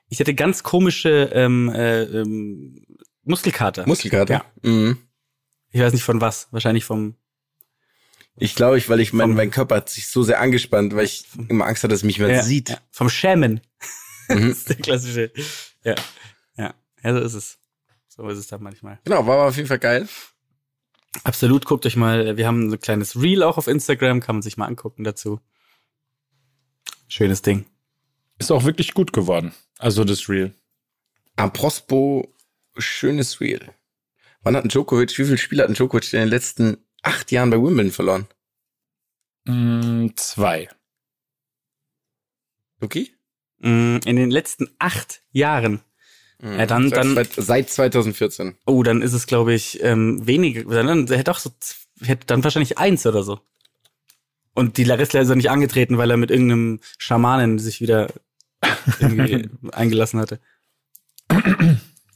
Ich 0.08 0.20
hatte 0.20 0.34
ganz 0.34 0.62
komische 0.62 1.30
ähm, 1.32 1.68
äh, 1.70 2.02
ähm, 2.04 2.84
Muskelkater. 3.24 3.86
Muskelkater. 3.86 4.34
Ja. 4.62 4.70
Mhm. 4.70 4.98
ich 5.70 5.80
weiß 5.80 5.92
nicht 5.94 6.04
von 6.04 6.20
was. 6.20 6.48
Wahrscheinlich 6.52 6.84
vom. 6.84 7.16
Ich 8.36 8.54
glaube, 8.54 8.78
ich, 8.78 8.88
weil 8.88 9.00
ich 9.00 9.12
mein, 9.12 9.34
mein 9.34 9.50
Körper 9.50 9.76
hat 9.76 9.90
sich 9.90 10.08
so 10.08 10.22
sehr 10.22 10.40
angespannt, 10.40 10.94
weil 10.94 11.04
ich 11.04 11.24
immer 11.48 11.66
Angst 11.66 11.82
hatte, 11.82 11.92
dass 11.92 12.02
mich 12.02 12.16
jemand 12.16 12.36
Ja, 12.36 12.42
sieht. 12.42 12.70
Ja, 12.70 12.78
vom 12.90 13.10
Schämen. 13.10 13.60
Mhm. 14.28 14.48
das 14.48 14.58
ist 14.58 14.68
der 14.68 14.76
klassische. 14.76 15.32
Ja, 15.84 15.94
ja, 16.56 16.74
ja, 17.02 17.12
so 17.12 17.20
ist 17.20 17.34
es. 17.34 17.58
So 18.08 18.28
ist 18.28 18.38
es 18.38 18.46
dann 18.46 18.62
manchmal. 18.62 18.98
Genau, 19.04 19.26
war 19.26 19.34
aber 19.38 19.48
auf 19.48 19.56
jeden 19.56 19.68
Fall 19.68 19.78
geil. 19.78 20.08
Absolut, 21.24 21.66
guckt 21.66 21.84
euch 21.84 21.96
mal, 21.96 22.36
wir 22.36 22.46
haben 22.46 22.70
so 22.70 22.76
ein 22.76 22.80
kleines 22.80 23.20
Reel 23.20 23.42
auch 23.42 23.58
auf 23.58 23.66
Instagram, 23.66 24.20
kann 24.20 24.36
man 24.36 24.42
sich 24.42 24.56
mal 24.56 24.66
angucken 24.66 25.04
dazu. 25.04 25.40
Schönes 27.06 27.42
Ding. 27.42 27.66
Ist 28.38 28.50
auch 28.50 28.64
wirklich 28.64 28.94
gut 28.94 29.12
geworden. 29.12 29.52
Also 29.78 30.04
das 30.04 30.28
Real. 30.28 30.54
Am 31.36 31.52
Prospo, 31.52 32.34
schönes 32.78 33.40
Reel. 33.40 33.74
Wann 34.42 34.56
hat 34.56 34.64
ein 34.64 34.68
Djokovic, 34.68 35.10
wie 35.18 35.24
viele 35.24 35.38
Spiele 35.38 35.62
hat 35.62 35.70
ein 35.70 35.74
Djokovic 35.74 36.12
in 36.14 36.20
den 36.20 36.28
letzten 36.28 36.78
acht 37.02 37.30
Jahren 37.32 37.50
bei 37.50 37.56
Wimbledon 37.56 37.92
verloren? 37.92 38.26
Mm, 39.44 40.08
zwei. 40.16 40.68
Okay? 42.80 43.10
Mm, 43.58 43.98
In 44.04 44.16
den 44.16 44.30
letzten 44.30 44.68
acht 44.78 45.22
Jahren. 45.30 45.80
Ja, 46.42 46.66
dann- 46.66 46.88
seit, 46.88 46.98
dann- 46.98 47.14
seit, 47.14 47.32
seit 47.34 47.70
2014. 47.70 48.56
Oh, 48.66 48.82
dann 48.82 49.00
ist 49.02 49.12
es, 49.12 49.26
glaube 49.28 49.54
ich, 49.54 49.80
ähm, 49.82 50.26
wenige. 50.26 50.64
Dann, 50.64 50.86
dann 50.88 51.06
hätte 51.06 51.24
doch 51.30 51.38
so, 51.38 51.50
hätte 52.00 52.26
dann 52.26 52.42
wahrscheinlich 52.42 52.78
eins 52.78 53.06
oder 53.06 53.22
so. 53.22 53.40
Und 54.54 54.76
die 54.76 54.84
Larissa 54.84 55.20
ist 55.20 55.28
ja 55.28 55.34
nicht 55.36 55.50
angetreten, 55.50 55.98
weil 55.98 56.10
er 56.10 56.16
mit 56.16 56.30
irgendeinem 56.32 56.80
Schamanen 56.98 57.58
sich 57.60 57.80
wieder 57.80 58.12
irgendwie 59.00 59.48
eingelassen 59.72 60.18
hatte. 60.20 60.40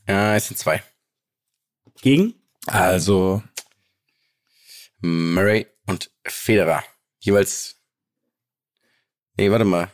Ja, 0.08 0.34
es 0.34 0.48
sind 0.48 0.58
zwei. 0.58 0.82
Gegen? 2.02 2.34
Also, 2.66 3.42
Murray 5.00 5.66
und 5.86 6.10
Federer. 6.26 6.82
Jeweils. 7.18 7.80
Nee, 9.36 9.50
warte 9.50 9.64
mal. 9.64 9.90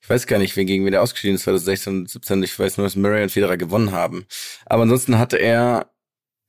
Ich 0.00 0.08
weiß 0.08 0.26
gar 0.26 0.38
nicht, 0.38 0.56
wen 0.56 0.66
gegen 0.66 0.84
wen 0.84 0.92
der 0.92 1.02
ausgeschieden 1.02 1.34
ist, 1.36 1.42
2016 1.42 1.92
und 2.00 2.08
17. 2.10 2.42
Ich 2.42 2.58
weiß 2.58 2.76
nur, 2.78 2.86
dass 2.86 2.96
Murray 2.96 3.22
und 3.22 3.30
Federer 3.30 3.56
gewonnen 3.56 3.92
haben. 3.92 4.26
Aber 4.66 4.82
ansonsten 4.84 5.18
hatte 5.18 5.36
er 5.36 5.92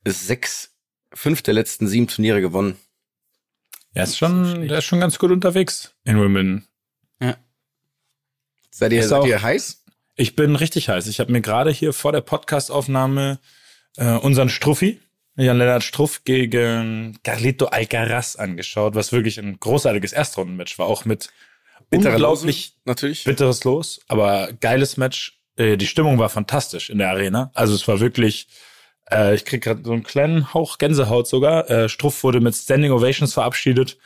sechs, 0.06 0.74
fünf 1.12 1.42
der 1.42 1.54
letzten 1.54 1.86
sieben 1.86 2.06
Turniere 2.08 2.40
gewonnen. 2.40 2.78
er 3.92 4.04
ist 4.04 4.16
schon, 4.16 4.66
der 4.68 4.78
ist 4.78 4.84
schon 4.84 5.00
ganz 5.00 5.18
gut 5.18 5.30
unterwegs 5.30 5.94
in 6.04 6.18
Wimbledon. 6.20 6.66
Seid 8.72 8.92
ihr, 8.92 9.00
Ist 9.00 9.08
seid 9.08 9.20
auch- 9.22 9.26
ihr 9.26 9.42
heiß? 9.42 9.84
Ich 10.14 10.36
bin 10.36 10.54
richtig 10.54 10.88
heiß. 10.88 11.06
Ich 11.08 11.18
habe 11.18 11.32
mir 11.32 11.40
gerade 11.40 11.70
hier 11.72 11.92
vor 11.92 12.12
der 12.12 12.20
Podcastaufnahme 12.20 13.40
äh, 13.96 14.12
unseren 14.16 14.48
Struffi, 14.48 15.00
Jan-Lennart 15.40 15.82
Struff 15.82 16.24
gegen 16.24 17.18
Carlito 17.22 17.66
Alcaraz 17.66 18.36
angeschaut, 18.36 18.94
was 18.94 19.12
wirklich 19.12 19.38
ein 19.38 19.58
großartiges 19.58 20.12
Erstrundenmatch 20.12 20.78
war, 20.78 20.86
auch 20.86 21.04
mit 21.04 21.30
Bittere 21.90 22.14
unglaublich 22.14 22.56
Losen, 22.68 22.80
natürlich. 22.84 23.24
bitteres 23.24 23.64
Los, 23.64 24.00
aber 24.08 24.52
geiles 24.60 24.96
Match. 24.96 25.40
Äh, 25.56 25.76
die 25.76 25.86
Stimmung 25.86 26.18
war 26.18 26.28
fantastisch 26.28 26.88
in 26.88 26.98
der 26.98 27.10
Arena. 27.10 27.50
Also 27.54 27.74
es 27.74 27.86
war 27.88 28.00
wirklich, 28.00 28.46
äh, 29.10 29.34
ich 29.34 29.44
krieg 29.44 29.62
gerade 29.62 29.82
so 29.84 29.92
einen 29.92 30.04
kleinen 30.04 30.54
Hauch 30.54 30.78
Gänsehaut 30.78 31.26
sogar. 31.26 31.68
Äh, 31.68 31.88
Struff 31.88 32.22
wurde 32.22 32.40
mit 32.40 32.54
Standing 32.54 32.92
Ovations 32.92 33.34
verabschiedet 33.34 33.98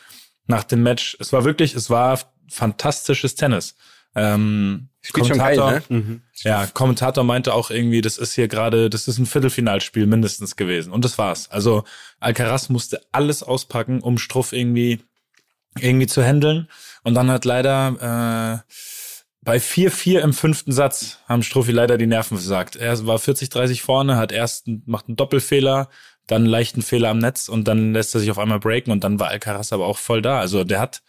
nach 0.46 0.64
dem 0.64 0.82
Match. 0.82 1.16
Es 1.20 1.32
war 1.32 1.44
wirklich, 1.44 1.74
es 1.74 1.90
war 1.90 2.20
fantastisches 2.48 3.34
Tennis. 3.34 3.76
Ähm, 4.14 4.88
Spielt 5.03 5.27
schon 5.27 5.38
geil, 5.38 5.57
ne? 5.57 5.83
Mhm. 5.90 6.22
ja, 6.37 6.66
Kommentator 6.66 7.24
meinte 7.24 7.53
auch 7.53 7.70
irgendwie, 7.70 8.00
das 8.00 8.16
ist 8.16 8.35
hier 8.35 8.48
gerade, 8.48 8.88
das 8.88 9.07
ist 9.07 9.18
ein 9.18 9.27
Viertelfinalspiel 9.27 10.07
mindestens 10.07 10.57
gewesen. 10.57 10.92
Und 10.92 11.05
das 11.05 11.18
war's. 11.18 11.50
Also 11.50 11.85
Alcaraz 12.20 12.70
musste 12.70 13.03
alles 13.12 13.42
auspacken, 13.42 14.00
um 14.00 14.16
Struff 14.16 14.53
irgendwie, 14.53 15.00
irgendwie 15.79 16.07
zu 16.07 16.24
handeln. 16.24 16.68
Und 17.03 17.14
dann 17.14 17.31
hat 17.31 17.44
leider 17.44 18.62
äh, 18.64 18.72
bei 19.42 19.59
4-4 19.59 20.20
im 20.20 20.33
fünften 20.33 20.72
Satz 20.72 21.18
haben 21.29 21.42
Struffi 21.42 21.72
leider 21.72 21.98
die 21.98 22.07
Nerven 22.07 22.38
versagt. 22.38 22.77
Er 22.77 23.07
war 23.07 23.18
40-30 23.18 23.83
vorne, 23.83 24.16
hat 24.16 24.33
erst 24.33 24.68
macht 24.87 25.09
einen 25.09 25.16
Doppelfehler, 25.16 25.90
dann 26.27 26.42
einen 26.42 26.50
leichten 26.50 26.81
Fehler 26.81 27.11
am 27.11 27.18
Netz 27.18 27.50
und 27.50 27.68
dann 27.68 27.92
lässt 27.92 28.14
er 28.14 28.20
sich 28.20 28.31
auf 28.31 28.38
einmal 28.38 28.59
breaken 28.59 28.90
und 28.90 29.05
dann 29.05 29.20
war 29.20 29.29
Alcaraz 29.29 29.74
aber 29.74 29.87
auch 29.87 29.98
voll 29.98 30.22
da. 30.22 30.40
Also 30.40 30.64
der 30.64 30.81
hat 30.81 31.03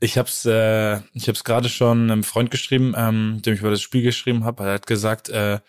ich 0.00 0.18
hab's, 0.18 0.44
äh, 0.44 0.98
ich 1.12 1.28
hab's 1.28 1.44
gerade 1.44 1.68
schon 1.68 2.10
einem 2.10 2.24
Freund 2.24 2.50
geschrieben, 2.50 2.94
ähm, 2.96 3.40
dem 3.44 3.54
ich 3.54 3.60
über 3.60 3.70
das 3.70 3.82
Spiel 3.82 4.02
geschrieben 4.02 4.44
habe. 4.44 4.64
Er 4.64 4.74
hat 4.74 4.86
gesagt, 4.86 5.28
äh, 5.28 5.60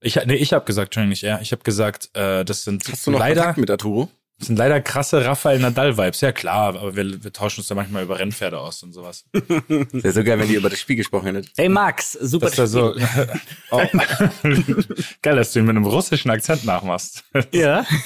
ich, 0.00 0.16
nee, 0.26 0.34
ich 0.34 0.52
habe 0.52 0.64
gesagt, 0.64 0.88
Entschuldigung, 0.88 1.10
nicht 1.10 1.24
er. 1.24 1.40
Ich 1.40 1.52
habe 1.52 1.62
gesagt, 1.62 2.10
äh, 2.14 2.44
das 2.44 2.64
sind 2.64 2.84
Hast 2.90 3.06
du 3.06 3.10
noch 3.10 3.18
leider, 3.18 3.42
Kontakt 3.42 3.58
mit 3.58 3.70
Arturo? 3.70 4.10
das 4.38 4.46
sind 4.46 4.56
leider 4.56 4.80
krasse 4.80 5.24
Rafael 5.24 5.58
Nadal-Vibes. 5.58 6.20
Ja 6.20 6.30
klar, 6.30 6.68
aber 6.68 6.94
wir, 6.94 7.24
wir 7.24 7.32
tauschen 7.32 7.60
uns 7.60 7.66
da 7.66 7.74
manchmal 7.74 8.04
über 8.04 8.20
Rennpferde 8.20 8.58
aus 8.58 8.84
und 8.84 8.92
sowas. 8.92 9.24
Wäre 9.32 10.12
so 10.12 10.22
geil, 10.22 10.38
wenn 10.38 10.48
ihr 10.48 10.58
über 10.58 10.70
das 10.70 10.78
Spiel 10.78 10.94
gesprochen 10.94 11.34
hättet. 11.34 11.50
Hey 11.56 11.68
Max, 11.68 12.12
super. 12.12 12.46
Das 12.46 12.52
ist 12.52 12.58
ja 12.58 12.66
so. 12.68 12.94
oh. 13.72 13.82
Geil, 15.22 15.36
dass 15.36 15.52
du 15.52 15.58
ihn 15.58 15.64
mit 15.64 15.74
einem 15.74 15.84
russischen 15.84 16.30
Akzent 16.30 16.64
nachmachst. 16.64 17.24
Ja. 17.52 17.84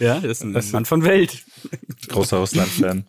Ja, 0.00 0.14
das 0.18 0.40
ist 0.40 0.44
ein 0.44 0.72
Mann 0.72 0.86
von 0.86 1.04
Welt. 1.04 1.44
Großer 2.08 2.38
Russland-Fan. 2.38 3.06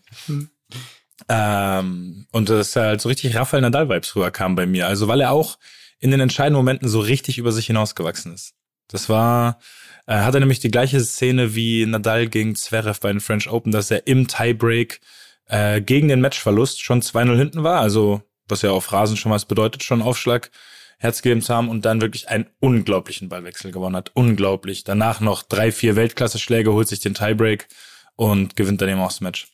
Ähm, 1.33 2.27
und 2.31 2.49
das 2.49 2.67
ist 2.67 2.75
ja 2.75 2.83
halt 2.83 2.99
so 2.99 3.07
richtig 3.07 3.33
Rafael 3.37 3.61
Nadal-Vibes 3.61 4.17
rüberkam 4.17 4.55
bei 4.55 4.65
mir. 4.65 4.87
Also 4.87 5.07
weil 5.07 5.21
er 5.21 5.31
auch 5.31 5.57
in 5.99 6.11
den 6.11 6.19
entscheidenden 6.19 6.57
Momenten 6.57 6.89
so 6.89 6.99
richtig 6.99 7.37
über 7.37 7.53
sich 7.53 7.67
hinausgewachsen 7.67 8.33
ist. 8.33 8.53
Das 8.89 9.07
war, 9.07 9.59
äh, 10.07 10.15
hat 10.15 10.33
er 10.33 10.41
nämlich 10.41 10.59
die 10.59 10.71
gleiche 10.71 10.99
Szene 10.99 11.55
wie 11.55 11.85
Nadal 11.85 12.27
gegen 12.27 12.55
Zverev 12.55 12.99
bei 12.99 13.13
den 13.13 13.21
French 13.21 13.49
Open, 13.49 13.71
dass 13.71 13.91
er 13.91 14.07
im 14.07 14.27
Tiebreak 14.27 14.99
äh, 15.45 15.79
gegen 15.79 16.09
den 16.09 16.19
Matchverlust 16.19 16.83
schon 16.83 17.01
2-0 17.01 17.37
hinten 17.37 17.63
war. 17.63 17.79
Also 17.79 18.21
was 18.49 18.61
ja 18.61 18.71
auf 18.71 18.91
Rasen 18.91 19.15
schon 19.15 19.31
was 19.31 19.45
bedeutet, 19.45 19.83
schon 19.83 20.01
Aufschlag 20.01 20.51
herzgegeben 20.97 21.41
zu 21.41 21.55
haben 21.55 21.69
und 21.69 21.85
dann 21.85 22.01
wirklich 22.01 22.27
einen 22.27 22.47
unglaublichen 22.59 23.29
Ballwechsel 23.29 23.71
gewonnen 23.71 23.95
hat. 23.95 24.11
Unglaublich. 24.15 24.83
Danach 24.83 25.21
noch 25.21 25.43
drei, 25.43 25.71
vier 25.71 25.95
Weltklasse-Schläge, 25.95 26.73
holt 26.73 26.89
sich 26.89 26.99
den 26.99 27.13
Tiebreak 27.13 27.69
und 28.17 28.57
gewinnt 28.57 28.82
dann 28.82 28.89
eben 28.89 28.99
auch 28.99 29.07
das 29.07 29.21
Match. 29.21 29.47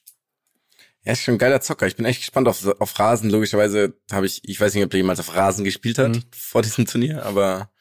Er 1.04 1.14
ist 1.14 1.22
schon 1.24 1.36
ein 1.36 1.40
geiler 1.40 1.62
Zocker. 1.62 1.88
Ich 1.88 1.96
bin 1.96 2.06
echt 2.06 2.20
gespannt 2.20 2.48
auf, 2.48 2.66
auf 2.82 3.00
Rasen. 3.00 3.30
Logischerweise 3.30 3.94
habe 4.12 4.26
ich, 4.26 4.42
ich 4.48 4.60
weiß 4.60 4.74
nicht, 4.74 4.84
ob 4.84 4.94
er 4.94 4.98
jemals 4.98 5.20
auf 5.20 5.34
Rasen 5.36 5.64
gespielt 5.64 5.98
hat 5.98 6.10
Mhm. 6.16 6.24
vor 6.36 6.62
diesem 6.62 6.86
Turnier, 6.86 7.24
aber 7.26 7.72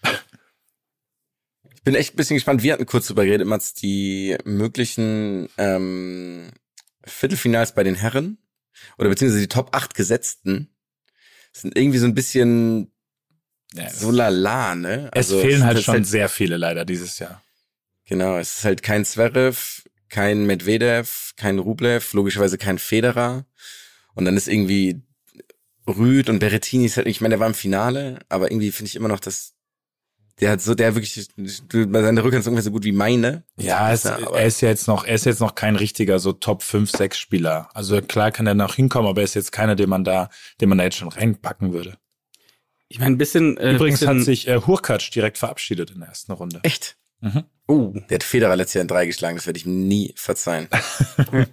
bin 1.84 1.94
echt 1.94 2.14
ein 2.14 2.16
bisschen 2.16 2.36
gespannt. 2.36 2.62
Wir 2.62 2.72
hatten 2.72 2.86
kurz 2.86 3.06
drüber 3.06 3.24
geredet, 3.24 3.46
Mats, 3.46 3.74
die 3.74 4.36
möglichen 4.44 5.48
ähm, 5.56 6.50
Viertelfinals 7.04 7.74
bei 7.74 7.84
den 7.84 7.94
Herren 7.94 8.38
oder 8.98 9.08
beziehungsweise 9.08 9.40
die 9.42 9.48
Top 9.48 9.74
8 9.74 9.94
Gesetzten 9.94 10.74
sind 11.52 11.76
irgendwie 11.76 11.98
so 11.98 12.06
ein 12.06 12.14
bisschen 12.14 12.92
Ja, 13.72 13.88
so 13.90 14.10
lala, 14.10 14.74
ne? 14.74 15.10
es 15.14 15.30
Also, 15.32 15.40
fehlen 15.40 15.64
halt 15.64 15.80
schon 15.82 16.04
sehr 16.04 16.28
viele 16.28 16.56
leider 16.56 16.84
dieses 16.84 17.18
Jahr. 17.18 17.42
Genau, 18.04 18.36
es 18.36 18.58
ist 18.58 18.64
halt 18.64 18.82
kein 18.82 19.04
Zverev, 19.04 19.82
kein 20.08 20.46
Medvedev, 20.46 21.32
kein 21.36 21.58
Rublev, 21.58 22.12
logischerweise 22.12 22.58
kein 22.58 22.78
Federer. 22.78 23.44
Und 24.14 24.24
dann 24.24 24.36
ist 24.36 24.48
irgendwie 24.48 25.02
Rüd 25.86 26.28
und 26.28 26.38
Berrettini 26.38 26.86
ist 26.86 26.96
halt, 26.96 27.06
ich 27.06 27.20
meine, 27.20 27.34
der 27.34 27.40
war 27.40 27.46
im 27.46 27.54
Finale, 27.54 28.18
aber 28.28 28.50
irgendwie 28.50 28.72
finde 28.72 28.88
ich 28.88 28.96
immer 28.96 29.08
noch, 29.08 29.20
dass 29.20 29.52
der 30.40 30.50
hat 30.50 30.60
so, 30.60 30.74
der 30.74 30.94
wirklich, 30.94 31.28
seine 31.72 32.22
Rückhand 32.24 32.40
ist 32.42 32.46
ungefähr 32.46 32.62
so 32.64 32.70
gut 32.70 32.84
wie 32.84 32.92
meine. 32.92 33.44
Ja, 33.56 33.90
es, 33.90 34.04
Ja, 34.04 34.16
aber- 34.18 34.38
er 34.38 34.46
ist 34.46 34.60
ja 34.60 34.68
jetzt 34.68 34.86
noch, 34.86 35.06
er 35.06 35.14
ist 35.14 35.24
jetzt 35.24 35.40
noch 35.40 35.54
kein 35.54 35.76
richtiger 35.76 36.18
so 36.18 36.32
Top 36.34 36.62
5, 36.62 36.90
6 36.90 37.16
Spieler. 37.18 37.70
Also 37.72 38.00
klar 38.02 38.30
kann 38.32 38.46
er 38.46 38.52
noch 38.54 38.74
hinkommen, 38.74 39.08
aber 39.08 39.22
er 39.22 39.24
ist 39.24 39.34
jetzt 39.34 39.50
keiner, 39.50 39.76
den 39.76 39.88
man 39.88 40.04
da, 40.04 40.28
den 40.60 40.68
man 40.68 40.76
da 40.76 40.84
jetzt 40.84 40.96
schon 40.98 41.08
reinpacken 41.08 41.72
würde. 41.72 41.96
Ich 42.88 42.98
meine, 42.98 43.14
ein 43.14 43.18
bisschen. 43.18 43.56
Äh, 43.56 43.74
Übrigens 43.76 44.00
bisschen, 44.00 44.18
hat 44.18 44.24
sich 44.26 44.46
äh, 44.46 44.60
Hurkacz 44.60 45.08
direkt 45.10 45.38
verabschiedet 45.38 45.90
in 45.90 46.00
der 46.00 46.08
ersten 46.10 46.32
Runde. 46.32 46.60
Echt? 46.64 46.96
Mhm. 47.20 47.44
Oh, 47.68 47.92
der 48.08 48.16
hat 48.16 48.22
Federer 48.22 48.54
letztes 48.56 48.74
Jahr 48.74 48.82
in 48.82 48.88
drei 48.88 49.06
geschlagen, 49.06 49.36
das 49.36 49.46
werde 49.46 49.58
ich 49.58 49.66
nie 49.66 50.12
verzeihen. 50.16 50.68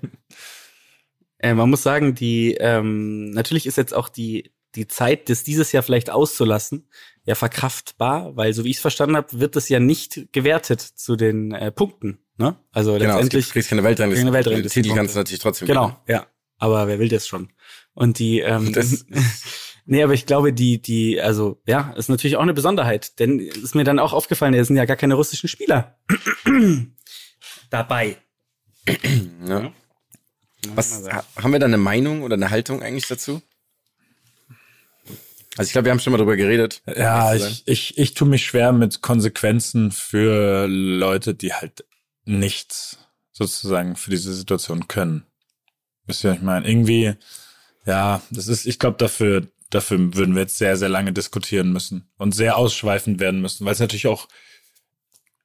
Äh, 1.39 1.55
man 1.55 1.70
muss 1.70 1.84
sagen, 1.84 2.16
die 2.16 2.53
ähm, 2.59 3.32
natürlich 3.32 3.66
ist 3.66 3.76
jetzt 3.76 3.93
auch 3.93 4.07
die 4.07 4.53
die 4.76 4.88
Zeit, 4.88 5.30
das 5.30 5.43
dieses 5.43 5.72
Jahr 5.72 5.84
vielleicht 5.84 6.09
auszulassen, 6.09 6.88
ja 7.26 7.36
verkraftbar, 7.36 8.36
weil 8.36 8.53
so 8.53 8.64
wie 8.64 8.70
ich 8.72 8.78
es 8.78 8.82
verstanden 8.82 9.16
habe, 9.18 9.39
wird 9.39 9.55
es 9.55 9.70
ja 9.70 9.80
nicht 9.80 10.28
gewertet 10.32 10.82
zu 10.82 11.16
den 11.16 11.51
äh, 11.51 11.72
Punkten. 11.72 12.20
Ne? 12.38 12.55
Also 12.72 12.93
Genau, 12.93 13.03
es 13.03 13.07
letztendlich 13.16 13.45
gibt, 13.45 13.53
kriegst 13.53 13.70
keine 13.70 13.84
Weltrangliste. 13.84 14.24
keine 14.26 14.34
Weltrangliste. 14.36 14.82
Titel 14.82 14.95
kannst 14.95 15.14
du 15.14 15.20
natürlich 15.20 15.41
trotzdem 15.41 15.68
Genau, 15.68 15.95
ja. 16.07 16.26
Aber 16.57 16.88
wer 16.88 16.97
will 16.97 17.09
das 17.09 17.28
schon? 17.28 17.51
Und 17.93 18.18
die, 18.20 18.39
ähm, 18.39 18.74
Das- 18.74 19.05
nee, 19.86 20.03
aber 20.03 20.13
ich 20.13 20.25
glaube, 20.25 20.53
die, 20.53 20.81
die, 20.81 21.19
also 21.21 21.61
ja, 21.65 21.91
ist 21.97 22.09
natürlich 22.09 22.38
auch 22.38 22.41
eine 22.41 22.53
Besonderheit, 22.53 23.19
denn 23.19 23.39
ist 23.39 23.75
mir 23.75 23.84
dann 23.84 23.99
auch 23.99 24.13
aufgefallen, 24.13 24.53
es 24.53 24.67
sind 24.67 24.77
ja 24.77 24.86
gar 24.86 24.97
keine 24.97 25.15
russischen 25.15 25.49
Spieler 25.49 25.97
dabei. 27.69 28.17
Ja. 29.47 29.73
Was, 30.75 31.03
ha- 31.09 31.25
haben 31.36 31.51
wir 31.51 31.59
da 31.59 31.65
eine 31.65 31.77
Meinung 31.77 32.21
oder 32.21 32.36
eine 32.36 32.49
Haltung 32.49 32.81
eigentlich 32.81 33.07
dazu? 33.07 33.41
Also 35.57 35.67
ich 35.67 35.73
glaube, 35.73 35.86
wir 35.86 35.91
haben 35.91 35.99
schon 35.99 36.11
mal 36.11 36.17
drüber 36.17 36.38
geredet. 36.38 36.81
Ja, 36.88 37.36
ich, 37.36 37.63
ich, 37.67 37.97
ich 37.97 38.13
tue 38.13 38.27
mich 38.27 38.45
schwer 38.45 38.71
mit 38.71 39.01
Konsequenzen 39.01 39.91
für 39.91 40.65
Leute, 40.67 41.36
die 41.36 41.53
halt 41.53 41.86
nichts 42.23 42.97
sozusagen 43.34 43.95
für 43.97 44.09
diese 44.09 44.34
Situation 44.34 44.88
können. 44.88 45.25
Wisst 46.05 46.23
ihr, 46.23 46.29
was 46.31 46.38
ich 46.38 46.43
meine? 46.43 46.67
Irgendwie, 46.67 47.13
ja, 47.86 48.21
das 48.31 48.47
ist, 48.47 48.65
ich 48.65 48.79
glaube, 48.79 48.97
dafür, 48.97 49.45
dafür 49.74 50.15
würden 50.15 50.36
wir 50.36 50.43
jetzt 50.43 50.57
sehr, 50.57 50.78
sehr 50.78 50.89
lange 50.89 51.13
diskutieren 51.13 51.71
müssen 51.71 52.09
und 52.17 52.34
sehr 52.34 52.57
ausschweifend 52.57 53.19
werden 53.19 53.41
müssen, 53.41 53.65
weil 53.65 53.74
es 53.74 53.80
natürlich 53.80 54.07
auch 54.07 54.28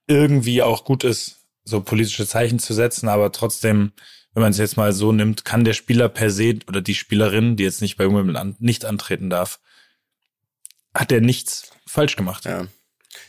irgendwie 0.07 0.61
auch 0.61 0.85
gut 0.85 1.03
ist, 1.03 1.37
so 1.63 1.81
politische 1.81 2.25
Zeichen 2.25 2.59
zu 2.59 2.73
setzen, 2.73 3.09
aber 3.09 3.31
trotzdem, 3.31 3.91
wenn 4.33 4.41
man 4.41 4.51
es 4.51 4.57
jetzt 4.57 4.77
mal 4.77 4.91
so 4.93 5.11
nimmt, 5.11 5.45
kann 5.45 5.63
der 5.63 5.73
Spieler 5.73 6.09
per 6.09 6.31
se 6.31 6.59
oder 6.67 6.81
die 6.81 6.95
Spielerin, 6.95 7.55
die 7.55 7.63
jetzt 7.63 7.81
nicht 7.81 7.97
bei 7.97 8.05
Wimbledon 8.05 8.35
an, 8.35 8.55
nicht 8.59 8.85
antreten 8.85 9.29
darf, 9.29 9.59
hat 10.93 11.11
er 11.11 11.21
nichts 11.21 11.71
falsch 11.85 12.15
gemacht. 12.15 12.45
Ja. 12.45 12.67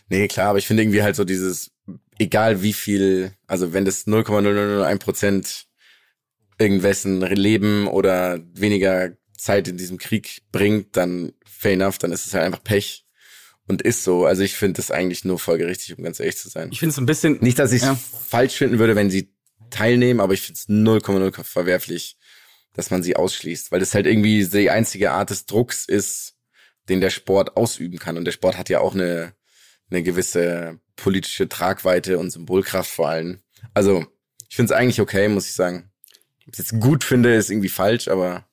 Nee, 0.08 0.28
klar, 0.28 0.48
aber 0.48 0.58
ich 0.58 0.66
finde 0.66 0.82
irgendwie 0.82 1.02
halt 1.02 1.16
so 1.16 1.24
dieses, 1.24 1.70
egal 2.18 2.62
wie 2.62 2.72
viel, 2.72 3.32
also 3.46 3.72
wenn 3.72 3.84
das 3.84 4.06
0,0001 4.06 4.98
Prozent 4.98 5.66
irgendwessen 6.58 7.20
Leben 7.22 7.86
oder 7.86 8.38
weniger 8.54 9.10
Zeit 9.40 9.68
in 9.68 9.76
diesem 9.76 9.98
Krieg 9.98 10.42
bringt, 10.52 10.96
dann 10.96 11.32
fair 11.44 11.72
enough, 11.72 11.98
dann 11.98 12.12
ist 12.12 12.26
es 12.26 12.34
halt 12.34 12.44
einfach 12.44 12.62
Pech 12.62 13.04
und 13.66 13.82
ist 13.82 14.04
so. 14.04 14.24
Also 14.26 14.42
ich 14.42 14.54
finde 14.54 14.74
das 14.78 14.90
eigentlich 14.90 15.24
nur 15.24 15.38
folgerichtig, 15.38 15.96
um 15.96 16.04
ganz 16.04 16.20
ehrlich 16.20 16.36
zu 16.36 16.48
sein. 16.48 16.70
Ich 16.72 16.78
finde 16.80 16.92
es 16.92 16.98
ein 16.98 17.06
bisschen. 17.06 17.38
Nicht, 17.40 17.58
dass 17.58 17.72
ich 17.72 17.82
es 17.82 17.88
Ja. 17.88 17.94
falsch 18.28 18.54
finden 18.54 18.78
würde, 18.78 18.96
wenn 18.96 19.10
sie 19.10 19.32
teilnehmen, 19.70 20.20
aber 20.20 20.34
ich 20.34 20.42
finde 20.42 20.58
es 20.58 20.68
0,0 20.68 21.42
verwerflich, 21.44 22.16
dass 22.74 22.90
man 22.90 23.02
sie 23.02 23.16
ausschließt, 23.16 23.70
weil 23.72 23.80
das 23.80 23.94
halt 23.94 24.06
irgendwie 24.06 24.44
die 24.44 24.70
einzige 24.70 25.12
Art 25.12 25.30
des 25.30 25.46
Drucks 25.46 25.84
ist, 25.86 26.34
den 26.88 27.00
der 27.00 27.10
Sport 27.10 27.56
ausüben 27.56 27.98
kann. 27.98 28.16
Und 28.16 28.24
der 28.24 28.32
Sport 28.32 28.58
hat 28.58 28.68
ja 28.68 28.80
auch 28.80 28.94
eine, 28.94 29.34
eine 29.90 30.02
gewisse 30.02 30.80
politische 30.96 31.48
Tragweite 31.48 32.18
und 32.18 32.30
Symbolkraft 32.30 32.90
vor 32.90 33.08
allem. 33.08 33.40
Also, 33.74 34.04
ich 34.48 34.56
finde 34.56 34.72
es 34.72 34.78
eigentlich 34.78 35.00
okay, 35.00 35.28
muss 35.28 35.46
ich 35.46 35.54
sagen. 35.54 35.90
Ob 36.46 36.54
ich 36.54 36.58
es 36.58 36.70
jetzt 36.70 36.80
gut 36.80 37.04
finde, 37.04 37.34
ist 37.34 37.50
irgendwie 37.50 37.68
falsch, 37.68 38.08
aber 38.08 38.44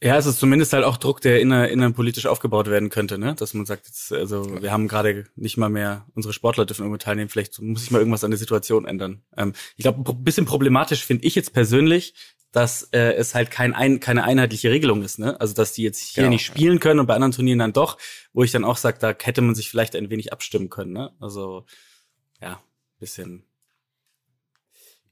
Ja, 0.00 0.16
es 0.16 0.26
ist 0.26 0.38
zumindest 0.38 0.72
halt 0.72 0.84
auch 0.84 0.96
Druck, 0.96 1.20
der 1.20 1.40
inner, 1.40 1.68
innenpolitisch 1.68 2.26
aufgebaut 2.26 2.68
werden 2.68 2.88
könnte, 2.88 3.18
ne? 3.18 3.34
Dass 3.34 3.52
man 3.52 3.66
sagt, 3.66 3.86
jetzt, 3.88 4.12
also 4.12 4.62
wir 4.62 4.70
haben 4.70 4.86
gerade 4.86 5.26
nicht 5.34 5.56
mal 5.56 5.70
mehr 5.70 6.06
unsere 6.14 6.32
Sportler 6.32 6.66
dürfen 6.66 6.82
irgendwo 6.82 6.98
teilnehmen, 6.98 7.28
vielleicht 7.28 7.60
muss 7.60 7.82
ich 7.82 7.90
mal 7.90 7.98
irgendwas 7.98 8.22
an 8.22 8.30
der 8.30 8.38
Situation 8.38 8.84
ändern. 8.86 9.22
Ähm, 9.36 9.54
ich 9.76 9.82
glaube, 9.82 10.08
ein 10.08 10.22
bisschen 10.24 10.46
problematisch 10.46 11.04
finde 11.04 11.24
ich 11.26 11.34
jetzt 11.34 11.52
persönlich, 11.52 12.14
dass 12.52 12.84
äh, 12.92 13.12
es 13.14 13.34
halt 13.34 13.50
kein 13.50 13.74
ein, 13.74 13.98
keine 13.98 14.22
einheitliche 14.22 14.70
Regelung 14.70 15.02
ist, 15.02 15.18
ne? 15.18 15.38
Also 15.40 15.52
dass 15.54 15.72
die 15.72 15.82
jetzt 15.82 15.98
hier 16.00 16.22
Genau. 16.22 16.32
nicht 16.32 16.46
spielen 16.46 16.78
können 16.78 17.00
und 17.00 17.06
bei 17.06 17.14
anderen 17.14 17.32
Turnieren 17.32 17.58
dann 17.58 17.72
doch, 17.72 17.98
wo 18.32 18.44
ich 18.44 18.52
dann 18.52 18.64
auch 18.64 18.76
sage, 18.76 18.98
da 19.00 19.14
hätte 19.20 19.42
man 19.42 19.56
sich 19.56 19.68
vielleicht 19.68 19.96
ein 19.96 20.10
wenig 20.10 20.32
abstimmen 20.32 20.70
können, 20.70 20.92
ne? 20.92 21.12
Also 21.18 21.66
ja, 22.40 22.62
bisschen, 23.00 23.42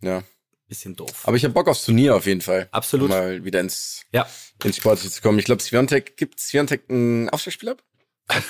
ja. 0.01 0.23
Bisschen 0.69 0.97
doof. 0.97 1.23
Aber 1.25 1.37
ich 1.37 1.45
habe 1.45 1.55
Bock 1.55 1.69
aufs 1.69 1.85
Turnier 1.85 2.17
auf 2.17 2.27
jeden 2.27 2.41
Fall. 2.41 2.69
Absolut. 2.71 3.11
Um 3.11 3.17
mal 3.17 3.45
wieder 3.45 3.61
ins, 3.61 4.03
ja. 4.13 4.27
ins 4.65 4.77
Sportliche 4.77 5.11
zu 5.11 5.23
kommen. 5.23 5.39
Ich 5.39 5.45
glaube, 5.45 5.63
Sviontek, 5.63 6.17
gibt 6.17 6.41
Sviontek 6.41 6.89
ein 6.91 7.29
Aufstiegsspiel 7.31 7.71
ab? 7.71 7.83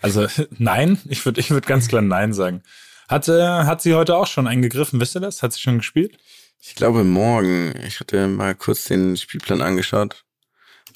Also 0.00 0.26
nein, 0.58 1.00
ich 1.08 1.24
würde 1.24 1.40
ich 1.40 1.50
würd 1.50 1.66
ganz 1.66 1.88
klar 1.88 2.02
nein 2.02 2.32
sagen. 2.32 2.62
Hat, 3.08 3.28
äh, 3.28 3.42
hat 3.42 3.82
sie 3.82 3.94
heute 3.94 4.16
auch 4.16 4.26
schon 4.26 4.46
eingegriffen, 4.46 5.00
wisst 5.00 5.16
ihr 5.16 5.20
das? 5.20 5.42
Hat 5.42 5.52
sie 5.52 5.60
schon 5.60 5.78
gespielt? 5.78 6.18
Ich 6.60 6.74
glaube 6.74 7.04
morgen. 7.04 7.74
Ich 7.86 8.00
hatte 8.00 8.28
mal 8.28 8.54
kurz 8.54 8.84
den 8.84 9.16
Spielplan 9.16 9.62
angeschaut, 9.62 10.24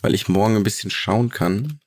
weil 0.03 0.15
ich 0.15 0.29
morgen 0.29 0.57
ein 0.57 0.63
bisschen 0.63 0.91
schauen 0.91 1.31
kann. 1.31 1.81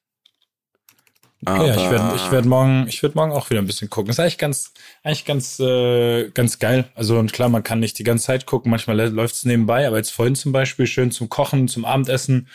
Aber 1.45 1.67
ja, 1.67 1.75
ich 1.75 1.89
werde 1.91 2.13
ich 2.15 2.31
werd 2.31 2.45
morgen, 2.45 2.87
ich 2.87 3.01
werd 3.03 3.15
morgen 3.15 3.31
auch 3.31 3.49
wieder 3.49 3.59
ein 3.61 3.67
bisschen 3.67 3.89
gucken. 3.89 4.09
Ist 4.11 4.19
eigentlich 4.19 4.37
ganz, 4.37 4.73
eigentlich 5.03 5.25
ganz, 5.25 5.59
äh, 5.59 6.29
ganz 6.31 6.59
geil. 6.59 6.85
Also 6.95 7.17
und 7.19 7.33
klar, 7.33 7.49
man 7.49 7.63
kann 7.63 7.79
nicht 7.79 7.97
die 7.99 8.03
ganze 8.03 8.25
Zeit 8.25 8.45
gucken, 8.45 8.71
manchmal 8.71 8.97
läuft 9.09 9.35
es 9.35 9.45
nebenbei, 9.45 9.87
aber 9.87 9.97
jetzt 9.97 10.11
vorhin 10.11 10.35
zum 10.35 10.51
Beispiel 10.51 10.87
schön 10.87 11.11
zum 11.11 11.29
Kochen, 11.29 11.67
zum 11.67 11.85
Abendessen, 11.85 12.47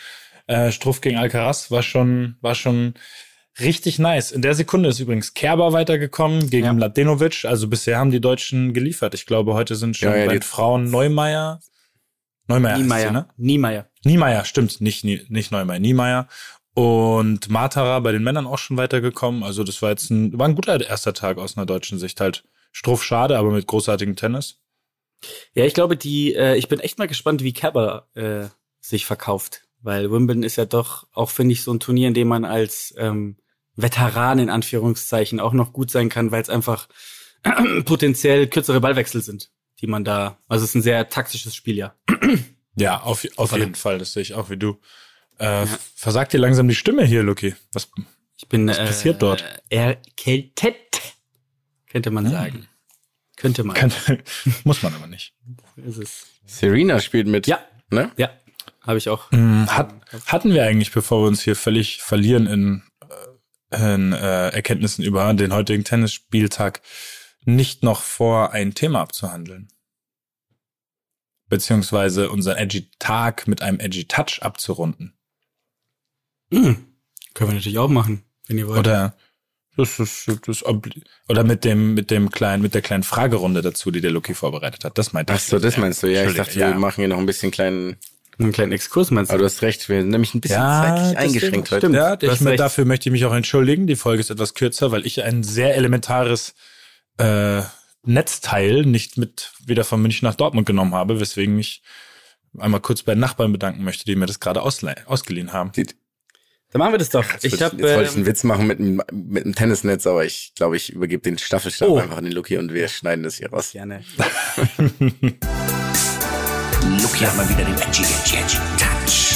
äh, 0.47 0.71
Struff 0.71 1.01
gegen 1.01 1.17
Alcaraz 1.17 1.71
war 1.71 1.83
schon, 1.83 2.35
war 2.41 2.55
schon 2.55 2.93
richtig 3.59 3.99
nice. 3.99 4.31
In 4.31 4.41
der 4.41 4.55
Sekunde 4.55 4.89
ist 4.89 4.99
übrigens 4.99 5.33
Kerber 5.33 5.73
weitergekommen 5.73 6.49
gegen 6.49 6.65
Ja. 6.65 6.73
Mladenovic. 6.73 7.45
Also 7.45 7.67
bisher 7.67 7.97
haben 7.97 8.11
die 8.11 8.21
Deutschen 8.21 8.73
geliefert. 8.73 9.13
Ich 9.13 9.25
glaube, 9.25 9.53
heute 9.53 9.75
sind 9.75 9.97
schon 9.97 10.09
Ja, 10.09 10.15
ja, 10.17 10.25
bei 10.25 10.33
die- 10.33 10.39
den 10.39 10.43
Frauen 10.43 10.89
Neumeier. 10.89 11.59
Neumeier, 12.47 12.77
Niemeyer. 12.79 13.07
sie, 13.07 13.13
ne? 13.13 13.27
Niemeyer. 13.37 13.87
Niemeyer, 14.03 14.45
stimmt, 14.45 14.81
nicht, 14.81 15.03
Nie- 15.03 15.21
nicht 15.29 15.51
Neumeier, 15.51 15.79
Niemeyer. 15.79 16.27
Und 16.73 17.49
Matara 17.49 17.99
bei 17.99 18.11
den 18.11 18.23
Männern 18.23 18.47
auch 18.47 18.57
schon 18.57 18.77
weitergekommen. 18.77 19.43
Also 19.43 19.63
das 19.63 19.81
war 19.81 19.89
jetzt 19.89 20.09
ein, 20.09 20.37
war 20.37 20.47
ein 20.47 20.55
guter 20.55 20.79
erster 20.79 21.13
Tag 21.13 21.37
aus 21.37 21.57
einer 21.57 21.65
deutschen 21.65 21.99
Sicht. 21.99 22.21
Halt 22.21 22.43
Struff 22.71 23.03
schade, 23.03 23.37
aber 23.37 23.51
mit 23.51 23.67
großartigem 23.67 24.15
Tennis. 24.15 24.61
Ja, 25.53 25.65
ich 25.65 25.73
glaube, 25.73 25.97
die, 25.97 26.33
äh, 26.33 26.55
ich 26.55 26.67
bin 26.67 26.79
echt 26.79 26.97
mal 26.97 27.07
gespannt, 27.07 27.43
wie 27.43 27.53
Kerber 27.53 28.07
äh, 28.13 28.47
sich 28.79 29.05
verkauft. 29.05 29.63
Weil 29.81 30.11
Wimbledon 30.11 30.43
ist 30.43 30.55
ja 30.55 30.65
doch 30.65 31.07
auch, 31.11 31.29
finde 31.29 31.53
ich, 31.53 31.63
so 31.63 31.73
ein 31.73 31.79
Turnier, 31.79 32.07
in 32.07 32.13
dem 32.13 32.27
man 32.27 32.45
als 32.45 32.93
ähm, 32.97 33.37
Veteran 33.75 34.39
in 34.39 34.49
Anführungszeichen 34.49 35.39
auch 35.39 35.53
noch 35.53 35.73
gut 35.73 35.91
sein 35.91 36.09
kann, 36.09 36.31
weil 36.31 36.41
es 36.41 36.49
einfach 36.49 36.87
potenziell 37.85 38.47
kürzere 38.47 38.79
Ballwechsel 38.79 39.21
sind, 39.21 39.51
die 39.81 39.87
man 39.87 40.03
da. 40.03 40.37
Also 40.47 40.63
es 40.63 40.71
ist 40.71 40.75
ein 40.75 40.81
sehr 40.83 41.09
taktisches 41.09 41.55
Spiel, 41.55 41.77
ja. 41.77 41.95
Ja, 42.75 43.01
auf, 43.01 43.27
auf 43.35 43.57
jeden 43.57 43.75
Fall, 43.75 43.97
das 43.99 44.13
sehe 44.13 44.21
ich 44.21 44.33
auch 44.33 44.49
wie 44.49 44.57
du. 44.57 44.79
Äh, 45.41 45.65
Versagt 45.95 46.33
dir 46.33 46.39
langsam 46.39 46.67
die 46.67 46.75
Stimme 46.75 47.03
hier, 47.05 47.23
Lucky. 47.23 47.55
Was, 47.73 47.89
Ich 48.37 48.47
bin 48.47 48.67
Was 48.67 48.77
passiert 48.77 49.21
dort? 49.21 49.43
erkältet, 49.69 50.75
könnte 51.89 52.11
man 52.11 52.29
sagen. 52.29 52.67
Könnte 53.37 53.63
man. 53.63 53.75
kann, 53.75 53.91
muss 54.63 54.83
man 54.83 54.93
aber 54.93 55.07
nicht. 55.07 55.33
ist 55.77 55.97
es. 55.97 56.25
Serena 56.45 56.99
spielt 56.99 57.27
mit. 57.27 57.47
Ja, 57.47 57.59
Ne? 57.89 58.11
ja, 58.17 58.29
habe 58.81 58.97
ich 58.99 59.09
auch. 59.09 59.31
Hm, 59.31 59.67
Hat, 59.69 59.93
hatten 60.27 60.53
wir 60.53 60.63
eigentlich, 60.63 60.91
bevor 60.91 61.23
wir 61.23 61.27
uns 61.27 61.41
hier 61.41 61.55
völlig 61.55 62.01
verlieren 62.01 62.45
in, 62.47 62.83
äh, 63.71 63.93
in 63.95 64.13
äh, 64.13 64.49
Erkenntnissen 64.49 65.03
über 65.03 65.33
den 65.33 65.53
heutigen 65.53 65.83
Tennisspieltag, 65.83 66.81
nicht 67.43 67.83
noch 67.83 68.01
vor, 68.01 68.51
ein 68.53 68.73
Thema 68.75 69.01
abzuhandeln? 69.01 69.69
Beziehungsweise 71.49 72.29
unseren 72.29 72.57
Edgy 72.57 72.89
Tag 72.99 73.47
mit 73.47 73.61
einem 73.61 73.79
Edgy 73.79 74.07
Touch 74.07 74.39
abzurunden? 74.41 75.17
Hm. 76.53 76.77
Können 77.33 77.49
wir 77.51 77.55
natürlich 77.55 77.77
auch 77.79 77.89
machen, 77.89 78.23
wenn 78.47 78.57
ihr 78.57 78.67
wollt. 78.67 78.79
Oder 78.79 79.15
Das 79.77 79.99
ist, 79.99 80.27
das 80.45 80.65
obli- 80.65 81.01
oder 81.29 81.43
mit 81.45 81.63
dem, 81.63 81.93
mit 81.93 82.11
dem 82.11 82.29
kleinen, 82.29 82.61
mit 82.61 82.73
der 82.73 82.81
kleinen 82.81 83.03
Fragerunde 83.03 83.61
dazu, 83.61 83.89
die 83.89 84.01
der 84.01 84.11
Lucky 84.11 84.33
vorbereitet 84.33 84.83
hat. 84.83 84.97
Das 84.97 85.13
meinte 85.13 85.31
Ach 85.33 85.37
ich. 85.37 85.43
so, 85.43 85.59
das 85.59 85.77
meinst 85.77 86.03
du. 86.03 86.07
Ja, 86.07 86.25
ich 86.29 86.35
dachte, 86.35 86.55
wir 86.55 86.73
machen 86.75 86.99
hier 87.01 87.07
noch 87.07 87.17
ein 87.17 87.25
bisschen 87.25 87.51
kleinen, 87.51 87.95
Einen 88.37 88.51
kleinen 88.51 88.73
Exkurs 88.73 89.11
meinst 89.11 89.31
du? 89.31 89.35
aber 89.35 89.39
du 89.39 89.45
hast 89.45 89.61
recht, 89.61 89.87
wir 89.87 90.01
sind 90.01 90.09
nämlich 90.09 90.33
ein 90.33 90.41
bisschen 90.41 90.57
Ja, 90.57 90.95
zeitlich 90.97 91.17
eingeschränkt 91.17 91.71
heute. 91.71 91.77
stimmt. 91.77 91.95
Ja, 91.95 92.17
ich, 92.19 92.45
recht. 92.45 92.59
dafür 92.59 92.83
möchte 92.85 93.07
ich 93.07 93.11
mich 93.13 93.23
auch 93.25 93.33
entschuldigen. 93.33 93.87
Die 93.87 93.95
Folge 93.95 94.19
ist 94.19 94.29
etwas 94.29 94.53
kürzer, 94.55 94.91
weil 94.91 95.05
ich 95.05 95.23
ein 95.23 95.41
sehr 95.43 95.75
elementares 95.77 96.53
äh, 97.17 97.61
Netzteil 98.03 98.85
nicht 98.85 99.17
mit 99.17 99.51
wieder 99.65 99.83
von 99.85 100.01
München 100.01 100.25
nach 100.27 100.35
Dortmund 100.35 100.65
genommen 100.67 100.93
habe, 100.95 101.19
weswegen 101.19 101.57
ich 101.59 101.81
einmal 102.57 102.81
kurz 102.81 103.03
bei 103.03 103.13
den 103.13 103.19
Nachbarn 103.21 103.51
bedanken 103.53 103.83
möchte, 103.85 104.03
die 104.05 104.15
mir 104.17 104.25
das 104.25 104.39
gerade 104.41 104.61
ausgeliehen 104.63 105.53
haben. 105.53 105.71
Sieht- 105.73 105.95
Dann 106.71 106.79
machen 106.79 106.93
wir 106.93 106.97
das 106.99 107.09
doch. 107.09 107.23
Jetzt, 107.33 107.43
Ich 107.43 107.51
wollte- 107.51 107.65
habe 107.65 107.75
jetzt 107.77 107.83
wollte 107.95 108.03
ich 108.03 108.09
einen 108.15 108.19
ähm, 108.19 108.25
Witz 108.27 108.43
machen 108.45 108.65
mit, 108.67 108.79
einem- 108.79 109.01
mit 109.11 109.43
einem 109.45 109.53
Tennisnetz, 109.55 110.07
aber 110.07 110.23
ich 110.25 110.53
glaube, 110.55 110.77
ich 110.77 110.91
übergebe 110.93 111.21
den 111.21 111.37
Staffelstab 111.37 111.89
Oh. 111.89 111.97
einfach 111.99 112.17
an 112.17 112.23
den 112.23 112.33
Luki 112.33 112.57
und 112.57 112.73
wir 112.73 112.87
schneiden 112.87 113.23
das 113.23 113.35
hier 113.35 113.49
raus. 113.51 113.71
gerne. 113.73 114.03
Lucky 117.01 117.25
hat 117.25 117.35
mal 117.37 117.47
wieder 117.49 117.63
den 117.65 117.75
Edgy, 117.75 118.03
Edgy, 118.03 118.37
Edgy 118.37 118.57
Touch. 118.77 119.35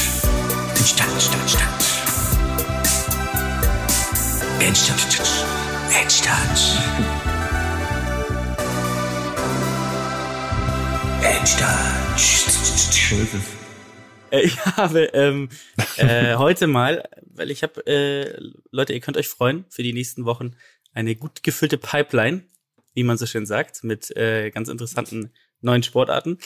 Touch, 0.75 0.95
touch, 0.95 1.29
touch, 1.29 1.53
touch. 1.53 1.87
Edge, 4.61 4.79
touch, 4.87 5.05
touch. 5.17 5.43
Edge, 5.91 6.21
touch. 6.23 6.79
Edge, 11.21 11.53
touch. 11.59 12.41
Äh, 13.11 13.54
Ich 14.43 14.65
habe 14.65 15.05
ähm, 15.13 15.49
äh, 15.97 16.35
heute 16.35 16.67
mal, 16.67 17.07
weil 17.25 17.51
ich 17.51 17.63
habe, 17.63 17.85
äh, 17.87 18.37
Leute, 18.71 18.93
ihr 18.93 18.99
könnt 18.99 19.17
euch 19.17 19.27
freuen 19.27 19.65
für 19.69 19.83
die 19.83 19.93
nächsten 19.93 20.25
Wochen 20.25 20.55
eine 20.93 21.15
gut 21.15 21.43
gefüllte 21.43 21.77
Pipeline, 21.77 22.43
wie 22.93 23.03
man 23.03 23.17
so 23.17 23.25
schön 23.25 23.45
sagt, 23.45 23.83
mit 23.83 24.15
äh, 24.15 24.49
ganz 24.51 24.69
interessanten 24.69 25.31
neuen 25.61 25.83
Sportarten. 25.83 26.37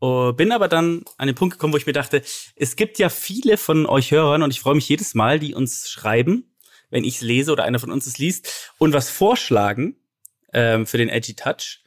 Oh, 0.00 0.32
bin 0.32 0.52
aber 0.52 0.68
dann 0.68 1.04
an 1.16 1.26
den 1.26 1.34
Punkt 1.34 1.54
gekommen, 1.54 1.72
wo 1.72 1.76
ich 1.76 1.86
mir 1.86 1.92
dachte, 1.92 2.22
es 2.54 2.76
gibt 2.76 2.98
ja 2.98 3.08
viele 3.08 3.56
von 3.56 3.86
euch 3.86 4.12
Hörern 4.12 4.42
und 4.42 4.52
ich 4.52 4.60
freue 4.60 4.76
mich 4.76 4.88
jedes 4.88 5.14
Mal, 5.14 5.40
die 5.40 5.54
uns 5.54 5.90
schreiben, 5.90 6.54
wenn 6.90 7.04
ich 7.04 7.16
es 7.16 7.20
lese 7.20 7.52
oder 7.52 7.64
einer 7.64 7.80
von 7.80 7.90
uns 7.90 8.06
es 8.06 8.18
liest 8.18 8.72
und 8.78 8.92
was 8.92 9.10
vorschlagen 9.10 9.96
ähm, 10.52 10.86
für 10.86 10.98
den 10.98 11.08
Edgy 11.08 11.34
Touch. 11.34 11.82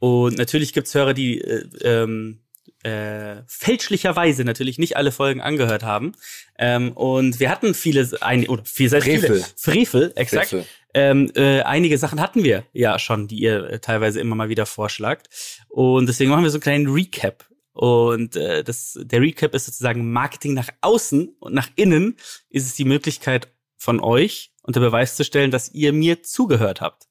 Und 0.00 0.36
natürlich 0.36 0.72
gibt's 0.72 0.94
Hörer, 0.94 1.14
die 1.14 1.40
äh, 1.40 1.64
ähm, 1.82 2.41
äh, 2.82 3.42
fälschlicherweise 3.46 4.44
natürlich 4.44 4.78
nicht 4.78 4.96
alle 4.96 5.12
Folgen 5.12 5.40
angehört 5.40 5.82
haben. 5.82 6.12
Ähm, 6.58 6.92
und 6.92 7.40
wir 7.40 7.50
hatten 7.50 7.74
viele, 7.74 8.08
ein, 8.20 8.48
oder 8.48 8.64
viel, 8.64 8.88
sehr 8.88 9.02
viele 9.02 9.20
Frevel. 9.20 9.44
Frevel, 9.56 10.12
exakt. 10.16 10.48
Frevel. 10.48 10.66
Ähm, 10.94 11.30
äh, 11.34 11.62
einige 11.62 11.96
Sachen 11.96 12.20
hatten 12.20 12.44
wir 12.44 12.64
ja 12.72 12.98
schon, 12.98 13.28
die 13.28 13.38
ihr 13.38 13.64
äh, 13.70 13.78
teilweise 13.78 14.20
immer 14.20 14.34
mal 14.34 14.48
wieder 14.48 14.66
vorschlagt. 14.66 15.28
Und 15.68 16.06
deswegen 16.06 16.30
machen 16.30 16.42
wir 16.42 16.50
so 16.50 16.56
einen 16.56 16.62
kleinen 16.62 16.88
Recap. 16.88 17.46
Und 17.72 18.36
äh, 18.36 18.62
das, 18.62 18.98
der 19.02 19.20
Recap 19.20 19.54
ist 19.54 19.66
sozusagen 19.66 20.12
Marketing 20.12 20.52
nach 20.52 20.68
außen 20.82 21.36
und 21.40 21.54
nach 21.54 21.70
innen 21.76 22.16
ist 22.50 22.66
es 22.66 22.74
die 22.74 22.84
Möglichkeit 22.84 23.48
von 23.76 24.00
euch 24.00 24.52
unter 24.62 24.80
Beweis 24.80 25.16
zu 25.16 25.24
stellen, 25.24 25.50
dass 25.50 25.72
ihr 25.72 25.92
mir 25.92 26.22
zugehört 26.22 26.80
habt. 26.80 27.08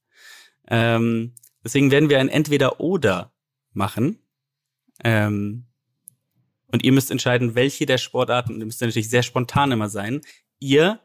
Ähm, 0.67 1.33
deswegen 1.63 1.89
werden 1.91 2.09
wir 2.09 2.19
ein 2.19 2.29
Entweder-Oder 2.29 3.33
machen. 3.73 4.20
Ähm, 5.03 5.65
und 6.71 6.83
ihr 6.83 6.91
müsst 6.91 7.11
entscheiden, 7.11 7.55
welche 7.55 7.85
der 7.85 7.97
Sportarten, 7.97 8.53
und 8.53 8.59
ihr 8.59 8.65
müsst 8.65 8.81
natürlich 8.81 9.09
sehr 9.09 9.23
spontan 9.23 9.71
immer 9.71 9.89
sein, 9.89 10.21
ihr 10.59 10.99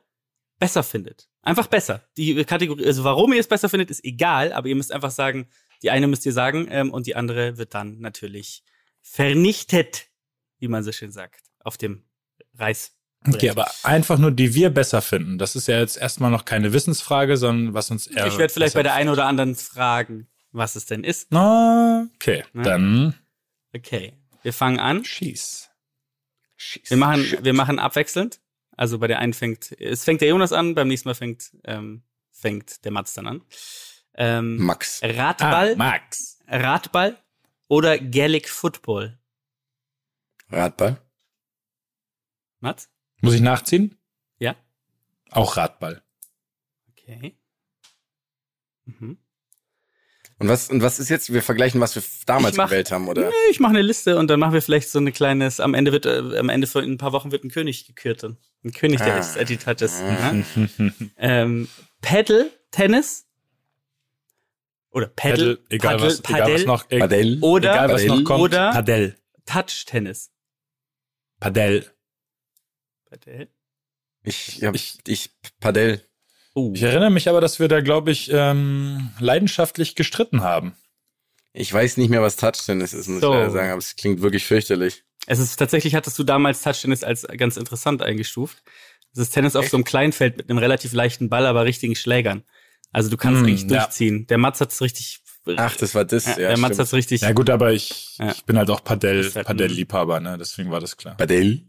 besser 0.58 0.82
findet. 0.82 1.28
Einfach 1.42 1.66
besser. 1.66 2.02
Die 2.16 2.44
Kategorie, 2.44 2.86
also 2.86 3.04
warum 3.04 3.32
ihr 3.32 3.40
es 3.40 3.48
besser 3.48 3.68
findet, 3.68 3.90
ist 3.90 4.04
egal, 4.04 4.52
aber 4.52 4.68
ihr 4.68 4.76
müsst 4.76 4.92
einfach 4.92 5.10
sagen, 5.10 5.48
die 5.82 5.90
eine 5.90 6.06
müsst 6.06 6.24
ihr 6.26 6.32
sagen 6.32 6.66
ähm, 6.70 6.90
und 6.90 7.06
die 7.06 7.16
andere 7.16 7.58
wird 7.58 7.74
dann 7.74 7.98
natürlich 7.98 8.62
vernichtet, 9.02 10.06
wie 10.58 10.68
man 10.68 10.82
so 10.82 10.92
schön 10.92 11.12
sagt, 11.12 11.42
auf 11.60 11.76
dem 11.76 12.02
Reis. 12.54 12.92
Okay, 13.26 13.50
aber 13.50 13.70
einfach 13.82 14.18
nur 14.18 14.30
die 14.30 14.54
wir 14.54 14.70
besser 14.70 15.02
finden. 15.02 15.38
Das 15.38 15.56
ist 15.56 15.66
ja 15.68 15.78
jetzt 15.80 15.96
erstmal 15.96 16.30
noch 16.30 16.44
keine 16.44 16.72
Wissensfrage, 16.72 17.36
sondern 17.36 17.74
was 17.74 17.90
uns 17.90 18.06
eher. 18.06 18.26
ich 18.26 18.38
werde 18.38 18.52
vielleicht 18.52 18.74
bei 18.74 18.82
der 18.82 18.94
einen 18.94 19.10
oder 19.10 19.26
anderen 19.26 19.54
fragen, 19.56 20.28
was 20.52 20.76
es 20.76 20.86
denn 20.86 21.02
ist. 21.04 21.32
Okay, 21.32 22.44
Ne? 22.52 22.62
dann 22.62 23.14
Okay, 23.76 24.14
wir 24.42 24.52
fangen 24.52 24.78
an. 24.80 25.04
schieß. 25.04 25.70
Wir 26.88 26.96
machen, 26.96 27.24
wir 27.42 27.52
machen 27.52 27.78
abwechselnd. 27.78 28.40
Also 28.76 28.98
bei 28.98 29.06
der 29.06 29.18
einen 29.18 29.34
fängt, 29.34 29.72
es 29.80 30.04
fängt 30.04 30.20
der 30.22 30.28
Jonas 30.28 30.52
an, 30.52 30.74
beim 30.74 30.88
nächsten 30.88 31.08
Mal 31.08 31.14
fängt, 31.14 31.50
ähm, 31.64 32.02
fängt 32.30 32.84
der 32.84 32.92
Mats 32.92 33.12
dann 33.14 33.26
an. 33.26 33.44
Ähm, 34.14 34.56
Max. 34.58 35.00
Radball, 35.02 35.72
Ah, 35.72 35.76
Max. 35.76 36.38
Radball 36.46 37.22
oder 37.68 37.98
Gaelic 37.98 38.48
Football? 38.48 39.18
Radball. 40.48 41.00
Mats? 42.60 42.88
Muss 43.20 43.34
ich 43.34 43.40
nachziehen? 43.42 43.98
Ja? 44.38 44.56
Auch 45.30 45.56
Radball. 45.58 46.02
Okay. 46.92 47.38
Mhm. 48.84 49.18
Und 50.38 50.48
was, 50.48 50.68
und 50.68 50.82
was 50.82 50.98
ist 50.98 51.08
jetzt? 51.08 51.32
Wir 51.32 51.42
vergleichen, 51.42 51.80
was 51.80 51.94
wir 51.94 52.02
damals 52.26 52.56
mach- 52.56 52.66
gewählt 52.68 52.90
haben, 52.92 53.08
oder? 53.08 53.28
Nee, 53.28 53.34
ich 53.50 53.58
mache 53.58 53.70
eine 53.70 53.80
Liste 53.82 54.18
und 54.18 54.28
dann 54.28 54.38
machen 54.38 54.52
wir 54.52 54.60
vielleicht 54.60 54.90
so 54.90 54.98
eine 54.98 55.10
kleines, 55.10 55.60
am 55.60 55.72
Ende 55.72 55.92
wird, 55.92 56.04
äh, 56.04 56.38
am 56.38 56.50
Ende 56.50 56.66
von 56.66 56.84
in 56.84 56.92
ein 56.92 56.98
paar 56.98 57.12
Wochen 57.12 57.32
wird 57.32 57.42
ein 57.44 57.50
König 57.50 57.86
gekürt 57.86 58.22
dann. 58.22 58.36
Ein 58.62 58.72
König 58.72 58.98
der 59.00 59.14
Ah. 59.22 59.36
Edgy 59.36 59.56
Touches. 59.56 60.02
Mhm. 60.02 60.92
ähm, 61.16 61.68
Paddle, 62.02 62.50
Tennis. 62.70 63.26
Oder 64.90 65.06
Paddle, 65.08 65.56
Paddle, 65.56 65.66
egal 65.70 66.00
was, 66.02 66.20
Paddle, 66.20 66.36
egal 66.38 66.52
was 66.52 66.52
Paddle 66.52 66.66
noch, 66.66 66.90
e- 66.90 66.98
Padel. 66.98 67.38
oder, 67.42 67.72
egal 67.72 67.88
was 67.92 68.02
noch 68.04 68.08
Padel 68.14 68.24
kommt. 68.24 68.40
oder- 68.42 68.72
Padel. 68.72 69.16
Touch-Tennis. 69.46 70.30
Padel. 71.40 71.90
Paddle. 73.08 73.48
Ich, 74.22 74.62
hab, 74.64 74.74
Ich- 74.74 74.98
ich, 75.06 75.30
Padel. 75.60 76.05
Oh. 76.58 76.72
Ich 76.74 76.82
erinnere 76.82 77.10
mich 77.10 77.28
aber, 77.28 77.42
dass 77.42 77.60
wir 77.60 77.68
da, 77.68 77.82
glaube 77.82 78.10
ich, 78.10 78.30
ähm, 78.32 79.10
leidenschaftlich 79.18 79.94
gestritten 79.94 80.40
haben. 80.40 80.74
Ich 81.52 81.70
weiß 81.70 81.98
nicht 81.98 82.08
mehr, 82.08 82.22
was 82.22 82.36
Touch-Tennis 82.36 82.94
ist, 82.94 83.08
muss 83.08 83.20
So. 83.20 83.28
ich 83.32 83.34
leider 83.40 83.50
sagen, 83.50 83.70
aber 83.72 83.78
es 83.78 83.94
klingt 83.94 84.22
wirklich 84.22 84.46
fürchterlich. 84.46 85.04
Es 85.26 85.38
ist 85.38 85.56
tatsächlich, 85.56 85.94
hattest 85.94 86.18
du 86.18 86.24
damals 86.24 86.62
Touch-Tennis 86.62 87.04
als 87.04 87.26
ganz 87.36 87.58
interessant 87.58 88.00
eingestuft. 88.00 88.62
Es 89.12 89.18
ist 89.18 89.30
Tennis 89.32 89.54
auf 89.54 89.68
so 89.68 89.76
einem 89.76 89.84
Kleinfeld 89.84 90.38
mit 90.38 90.48
einem 90.48 90.58
relativ 90.58 90.94
leichten 90.94 91.28
Ball, 91.28 91.44
aber 91.44 91.66
richtigen 91.66 91.94
Schlägern. 91.94 92.42
Also 92.90 93.10
du 93.10 93.18
kannst 93.18 93.42
Mm, 93.42 93.44
eigentlich 93.44 93.62
ja. 93.70 93.82
durchziehen. 93.82 94.26
Der 94.28 94.38
Mats 94.38 94.58
hat's 94.62 94.80
richtig. 94.80 95.20
Ach, 95.56 95.76
das 95.76 95.94
war 95.94 96.06
das, 96.06 96.24
ja, 96.24 96.32
ja. 96.32 96.36
der 96.48 96.58
Mats 96.58 96.76
stimmt. 96.76 96.80
hat's 96.80 96.92
richtig. 96.94 97.20
Ja 97.20 97.32
gut, 97.32 97.50
aber 97.50 97.72
ich, 97.74 98.16
Ja. 98.18 98.30
ich 98.32 98.44
bin 98.46 98.56
halt 98.56 98.70
auch 98.70 98.82
Padel, 98.82 99.30
halt 99.34 99.46
Padel-Liebhaber, 99.46 100.20
ne? 100.20 100.38
Deswegen 100.38 100.70
war 100.70 100.80
das 100.80 100.96
klar. 100.96 101.16
Padel. 101.18 101.66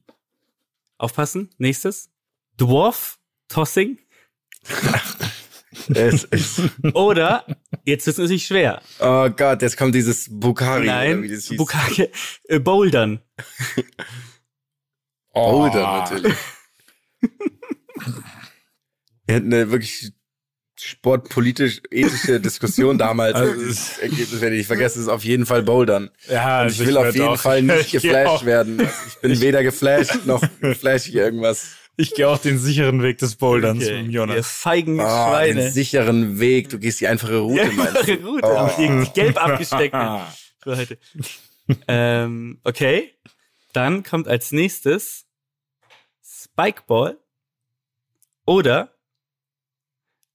Aufpassen. 0.97 1.49
Nächstes. 1.57 2.09
Dwarf 2.55 3.19
Tossing. 3.49 3.99
es 5.93 6.23
ist, 6.25 6.61
Oder, 6.93 7.45
jetzt 7.85 8.07
ist 8.07 8.15
es 8.15 8.19
natürlich 8.19 8.45
schwer. 8.45 8.81
oh 8.99 9.29
Gott, 9.29 9.61
jetzt 9.61 9.77
kommt 9.77 9.95
dieses 9.95 10.27
Bukari, 10.29 10.85
Nein, 10.87 11.23
wie 11.23 11.29
das 11.33 11.45
hieß. 11.45 11.57
Bukake, 11.57 12.09
äh, 12.45 12.59
Bouldern. 12.59 13.21
Boulder 15.33 15.81
natürlich. 15.99 16.33
Wir 19.25 19.35
hatten 19.35 19.53
eine 19.53 19.71
wirklich 19.71 20.11
sportpolitisch-ethische 20.79 22.39
Diskussion 22.39 22.97
damals. 22.97 23.35
Also 23.35 23.61
es- 23.61 23.75
das 23.89 23.97
Ergebnis 23.99 24.41
werde 24.41 24.55
ich 24.55 24.59
nicht 24.59 24.67
vergessen, 24.67 25.01
ist 25.01 25.07
auf 25.07 25.23
jeden 25.23 25.45
Fall 25.45 25.63
Bouldern. 25.63 26.11
Ja, 26.29 26.57
Und 26.61 26.65
also 26.67 26.81
ich 26.83 26.87
will 26.87 26.97
auf 26.97 27.03
werd 27.05 27.15
jeden 27.15 27.27
auch- 27.27 27.39
Fall 27.39 27.61
nicht 27.63 27.79
ich 27.93 28.01
geflasht 28.03 28.45
werden. 28.45 28.79
Also 28.79 28.91
ich 29.07 29.15
bin 29.17 29.41
weder 29.41 29.63
geflasht 29.63 30.25
noch 30.25 30.43
flash 30.79 31.07
ich 31.07 31.15
irgendwas. 31.15 31.75
Ich 31.99 32.13
gehe 32.13 32.29
auch 32.29 32.37
den 32.37 32.59
sicheren 32.59 33.01
Weg 33.01 33.17
des 33.17 33.35
Boulderns 33.37 33.83
Okay, 33.83 33.97
mit 34.03 34.11
Ihr 34.11 34.13
Jonas. 34.13 34.47
feigen 34.51 34.99
Oh, 34.99 35.03
Schweine. 35.03 35.61
den 35.63 35.71
sicheren 35.71 36.39
Weg. 36.39 36.69
Du 36.69 36.77
gehst 36.79 37.01
die 37.01 37.07
einfache 37.07 37.37
Route, 37.39 37.71
meinst 37.71 38.07
du? 38.07 38.13
Route. 38.25 38.47
Oh. 38.47 38.69
Die 38.77 39.09
gelb 39.13 39.43
abgesteckt. 39.43 39.95
für 40.61 40.77
heute. 40.77 40.97
ähm, 41.87 42.59
okay. 42.63 43.13
Dann 43.73 44.03
kommt 44.03 44.27
als 44.27 44.51
nächstes 44.51 45.25
Spikeball. 46.23 47.17
Oder, 48.45 48.93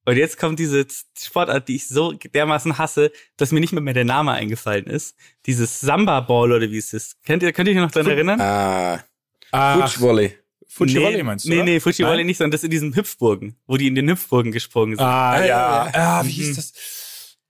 und 0.04 0.16
jetzt 0.16 0.36
kommt 0.38 0.58
diese 0.58 0.84
Sportart, 1.16 1.68
die 1.68 1.76
ich 1.76 1.86
so 1.88 2.12
dermaßen 2.12 2.76
hasse, 2.76 3.12
dass 3.36 3.52
mir 3.52 3.60
nicht 3.60 3.72
mehr, 3.72 3.80
mehr 3.80 3.94
der 3.94 4.04
Name 4.04 4.32
eingefallen 4.32 4.86
ist. 4.86 5.16
Dieses 5.46 5.80
Samba-Ball 5.80 6.50
oder 6.52 6.70
wie 6.70 6.76
es 6.76 6.92
ist. 6.92 7.22
Kennt 7.24 7.42
ihr, 7.44 7.52
könnt 7.52 7.68
ihr 7.68 7.74
euch 7.76 7.80
noch 7.80 7.90
daran 7.92 8.10
erinnern? 8.10 8.40
Ah, 8.40 9.04
Ach, 9.52 9.96
Futschvolley. 10.74 11.12
Fuji 11.12 11.22
meinst 11.22 11.44
du? 11.44 11.48
Nee, 11.50 11.56
oder? 11.56 11.64
nee, 11.64 12.16
Nein? 12.16 12.26
nicht, 12.26 12.38
sondern 12.38 12.50
das 12.52 12.64
in 12.64 12.70
diesen 12.70 12.96
Hüpfburgen, 12.96 13.56
wo 13.66 13.76
die 13.76 13.86
in 13.88 13.94
den 13.94 14.08
Hüpfburgen 14.08 14.52
gesprungen 14.52 14.96
sind. 14.96 15.04
Ah, 15.04 15.32
Ah, 15.32 15.40
ja. 15.40 15.44
ja. 15.44 15.90
Ah, 15.94 16.24
wie 16.24 16.30
hieß 16.30 16.56
das? 16.56 16.72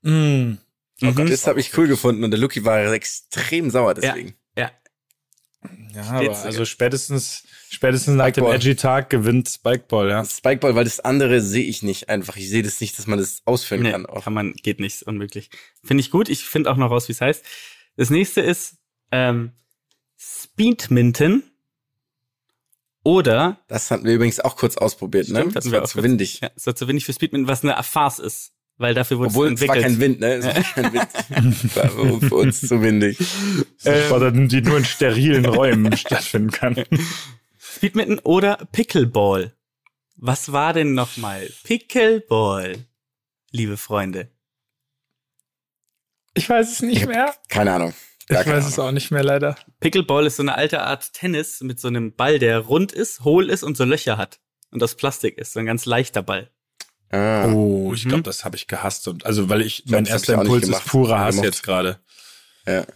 Mm. 0.02 0.54
Mhm. 1.00 1.28
Das 1.28 1.46
habe 1.46 1.60
ich 1.60 1.76
cool 1.78 1.86
gefunden 1.86 2.24
und 2.24 2.30
der 2.32 2.40
Lucky 2.40 2.64
war 2.64 2.92
extrem 2.92 3.70
sauer 3.70 3.94
deswegen. 3.94 4.34
Ja. 4.56 4.70
Ja, 5.94 6.02
Steht's 6.04 6.08
aber 6.08 6.34
so 6.34 6.46
also 6.48 6.64
spätestens, 6.64 7.44
spätestens 7.70 8.14
nach 8.16 8.24
dem 8.26 8.32
Spikeball. 8.32 8.56
Edgy 8.56 8.74
Tag 8.74 9.10
gewinnt 9.10 9.48
Spikeball, 9.48 10.08
ja. 10.08 10.24
Spikeball, 10.24 10.74
weil 10.74 10.84
das 10.84 10.98
andere 11.00 11.40
sehe 11.40 11.64
ich 11.64 11.82
nicht 11.84 12.08
einfach. 12.08 12.36
Ich 12.36 12.48
sehe 12.48 12.62
das 12.64 12.80
nicht, 12.80 12.98
dass 12.98 13.06
man 13.06 13.18
das 13.20 13.42
ausführen 13.44 13.82
Nee, 13.82 13.92
kann. 13.92 14.06
Auch. 14.06 14.24
kann 14.24 14.34
man, 14.34 14.54
geht 14.54 14.80
nicht, 14.80 14.94
ist 14.96 15.02
unmöglich. 15.04 15.50
Finde 15.84 16.00
ich 16.00 16.10
gut. 16.10 16.28
Ich 16.28 16.44
finde 16.44 16.70
auch 16.72 16.76
noch 16.76 16.90
raus, 16.90 17.06
wie 17.08 17.12
es 17.12 17.20
heißt. 17.20 17.44
Das 17.96 18.10
nächste 18.10 18.40
ist 18.40 18.78
ähm, 19.12 19.52
Speedminton 20.18 21.42
oder 23.04 23.58
Das 23.68 23.90
hatten 23.90 24.04
wir 24.04 24.14
übrigens 24.14 24.40
auch 24.40 24.56
kurz 24.56 24.76
ausprobiert, 24.76 25.28
ne? 25.28 25.40
Stimmt, 25.40 25.56
Das 25.56 25.64
hatten 25.64 25.72
wir 25.72 25.80
war 25.80 25.86
zu 25.88 25.94
kurz. 25.94 26.04
windig. 26.04 26.40
ja, 26.40 26.50
es 26.54 26.66
war 26.66 26.74
zu 26.74 26.88
wenig 26.88 27.04
für 27.04 27.12
Speedminton, 27.12 27.48
was 27.48 27.64
eine 27.64 27.80
Farce 27.82 28.18
ist, 28.20 28.52
weil 28.78 28.94
dafür 28.94 29.18
wurde 29.18 29.28
Obwohl 29.30 29.52
es 29.52 29.60
es 29.60 29.68
war 29.68 29.76
entwickelt. 29.76 29.98
kein 29.98 30.00
Wind, 30.00 30.20
ne? 30.20 30.34
Es 30.34 30.44
war 30.46 30.54
kein 30.62 30.92
Wind. 30.92 31.76
War 31.76 32.20
für 32.20 32.34
uns 32.36 32.60
zu 32.60 32.80
windig. 32.82 33.18
Ähm, 33.84 34.48
die 34.48 34.60
nur 34.62 34.78
in 34.78 34.84
sterilen 34.84 35.44
Räumen 35.46 35.96
stattfinden 35.96 36.50
kann. 36.50 36.84
Speedminton 37.58 38.18
oder 38.20 38.56
Pickleball. 38.72 39.54
Was 40.16 40.52
war 40.52 40.72
denn 40.72 40.94
nochmal? 40.94 41.50
Pickleball, 41.64 42.76
liebe 43.50 43.76
Freunde. 43.76 44.30
Ich 46.34 46.48
weiß 46.48 46.70
es 46.72 46.82
nicht 46.82 47.06
mehr. 47.06 47.34
Keine 47.48 47.72
Ahnung. 47.72 47.94
Ich 48.22 48.34
Gar 48.34 48.44
keine 48.44 48.56
weiß 48.58 48.66
es 48.68 48.78
auch 48.78 48.92
nicht 48.92 49.10
mehr, 49.10 49.24
leider. 49.24 49.56
Pickleball 49.80 50.26
ist 50.26 50.36
so 50.36 50.42
eine 50.42 50.54
alte 50.54 50.82
Art 50.82 51.12
Tennis 51.12 51.60
mit 51.60 51.80
so 51.80 51.88
einem 51.88 52.14
Ball, 52.14 52.38
der 52.38 52.58
rund 52.60 52.92
ist, 52.92 53.24
hohl 53.24 53.50
ist 53.50 53.62
und 53.62 53.76
so 53.76 53.84
Löcher 53.84 54.16
hat. 54.16 54.38
Und 54.70 54.82
aus 54.82 54.94
Plastik 54.94 55.36
ist. 55.38 55.52
So 55.52 55.60
ein 55.60 55.66
ganz 55.66 55.84
leichter 55.86 56.22
Ball. 56.22 56.50
Ah. 57.10 57.46
Oh, 57.52 57.92
ich 57.94 58.04
Mhm. 58.04 58.08
glaube, 58.10 58.22
das 58.22 58.44
habe 58.44 58.56
ich 58.56 58.68
gehasst. 58.68 59.06
Und, 59.08 59.26
also, 59.26 59.48
weil 59.48 59.60
ich, 59.60 59.84
glaub, 59.84 59.92
mein 60.02 60.06
erster 60.06 60.34
ich 60.34 60.40
Impuls 60.40 60.62
ist 60.62 60.68
gemacht. 60.70 60.86
purer 60.86 61.18
Hass 61.18 61.34
Gemocht. 61.34 61.44
jetzt 61.46 61.62
gerade. 61.62 62.00
Ja. 62.66 62.86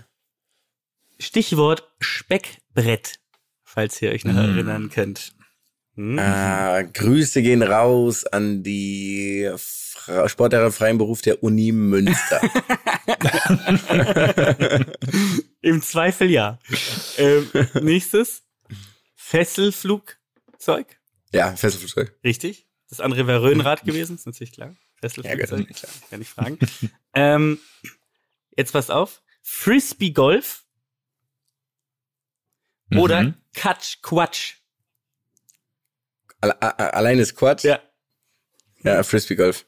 Stichwort 1.19 1.89
Speckbrett, 2.01 3.15
falls 3.65 4.01
ihr 4.03 4.11
euch 4.13 4.25
noch 4.25 4.35
Mm. 4.35 4.39
erinnern 4.39 4.91
könnt. 4.91 5.33
Hm? 5.97 6.19
Ah, 6.19 6.83
Grüße 6.83 7.43
gehen 7.43 7.63
raus 7.63 8.25
an 8.27 8.63
die 8.63 9.51
Sportlehrer 10.27 10.67
im 10.67 10.73
freien 10.73 10.99
Beruf 10.99 11.23
der 11.23 11.43
Uni 11.43 11.73
Münster. 11.73 12.41
Im 15.61 15.83
Zweifel 15.83 16.31
ja. 16.31 16.59
ähm, 17.19 17.51
nächstes. 17.83 18.43
Fesselflugzeug. 19.15 20.99
ja, 21.33 21.55
Fesselflugzeug. 21.57 22.15
Richtig. 22.23 22.67
Das 22.89 23.01
andere 23.01 23.27
wäre 23.27 23.43
Röhnrad 23.43 23.85
gewesen, 23.85 24.17
ist 24.17 24.27
natürlich 24.27 24.53
klar. 24.53 24.75
Fesselflugzeug, 25.01 25.69
Ja, 25.69 25.75
klar, 25.75 25.93
kann 26.11 26.23
ich 26.23 26.29
fragen. 26.29 26.59
ähm, 27.15 27.59
jetzt 28.57 28.73
passt 28.73 28.91
auf. 28.91 29.23
Frisbee 29.43 30.11
Golf 30.11 30.65
oder 32.95 33.23
Mhm. 33.25 33.35
Katsch 33.55 33.99
Quatsch. 34.03 34.55
Allein 36.41 37.19
ist 37.19 37.35
Quatsch. 37.35 37.65
Ja. 37.65 37.81
Ja, 38.83 39.03
Frisbee 39.03 39.35
Golf. 39.35 39.67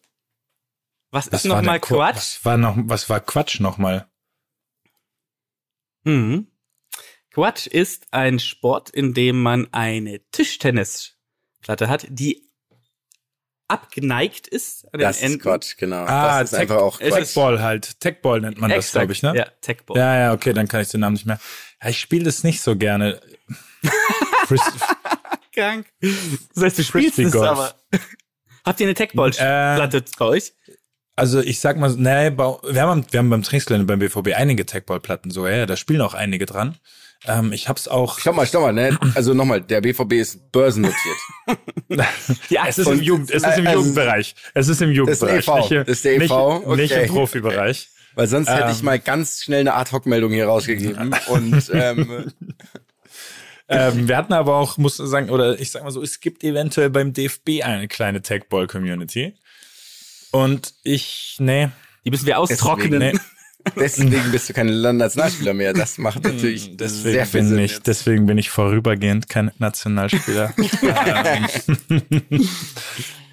Was 1.10 1.26
ist 1.26 1.44
nochmal 1.46 1.80
Quatsch? 1.80 2.16
Was 2.16 2.44
war 2.44 2.56
noch, 2.56 2.74
was 2.78 3.08
war 3.08 3.20
Quatsch 3.20 3.60
nochmal? 3.60 4.06
Mhm. 6.04 6.48
Quatsch 7.30 7.66
ist 7.66 8.06
ein 8.12 8.38
Sport, 8.38 8.90
in 8.90 9.14
dem 9.14 9.40
man 9.42 9.72
eine 9.72 10.20
Tischtennisplatte 10.30 11.88
hat, 11.88 12.06
die 12.10 12.48
abgeneigt 13.68 14.48
ist 14.48 14.84
an 14.86 14.98
den 14.98 15.00
Das 15.00 15.20
Enden. 15.20 15.36
ist 15.38 15.42
Quatsch, 15.42 15.76
genau. 15.76 16.04
Ah, 16.04 16.40
das 16.40 16.44
ist 16.44 16.50
Tech- 16.52 16.60
einfach 16.62 16.76
auch 16.76 17.00
es 17.00 17.08
Quatsch. 17.10 17.18
Techball 17.26 17.62
halt. 17.62 18.00
Techball 18.00 18.40
nennt 18.40 18.58
man 18.58 18.70
das, 18.70 18.78
Exakt. 18.86 18.92
glaube 19.02 19.12
ich, 19.12 19.22
ne? 19.22 19.34
Ja, 19.36 19.44
Techball. 19.60 19.96
Ja, 19.98 20.18
ja, 20.18 20.32
okay, 20.32 20.52
dann 20.54 20.68
kann 20.68 20.80
ich 20.80 20.88
den 20.88 21.00
Namen 21.00 21.14
nicht 21.14 21.26
mehr. 21.26 21.38
Ja, 21.82 21.90
ich 21.90 22.00
spiele 22.00 22.24
das 22.24 22.44
nicht 22.44 22.62
so 22.62 22.76
gerne. 22.76 23.20
Krank. 25.54 25.86
Das 26.54 26.64
heißt, 26.64 26.78
du 26.78 26.84
spielst 26.84 27.16
Frisbee 27.16 27.22
es 27.24 27.32
Golf. 27.32 27.48
aber. 27.48 27.74
Habt 28.64 28.80
ihr 28.80 28.86
eine 28.86 28.94
Techball-Platte 28.94 30.04
bei 30.18 30.24
euch? 30.24 30.52
Also 31.18 31.40
ich 31.40 31.60
sag 31.60 31.76
mal, 31.78 31.94
nee, 31.96 32.30
bau- 32.30 32.60
wir 32.68 32.82
haben, 32.82 33.04
wir 33.10 33.18
haben 33.18 33.30
beim 33.30 33.42
Trainingsgelände 33.42 33.86
beim 33.86 33.98
BVB 33.98 34.34
einige 34.36 34.64
Techballplatten 34.66 35.30
sogar, 35.30 35.50
ja, 35.52 35.66
da 35.66 35.76
spielen 35.76 36.00
auch 36.00 36.14
einige 36.14 36.46
dran. 36.46 36.76
Ähm, 37.26 37.52
ich 37.52 37.68
hab's 37.68 37.88
auch. 37.88 38.20
Stopp 38.20 38.36
mal, 38.36 38.46
stopp 38.46 38.62
mal, 38.62 38.72
ne? 38.72 38.96
Also 39.16 39.34
nochmal, 39.34 39.60
der 39.60 39.80
BVB 39.80 40.12
ist 40.12 40.52
börsennotiert. 40.52 41.16
Die 42.50 42.56
Es 42.64 42.78
ist 42.78 42.86
im 42.86 43.02
Jugend, 43.02 43.30
es 43.30 43.42
ist 43.42 43.58
im 43.58 43.64
Äh, 43.66 43.68
also- 43.70 43.80
Jugendbereich. 43.80 44.36
Es 44.54 44.68
ist 44.68 44.80
im 44.80 44.92
Jugendbereich. 44.92 45.48
EV. 45.48 45.56
Nicht, 45.58 45.70
im- 45.72 45.84
Das 45.84 45.88
ist 45.96 46.04
der 46.04 46.18
nicht, 46.18 46.30
EV, 46.30 46.76
nicht 46.76 46.92
im 46.92 46.98
okay. 46.98 47.06
Profibereich. 47.08 47.88
Weil 48.14 48.26
sonst 48.28 48.48
hätte 48.48 48.70
ich 48.70 48.78
Ähm. 48.78 48.84
mal 48.84 48.98
ganz 49.00 49.42
schnell 49.42 49.60
eine 49.60 49.74
Ad-Hoc-Meldung 49.74 50.30
hier 50.32 50.46
rausgegeben. 50.46 51.12
Und 51.26 51.70
ähm, 51.72 52.32
ähm, 53.68 54.08
wir 54.08 54.16
hatten 54.16 54.32
aber 54.32 54.56
auch, 54.56 54.78
muss 54.78 54.98
ich 54.98 55.06
sagen, 55.08 55.30
oder 55.30 55.58
ich 55.60 55.70
sag 55.72 55.82
mal 55.84 55.90
so, 55.90 56.02
es 56.02 56.20
gibt 56.20 56.42
eventuell 56.44 56.88
beim 56.90 57.12
DFB 57.12 57.62
eine 57.64 57.86
kleine 57.88 58.22
Techball-Community. 58.22 59.34
Und 60.30 60.74
ich, 60.82 61.36
nee, 61.38 61.68
Die 62.04 62.10
müssen 62.10 62.26
wir 62.26 62.38
austrocknen. 62.38 62.98
nee. 62.98 63.12
deswegen 63.76 64.30
bist 64.30 64.48
du 64.48 64.52
kein 64.54 64.68
Landesnationalspieler 64.68 65.54
mehr. 65.54 65.72
Das 65.72 65.98
macht 65.98 66.22
natürlich 66.24 66.64
sehr 66.64 66.76
Deswegen 66.76 67.26
viel 67.26 67.40
bin 67.40 67.48
Sinn. 67.48 67.58
ich, 67.58 67.72
jetzt. 67.72 67.86
deswegen 67.86 68.26
bin 68.26 68.38
ich 68.38 68.50
vorübergehend 68.50 69.28
kein 69.28 69.50
Nationalspieler. 69.58 70.54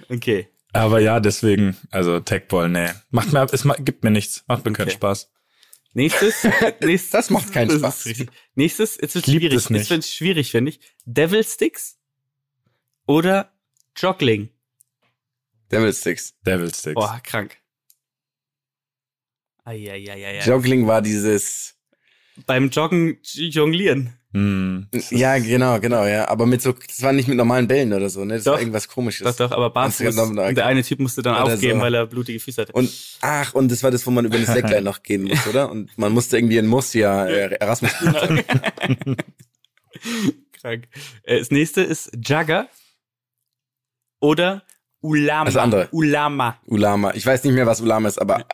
Okay. 0.10 0.48
Aber 0.74 1.00
ja, 1.00 1.20
deswegen, 1.20 1.76
also 1.90 2.20
Techball, 2.20 2.70
nee. 2.70 2.90
Macht 3.10 3.32
mir, 3.34 3.48
es 3.52 3.66
gibt 3.80 4.04
mir 4.04 4.12
nichts. 4.12 4.44
Macht 4.48 4.66
mir 4.66 4.74
keinen 4.74 4.88
Okay. 4.90 4.96
Spaß. 4.98 5.32
Nächstes, 5.94 6.46
nächstes. 6.82 7.12
Das 7.12 7.30
macht 7.30 7.54
keinen 7.54 7.80
Spaß. 7.80 8.10
Nächstes, 8.56 8.98
jetzt 9.02 9.16
lieb 9.26 9.42
schwierig. 9.42 9.70
Jetzt 9.70 9.90
wird's 9.90 10.14
schwierig, 10.14 10.52
finde 10.52 10.72
ich. 10.72 10.80
Devil 11.06 11.44
Sticks 11.46 11.98
oder 13.08 13.54
Joggling. 13.96 14.50
Devil 15.72 15.94
Sticks. 15.94 16.34
Devil 16.46 16.74
Sticks. 16.74 16.94
Boah, 16.96 17.20
krank. 17.24 17.58
Eieieiei. 19.64 20.40
Joggling 20.46 20.88
war 20.88 21.02
dieses. 21.02 21.76
Beim 22.46 22.70
Joggen 22.70 23.18
jonglieren. 23.24 24.14
Hm. 24.34 24.88
Ja, 25.12 25.38
genau, 25.38 25.80
genau, 25.80 26.06
ja. 26.06 26.28
Aber 26.28 26.46
mit 26.46 26.62
so, 26.62 26.74
das 26.74 27.02
war 27.02 27.14
nicht 27.14 27.30
mit 27.30 27.38
normalen 27.38 27.70
Bällen 27.70 27.94
oder 27.94 28.10
so, 28.10 28.26
ne? 28.26 28.34
Das 28.36 28.44
Doch. 28.44 28.52
war 28.54 28.60
irgendwas 28.60 28.90
komisches. 28.90 29.24
Doch, 29.26 29.36
doch, 29.50 29.52
aber 29.56 29.70
barfuß. 29.70 30.00
Genommen, 30.10 30.38
Und 30.38 30.56
der 30.56 30.66
eine 30.66 30.84
Typ 30.84 31.00
musste 31.00 31.22
dann 31.22 31.42
Oder 31.42 31.54
aufgeben, 31.54 31.80
so. 31.80 31.84
weil 31.86 31.94
er 31.94 32.06
blutige 32.06 32.42
Füße 32.42 32.64
hatte. 32.64 32.74
Und 32.74 32.92
ach, 33.22 33.54
und 33.54 33.72
das 33.72 33.82
war 33.82 33.92
das, 33.92 34.06
wo 34.06 34.12
man 34.12 34.26
über 34.26 34.38
das 34.38 34.48
Slackline 34.52 34.82
noch 34.82 35.02
gehen 35.04 35.24
muss, 35.24 35.48
oder? 35.48 35.72
Und 35.72 35.98
man 35.98 36.12
musste 36.12 36.38
irgendwie 36.38 36.58
in 36.58 36.66
Muss 36.68 36.94
ja 36.94 37.26
äh, 37.26 37.54
Erasmus. 37.56 37.94
Krank. 40.62 40.88
Äh, 41.24 41.40
Das 41.40 41.52
nächste 41.52 41.82
ist 41.82 42.12
Jagger 42.22 42.68
oder 44.20 44.64
Ulama. 45.06 45.46
Das 45.46 45.56
andere. 45.58 45.88
Ulama. 45.92 46.58
Ulama. 46.66 47.14
Ich 47.14 47.26
weiß 47.26 47.44
nicht 47.44 47.54
mehr, 47.54 47.66
was 47.66 47.82
Ulama 47.82 48.08
ist, 48.10 48.20
aber 48.20 48.46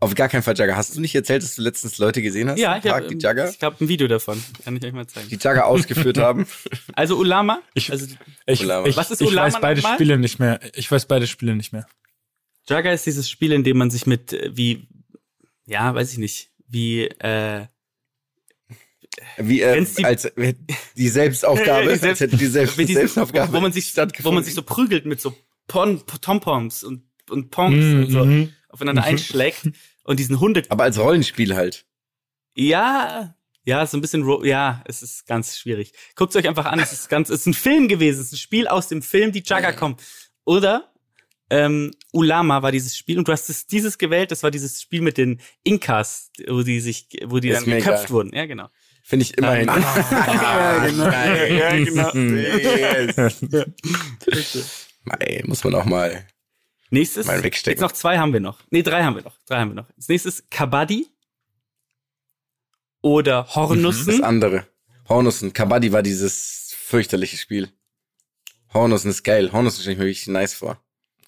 auf 0.00 0.14
gar 0.14 0.28
keinen 0.28 0.42
Fall 0.42 0.56
Jagger. 0.56 0.76
Hast 0.76 0.96
du 0.96 1.00
nicht 1.00 1.14
erzählt, 1.14 1.42
dass 1.42 1.56
du 1.56 1.62
letztens 1.62 1.98
Leute 1.98 2.22
gesehen 2.22 2.48
hast? 2.48 2.58
Ja, 2.58 2.78
ich 2.78 2.86
habe 2.90 3.06
die 3.08 3.18
Jagger, 3.18 3.50
ich 3.50 3.62
hab 3.62 3.80
ein 3.80 3.88
Video 3.88 4.08
davon. 4.08 4.42
Kann 4.64 4.76
ich 4.76 4.84
euch 4.84 4.92
mal 4.92 5.06
zeigen. 5.06 5.28
die 5.28 5.38
Jagger 5.40 5.66
ausgeführt 5.66 6.18
haben. 6.18 6.46
Also 6.94 7.16
Ulama. 7.18 7.60
Ich- 7.74 7.90
also 7.90 8.06
Ich, 8.46 8.60
Ulama. 8.62 8.86
ich, 8.88 8.96
Was 8.96 9.10
ist 9.10 9.20
ich 9.20 9.28
Ulama 9.28 9.48
weiß 9.48 9.60
beide 9.60 9.80
nochmal? 9.80 9.96
Spiele 9.98 10.18
nicht 10.18 10.38
mehr. 10.38 10.60
Ich 10.74 10.90
weiß 10.90 11.06
beide 11.06 11.26
Spiele 11.26 11.54
nicht 11.56 11.72
mehr. 11.72 11.86
Jagger 12.68 12.92
ist 12.92 13.04
dieses 13.06 13.28
Spiel, 13.28 13.52
in 13.52 13.64
dem 13.64 13.76
man 13.76 13.90
sich 13.90 14.06
mit 14.06 14.32
äh, 14.32 14.50
wie 14.56 14.88
ja, 15.66 15.94
weiß 15.94 16.12
ich 16.12 16.18
nicht, 16.18 16.50
wie 16.68 17.04
äh, 17.06 17.66
Wie 19.38 19.60
äh, 19.62 19.84
die- 19.84 20.04
als 20.04 20.24
äh, 20.26 20.54
die 20.96 21.08
Selbstaufgabe, 21.08 21.82
Die 21.92 21.98
Selbst- 21.98 22.04
als 22.04 22.20
hätte 22.20 22.36
die 22.36 22.46
Selbst 22.46 22.76
Selbstaufgabe. 22.86 23.52
wo 23.52 23.60
man 23.60 23.72
sich 23.72 23.94
wo 24.22 24.30
man 24.32 24.44
sich 24.44 24.54
so 24.54 24.62
prügelt 24.62 25.06
mit 25.06 25.20
so 25.20 25.34
Pon 25.66 26.02
Tompoms 26.20 26.84
und 26.84 27.06
und 27.30 27.50
Pongs 27.50 27.84
Mhm, 27.84 28.04
und 28.04 28.10
so 28.10 28.24
mhm. 28.24 28.52
aufeinander 28.68 29.04
einschlägt 29.04 29.70
und 30.04 30.18
diesen 30.20 30.40
Hunde 30.40 30.62
aber 30.68 30.84
als 30.84 30.98
Rollenspiel 30.98 31.54
halt. 31.54 31.86
Ja, 32.54 33.34
ja, 33.64 33.84
so 33.84 33.96
ein 33.96 34.00
bisschen, 34.00 34.22
ro 34.22 34.44
ja, 34.44 34.82
es 34.86 35.02
ist 35.02 35.26
ganz 35.26 35.58
schwierig. 35.58 35.92
Guckt 36.14 36.36
euch 36.36 36.46
einfach 36.46 36.66
an, 36.66 36.78
es 36.78 36.92
ist 36.92 37.08
ganz, 37.08 37.30
es 37.30 37.40
ist 37.40 37.46
ein 37.46 37.54
Film 37.54 37.88
gewesen, 37.88 38.20
es 38.20 38.26
ist 38.26 38.32
ein 38.34 38.38
Spiel 38.38 38.68
aus 38.68 38.86
dem 38.88 39.02
Film, 39.02 39.32
die 39.32 39.42
Jagger 39.44 39.72
kommen. 39.72 39.96
Oder 40.44 40.92
ähm, 41.50 41.90
Ulama 42.12 42.62
war 42.62 42.70
dieses 42.70 42.96
Spiel 42.96 43.18
und 43.18 43.26
du 43.26 43.32
hast 43.32 43.50
es, 43.50 43.66
dieses 43.66 43.98
gewählt, 43.98 44.30
das 44.30 44.44
war 44.44 44.52
dieses 44.52 44.80
Spiel 44.80 45.00
mit 45.00 45.18
den 45.18 45.40
Inkas, 45.64 46.30
wo 46.48 46.62
die 46.62 46.80
sich, 46.80 47.08
wo 47.24 47.40
die 47.40 47.48
Ist 47.48 47.66
dann 47.66 47.76
geköpft 47.76 48.04
egal. 48.04 48.10
wurden. 48.10 48.34
Ja, 48.34 48.46
genau. 48.46 48.68
Finde 49.02 49.24
ich 49.24 49.36
immerhin. 49.36 49.66
ja, 49.68 50.86
genau. 50.86 51.06
Ja, 52.12 52.12
genau. 53.04 53.32
Mei, 55.06 55.42
muss 55.46 55.64
man 55.64 55.74
auch 55.74 55.84
mal. 55.86 56.26
Nächstes, 56.90 57.26
Mal 57.26 57.42
wegstecken. 57.42 57.72
jetzt 57.78 57.80
noch 57.80 57.92
zwei 57.92 58.18
haben 58.18 58.32
wir 58.32 58.40
noch. 58.40 58.60
Nee, 58.70 58.82
drei 58.82 59.02
haben 59.02 59.16
wir 59.16 59.22
noch. 59.22 59.36
Drei 59.46 59.58
haben 59.60 59.70
wir 59.70 59.74
noch. 59.74 59.88
Das 59.96 60.08
nächste 60.08 60.28
ist 60.28 60.50
Kabaddi 60.50 61.08
oder 63.02 63.46
Hornussen. 63.54 64.06
Das 64.06 64.20
andere. 64.22 64.66
Hornussen. 65.08 65.52
Kabaddi 65.52 65.92
war 65.92 66.02
dieses 66.02 66.74
fürchterliche 66.76 67.36
Spiel. 67.36 67.70
Hornussen 68.72 69.10
ist 69.10 69.22
geil. 69.22 69.52
Hornussen 69.52 69.80
stelle 69.80 69.92
ich 69.94 69.98
mir 69.98 70.04
wirklich 70.04 70.26
nice 70.26 70.54
vor. 70.54 70.80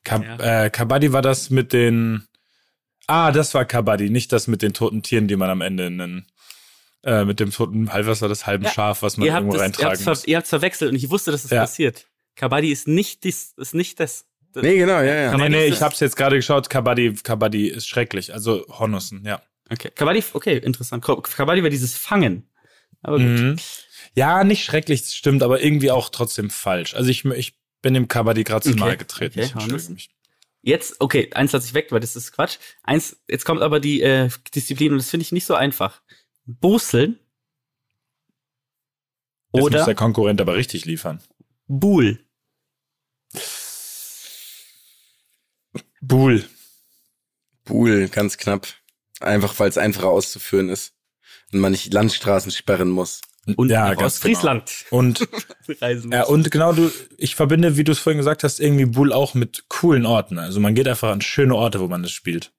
Kab 0.05 0.25
Ja. 0.25 0.65
äh, 0.65 0.71
Kabaddi 0.71 1.13
war 1.13 1.23
das 1.23 1.51
mit 1.51 1.73
den. 1.73 2.27
Ah, 3.07 3.33
das 3.33 3.55
war 3.55 3.65
Kabaddi, 3.65 4.11
nicht 4.11 4.33
das 4.33 4.49
mit 4.49 4.61
den 4.63 4.75
toten 4.75 5.03
Tieren, 5.03 5.29
die 5.29 5.37
man 5.37 5.49
am 5.49 5.61
Ende 5.63 5.87
in 5.87 5.99
den, 5.99 6.27
äh, 7.05 7.25
mit 7.25 7.41
dem 7.41 7.51
toten 7.51 7.91
Halbwasser 7.93 8.29
des 8.29 8.47
halben 8.47 8.65
Ja. 8.65 8.71
Schaf, 8.71 9.03
was 9.03 9.17
man 9.17 9.27
Ihr 9.27 9.33
habt 9.33 9.41
irgendwo 9.43 9.57
es 9.57 9.61
ihr 9.61 9.65
reintragen 9.65 9.91
habt's 9.91 10.03
ver 10.05 10.11
muss. 10.13 10.27
ihr 10.27 10.37
habt's 10.37 10.51
verwechselt 10.51 10.91
und 10.91 10.97
ich 10.97 11.09
wusste, 11.11 11.31
dass 11.31 11.45
es 11.45 11.51
Ja. 11.51 11.63
passiert. 11.63 12.07
Kabaddi 12.39 12.71
ist 12.71 12.87
nicht 12.87 13.25
dies, 13.25 13.53
ist 13.57 13.75
nicht 13.75 13.99
das. 13.99 14.25
das 14.53 14.63
Nee, 14.63 14.79
genau, 14.79 15.01
ja, 15.01 15.15
ja. 15.15 15.37
Nee, 15.37 15.49
nee, 15.49 15.67
ich 15.67 15.83
hab's 15.83 15.99
jetzt 15.99 16.17
gerade 16.17 16.37
geschaut. 16.37 16.71
Kabaddi, 16.71 17.13
Kabaddi 17.15 17.67
ist 17.67 17.89
schrecklich. 17.89 18.33
Also 18.33 18.65
Hornussen, 18.69 19.25
ja. 19.27 19.43
Okay. 19.69 19.91
Kabaddi, 19.95 20.23
okay, 20.33 20.57
interessant. 20.57 21.05
Kabaddi 21.05 21.63
war 21.63 21.69
dieses 21.69 21.97
Fangen. 21.97 22.49
Aber 23.03 23.19
gut. 23.19 23.27
Mhm. 23.27 23.57
Ja, 24.15 24.45
nicht 24.45 24.65
schrecklich, 24.65 25.03
das 25.03 25.15
stimmt, 25.15 25.43
aber 25.43 25.61
irgendwie 25.63 25.91
auch 25.91 26.09
trotzdem 26.11 26.49
falsch. 26.49 26.95
Also 26.95 27.11
ich, 27.11 27.25
ich 27.25 27.59
bin 27.83 27.95
dem 27.95 28.07
Kabaddi 28.07 28.45
gerade 28.45 28.63
zu 28.63 28.71
Okay, 28.71 28.79
nahe 28.79 28.97
getreten. 28.97 29.41
okay, 29.41 29.47
Ich 29.49 29.53
entschuldige 29.53 29.93
mich. 29.93 30.11
Jetzt, 30.63 31.01
okay, 31.01 31.31
eins 31.35 31.53
lasse 31.53 31.67
ich 31.67 31.75
weg, 31.75 31.91
weil 31.91 32.01
das 32.01 32.15
ist 32.15 32.33
Quatsch. 32.33 32.59
Eins, 32.85 33.21
jetzt 33.29 33.45
kommt 33.45 33.63
aber 33.63 33.81
die 33.81 34.01
äh, 34.01 34.29
Disziplin 34.55 34.93
und 34.93 34.99
das 34.99 35.11
finde 35.11 35.23
ich 35.23 35.33
nicht 35.33 35.47
so 35.47 35.55
einfach. 35.55 36.03
Boseln 36.47 37.19
Jetzt 39.53 39.61
muss 39.63 39.67
oder 39.71 39.85
der 39.85 39.95
Konkurrent 39.95 40.41
aber 40.41 40.55
richtig 40.55 40.85
liefern. 40.85 41.21
Buhl. 41.67 42.21
Buhl. 46.01 46.45
Buhl, 47.65 48.09
ganz 48.09 48.39
knapp. 48.39 48.67
Einfach, 49.21 49.59
weil 49.59 49.69
es 49.69 49.79
einfacher 49.79 50.09
auszuführen 50.09 50.69
ist. 50.69 50.93
Und 51.53 51.61
man 51.61 51.73
nicht 51.73 51.93
Landstraßen 51.93 52.53
sperren 52.53 52.89
muss. 52.91 53.21
Und 53.57 53.71
ja, 53.71 53.95
ganz 53.95 54.15
Ostfriesland 54.15 54.71
Genau. 54.91 54.99
Und 54.99 55.29
reisen 55.81 56.13
Ja, 56.13 56.21
muss. 56.21 56.29
und 56.29 56.51
genau, 56.51 56.73
du, 56.73 56.91
ich 57.17 57.35
verbinde, 57.35 57.77
wie 57.79 57.85
du 57.85 57.93
es 57.93 57.99
vorhin 57.99 58.19
gesagt 58.19 58.45
hast, 58.45 58.61
irgendwie 58.61 58.85
Bull 58.85 59.13
auch 59.13 59.33
mit 59.35 59.65
coolen 59.69 60.05
Orten. 60.05 60.39
Also 60.39 60.61
man 60.61 60.75
geht 60.75 60.87
einfach 60.87 61.11
an 61.11 61.23
schöne 61.23 61.55
Orte, 61.55 61.81
wo 61.81 61.89
man 61.89 62.03
das 62.03 62.13
spielt. 62.13 62.53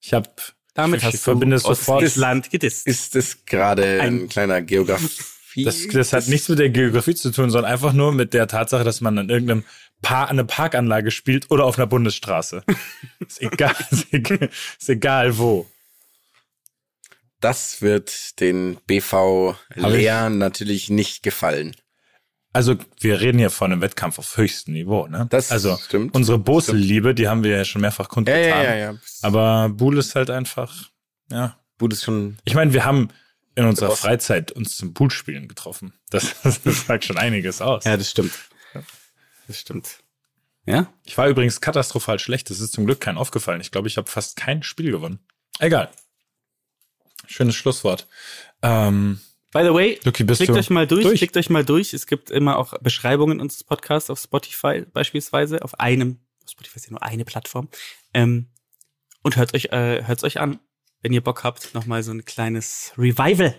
Ich 0.00 0.12
habe 0.14 0.30
Damit 0.74 1.00
ich, 1.00 1.06
hast 1.06 1.14
ich 1.14 1.20
verbinde 1.20 1.56
du 1.56 1.56
es 1.56 1.62
sofort. 1.64 2.02
Ostfriesland 2.02 2.50
gedisst. 2.50 2.86
Ist 2.86 3.16
das 3.16 3.44
gerade 3.44 4.00
ein, 4.00 4.22
Ein- 4.22 4.28
kleiner 4.28 4.62
Geografie? 4.62 5.64
Das, 5.64 5.88
das 5.88 6.12
hat 6.12 6.28
nichts 6.28 6.48
mit 6.50 6.58
der 6.58 6.68
Geografie 6.68 7.14
zu 7.14 7.30
tun, 7.32 7.50
sondern 7.50 7.72
einfach 7.72 7.94
nur 7.94 8.12
mit 8.12 8.34
der 8.34 8.46
Tatsache, 8.46 8.84
dass 8.84 9.00
man 9.00 9.16
an 9.18 9.30
irgendeinem 9.30 9.64
Par 10.02 10.28
eine 10.28 10.44
Parkanlage 10.44 11.10
spielt 11.10 11.50
oder 11.50 11.64
auf 11.64 11.78
einer 11.78 11.86
Bundesstraße. 11.86 12.62
ist 13.26 13.42
egal, 13.42 13.74
ist 13.90 14.12
egal, 14.12 14.50
ist 14.78 14.88
egal 14.88 15.38
wo. 15.38 15.66
Das 17.40 17.82
wird 17.82 18.40
den 18.40 18.78
BV 18.86 19.56
Lehren 19.74 20.38
natürlich 20.38 20.90
nicht 20.90 21.22
gefallen. 21.22 21.76
Also 22.52 22.76
wir 23.00 23.20
reden 23.20 23.38
hier 23.38 23.50
von 23.50 23.70
einem 23.70 23.82
Wettkampf 23.82 24.18
auf 24.18 24.38
höchstem 24.38 24.72
Niveau, 24.72 25.06
ne? 25.08 25.26
Das 25.28 25.50
also 25.52 25.76
stimmt. 25.76 26.14
unsere 26.14 26.38
Bosel-Liebe, 26.38 27.14
die 27.14 27.28
haben 27.28 27.44
wir 27.44 27.54
ja 27.54 27.64
schon 27.66 27.82
mehrfach 27.82 28.06
Ja, 28.06 28.08
kundgetan. 28.08 28.48
ja, 28.48 28.62
ja, 28.62 28.74
ja. 28.76 28.94
Aber 29.20 29.68
Bull 29.68 29.98
ist 29.98 30.14
halt 30.14 30.30
einfach, 30.30 30.90
ja, 31.30 31.58
Buhl 31.76 31.92
ist 31.92 32.04
schon. 32.04 32.38
Ich 32.44 32.54
meine, 32.54 32.72
wir 32.72 32.86
haben 32.86 33.08
in 33.56 33.66
unserer. 33.66 33.94
Freizeit 33.94 34.52
uns 34.52 34.76
zum 34.76 34.94
Poolspielen 34.94 35.48
getroffen. 35.48 35.92
Das, 36.08 36.34
das 36.42 36.86
sagt 36.86 37.04
schon 37.04 37.18
einiges 37.18 37.60
aus. 37.60 37.84
Ja, 37.84 37.96
das 37.98 38.10
stimmt. 38.10 38.32
Das 39.46 39.60
stimmt. 39.60 40.02
Ja? 40.64 40.92
Ich 41.04 41.16
war 41.16 41.28
übrigens 41.28 41.60
katastrophal 41.60 42.18
schlecht. 42.18 42.50
Das 42.50 42.60
ist 42.60 42.72
zum 42.72 42.86
Glück 42.86 43.00
kein 43.00 43.16
aufgefallen. 43.16 43.60
Ich 43.60 43.70
glaube, 43.70 43.88
ich 43.88 43.96
habe 43.96 44.10
fast 44.10 44.36
kein 44.36 44.62
Spiel 44.62 44.90
gewonnen. 44.90 45.20
Egal. 45.58 45.90
Schönes 47.26 47.54
Schlusswort. 47.54 48.06
Ähm, 48.62 49.20
By 49.52 49.62
the 49.62 49.72
way, 49.72 49.98
bist 50.02 50.38
klickt 50.38 50.48
du 50.48 50.54
euch 50.54 50.70
mal 50.70 50.86
durch, 50.86 51.04
durch? 51.04 51.18
klickt 51.18 51.36
euch 51.36 51.50
mal 51.50 51.64
durch. 51.64 51.94
Es 51.94 52.06
gibt 52.06 52.30
immer 52.30 52.58
auch 52.58 52.74
Beschreibungen 52.80 53.40
unseres 53.40 53.64
Podcasts 53.64 54.10
auf 54.10 54.18
Spotify 54.18 54.84
beispielsweise, 54.92 55.62
auf 55.62 55.78
einem, 55.80 56.18
Spotify 56.48 56.76
ist 56.76 56.86
ja 56.86 56.90
nur 56.90 57.02
eine 57.02 57.24
Plattform. 57.24 57.68
Ähm, 58.12 58.48
und 59.22 59.36
hört 59.36 59.54
euch, 59.54 59.66
äh, 59.66 60.04
hört's 60.04 60.24
euch 60.24 60.40
an, 60.40 60.58
wenn 61.00 61.12
ihr 61.12 61.22
Bock 61.22 61.42
habt, 61.42 61.74
nochmal 61.74 62.02
so 62.02 62.12
ein 62.12 62.24
kleines 62.24 62.92
Revival 62.98 63.54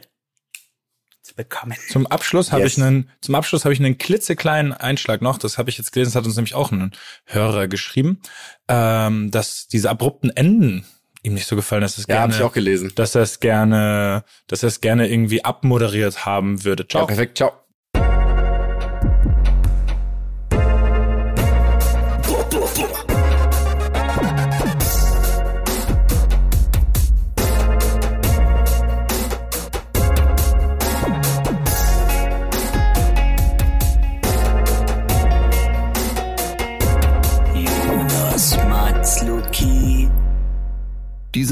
zu 1.27 1.35
bekommen. 1.35 1.75
Zum 1.89 2.07
Abschluss 2.07 2.51
habe 2.51 2.63
Yes. 2.63 2.77
ich 2.77 2.83
einen, 2.83 3.09
zum 3.21 3.35
Abschluss 3.35 3.65
habe 3.65 3.73
ich 3.73 3.79
einen 3.79 3.97
klitzekleinen 3.97 4.73
Einschlag 4.73 5.21
noch. 5.21 5.37
Das 5.37 5.57
habe 5.57 5.69
ich 5.69 5.77
jetzt 5.77 5.91
gelesen. 5.91 6.11
Das 6.11 6.15
hat 6.15 6.25
uns 6.25 6.35
nämlich 6.35 6.55
auch 6.55 6.71
ein 6.71 6.91
Hörer 7.25 7.67
geschrieben, 7.67 8.21
ähm, 8.67 9.29
dass 9.31 9.67
diese 9.67 9.89
abrupten 9.89 10.29
Enden 10.29 10.85
ihm 11.23 11.33
nicht 11.33 11.47
so 11.47 11.55
gefallen, 11.55 11.81
dass 11.81 11.97
es 11.97 12.07
Ja, 12.07 12.17
gerne, 12.19 12.35
ich 12.35 12.41
auch 12.41 12.53
gelesen. 12.53 12.91
dass 12.95 13.15
er 13.15 13.21
es 13.23 13.39
gerne, 13.39 14.23
dass 14.47 14.63
er 14.63 14.67
es 14.67 14.81
gerne 14.81 15.09
irgendwie 15.09 15.43
abmoderiert 15.43 16.25
haben 16.25 16.63
würde. 16.63 16.83
Ja, 16.83 16.89
Ciao. 16.89 17.07
perfekt. 17.07 17.37
Ciao. 17.37 17.51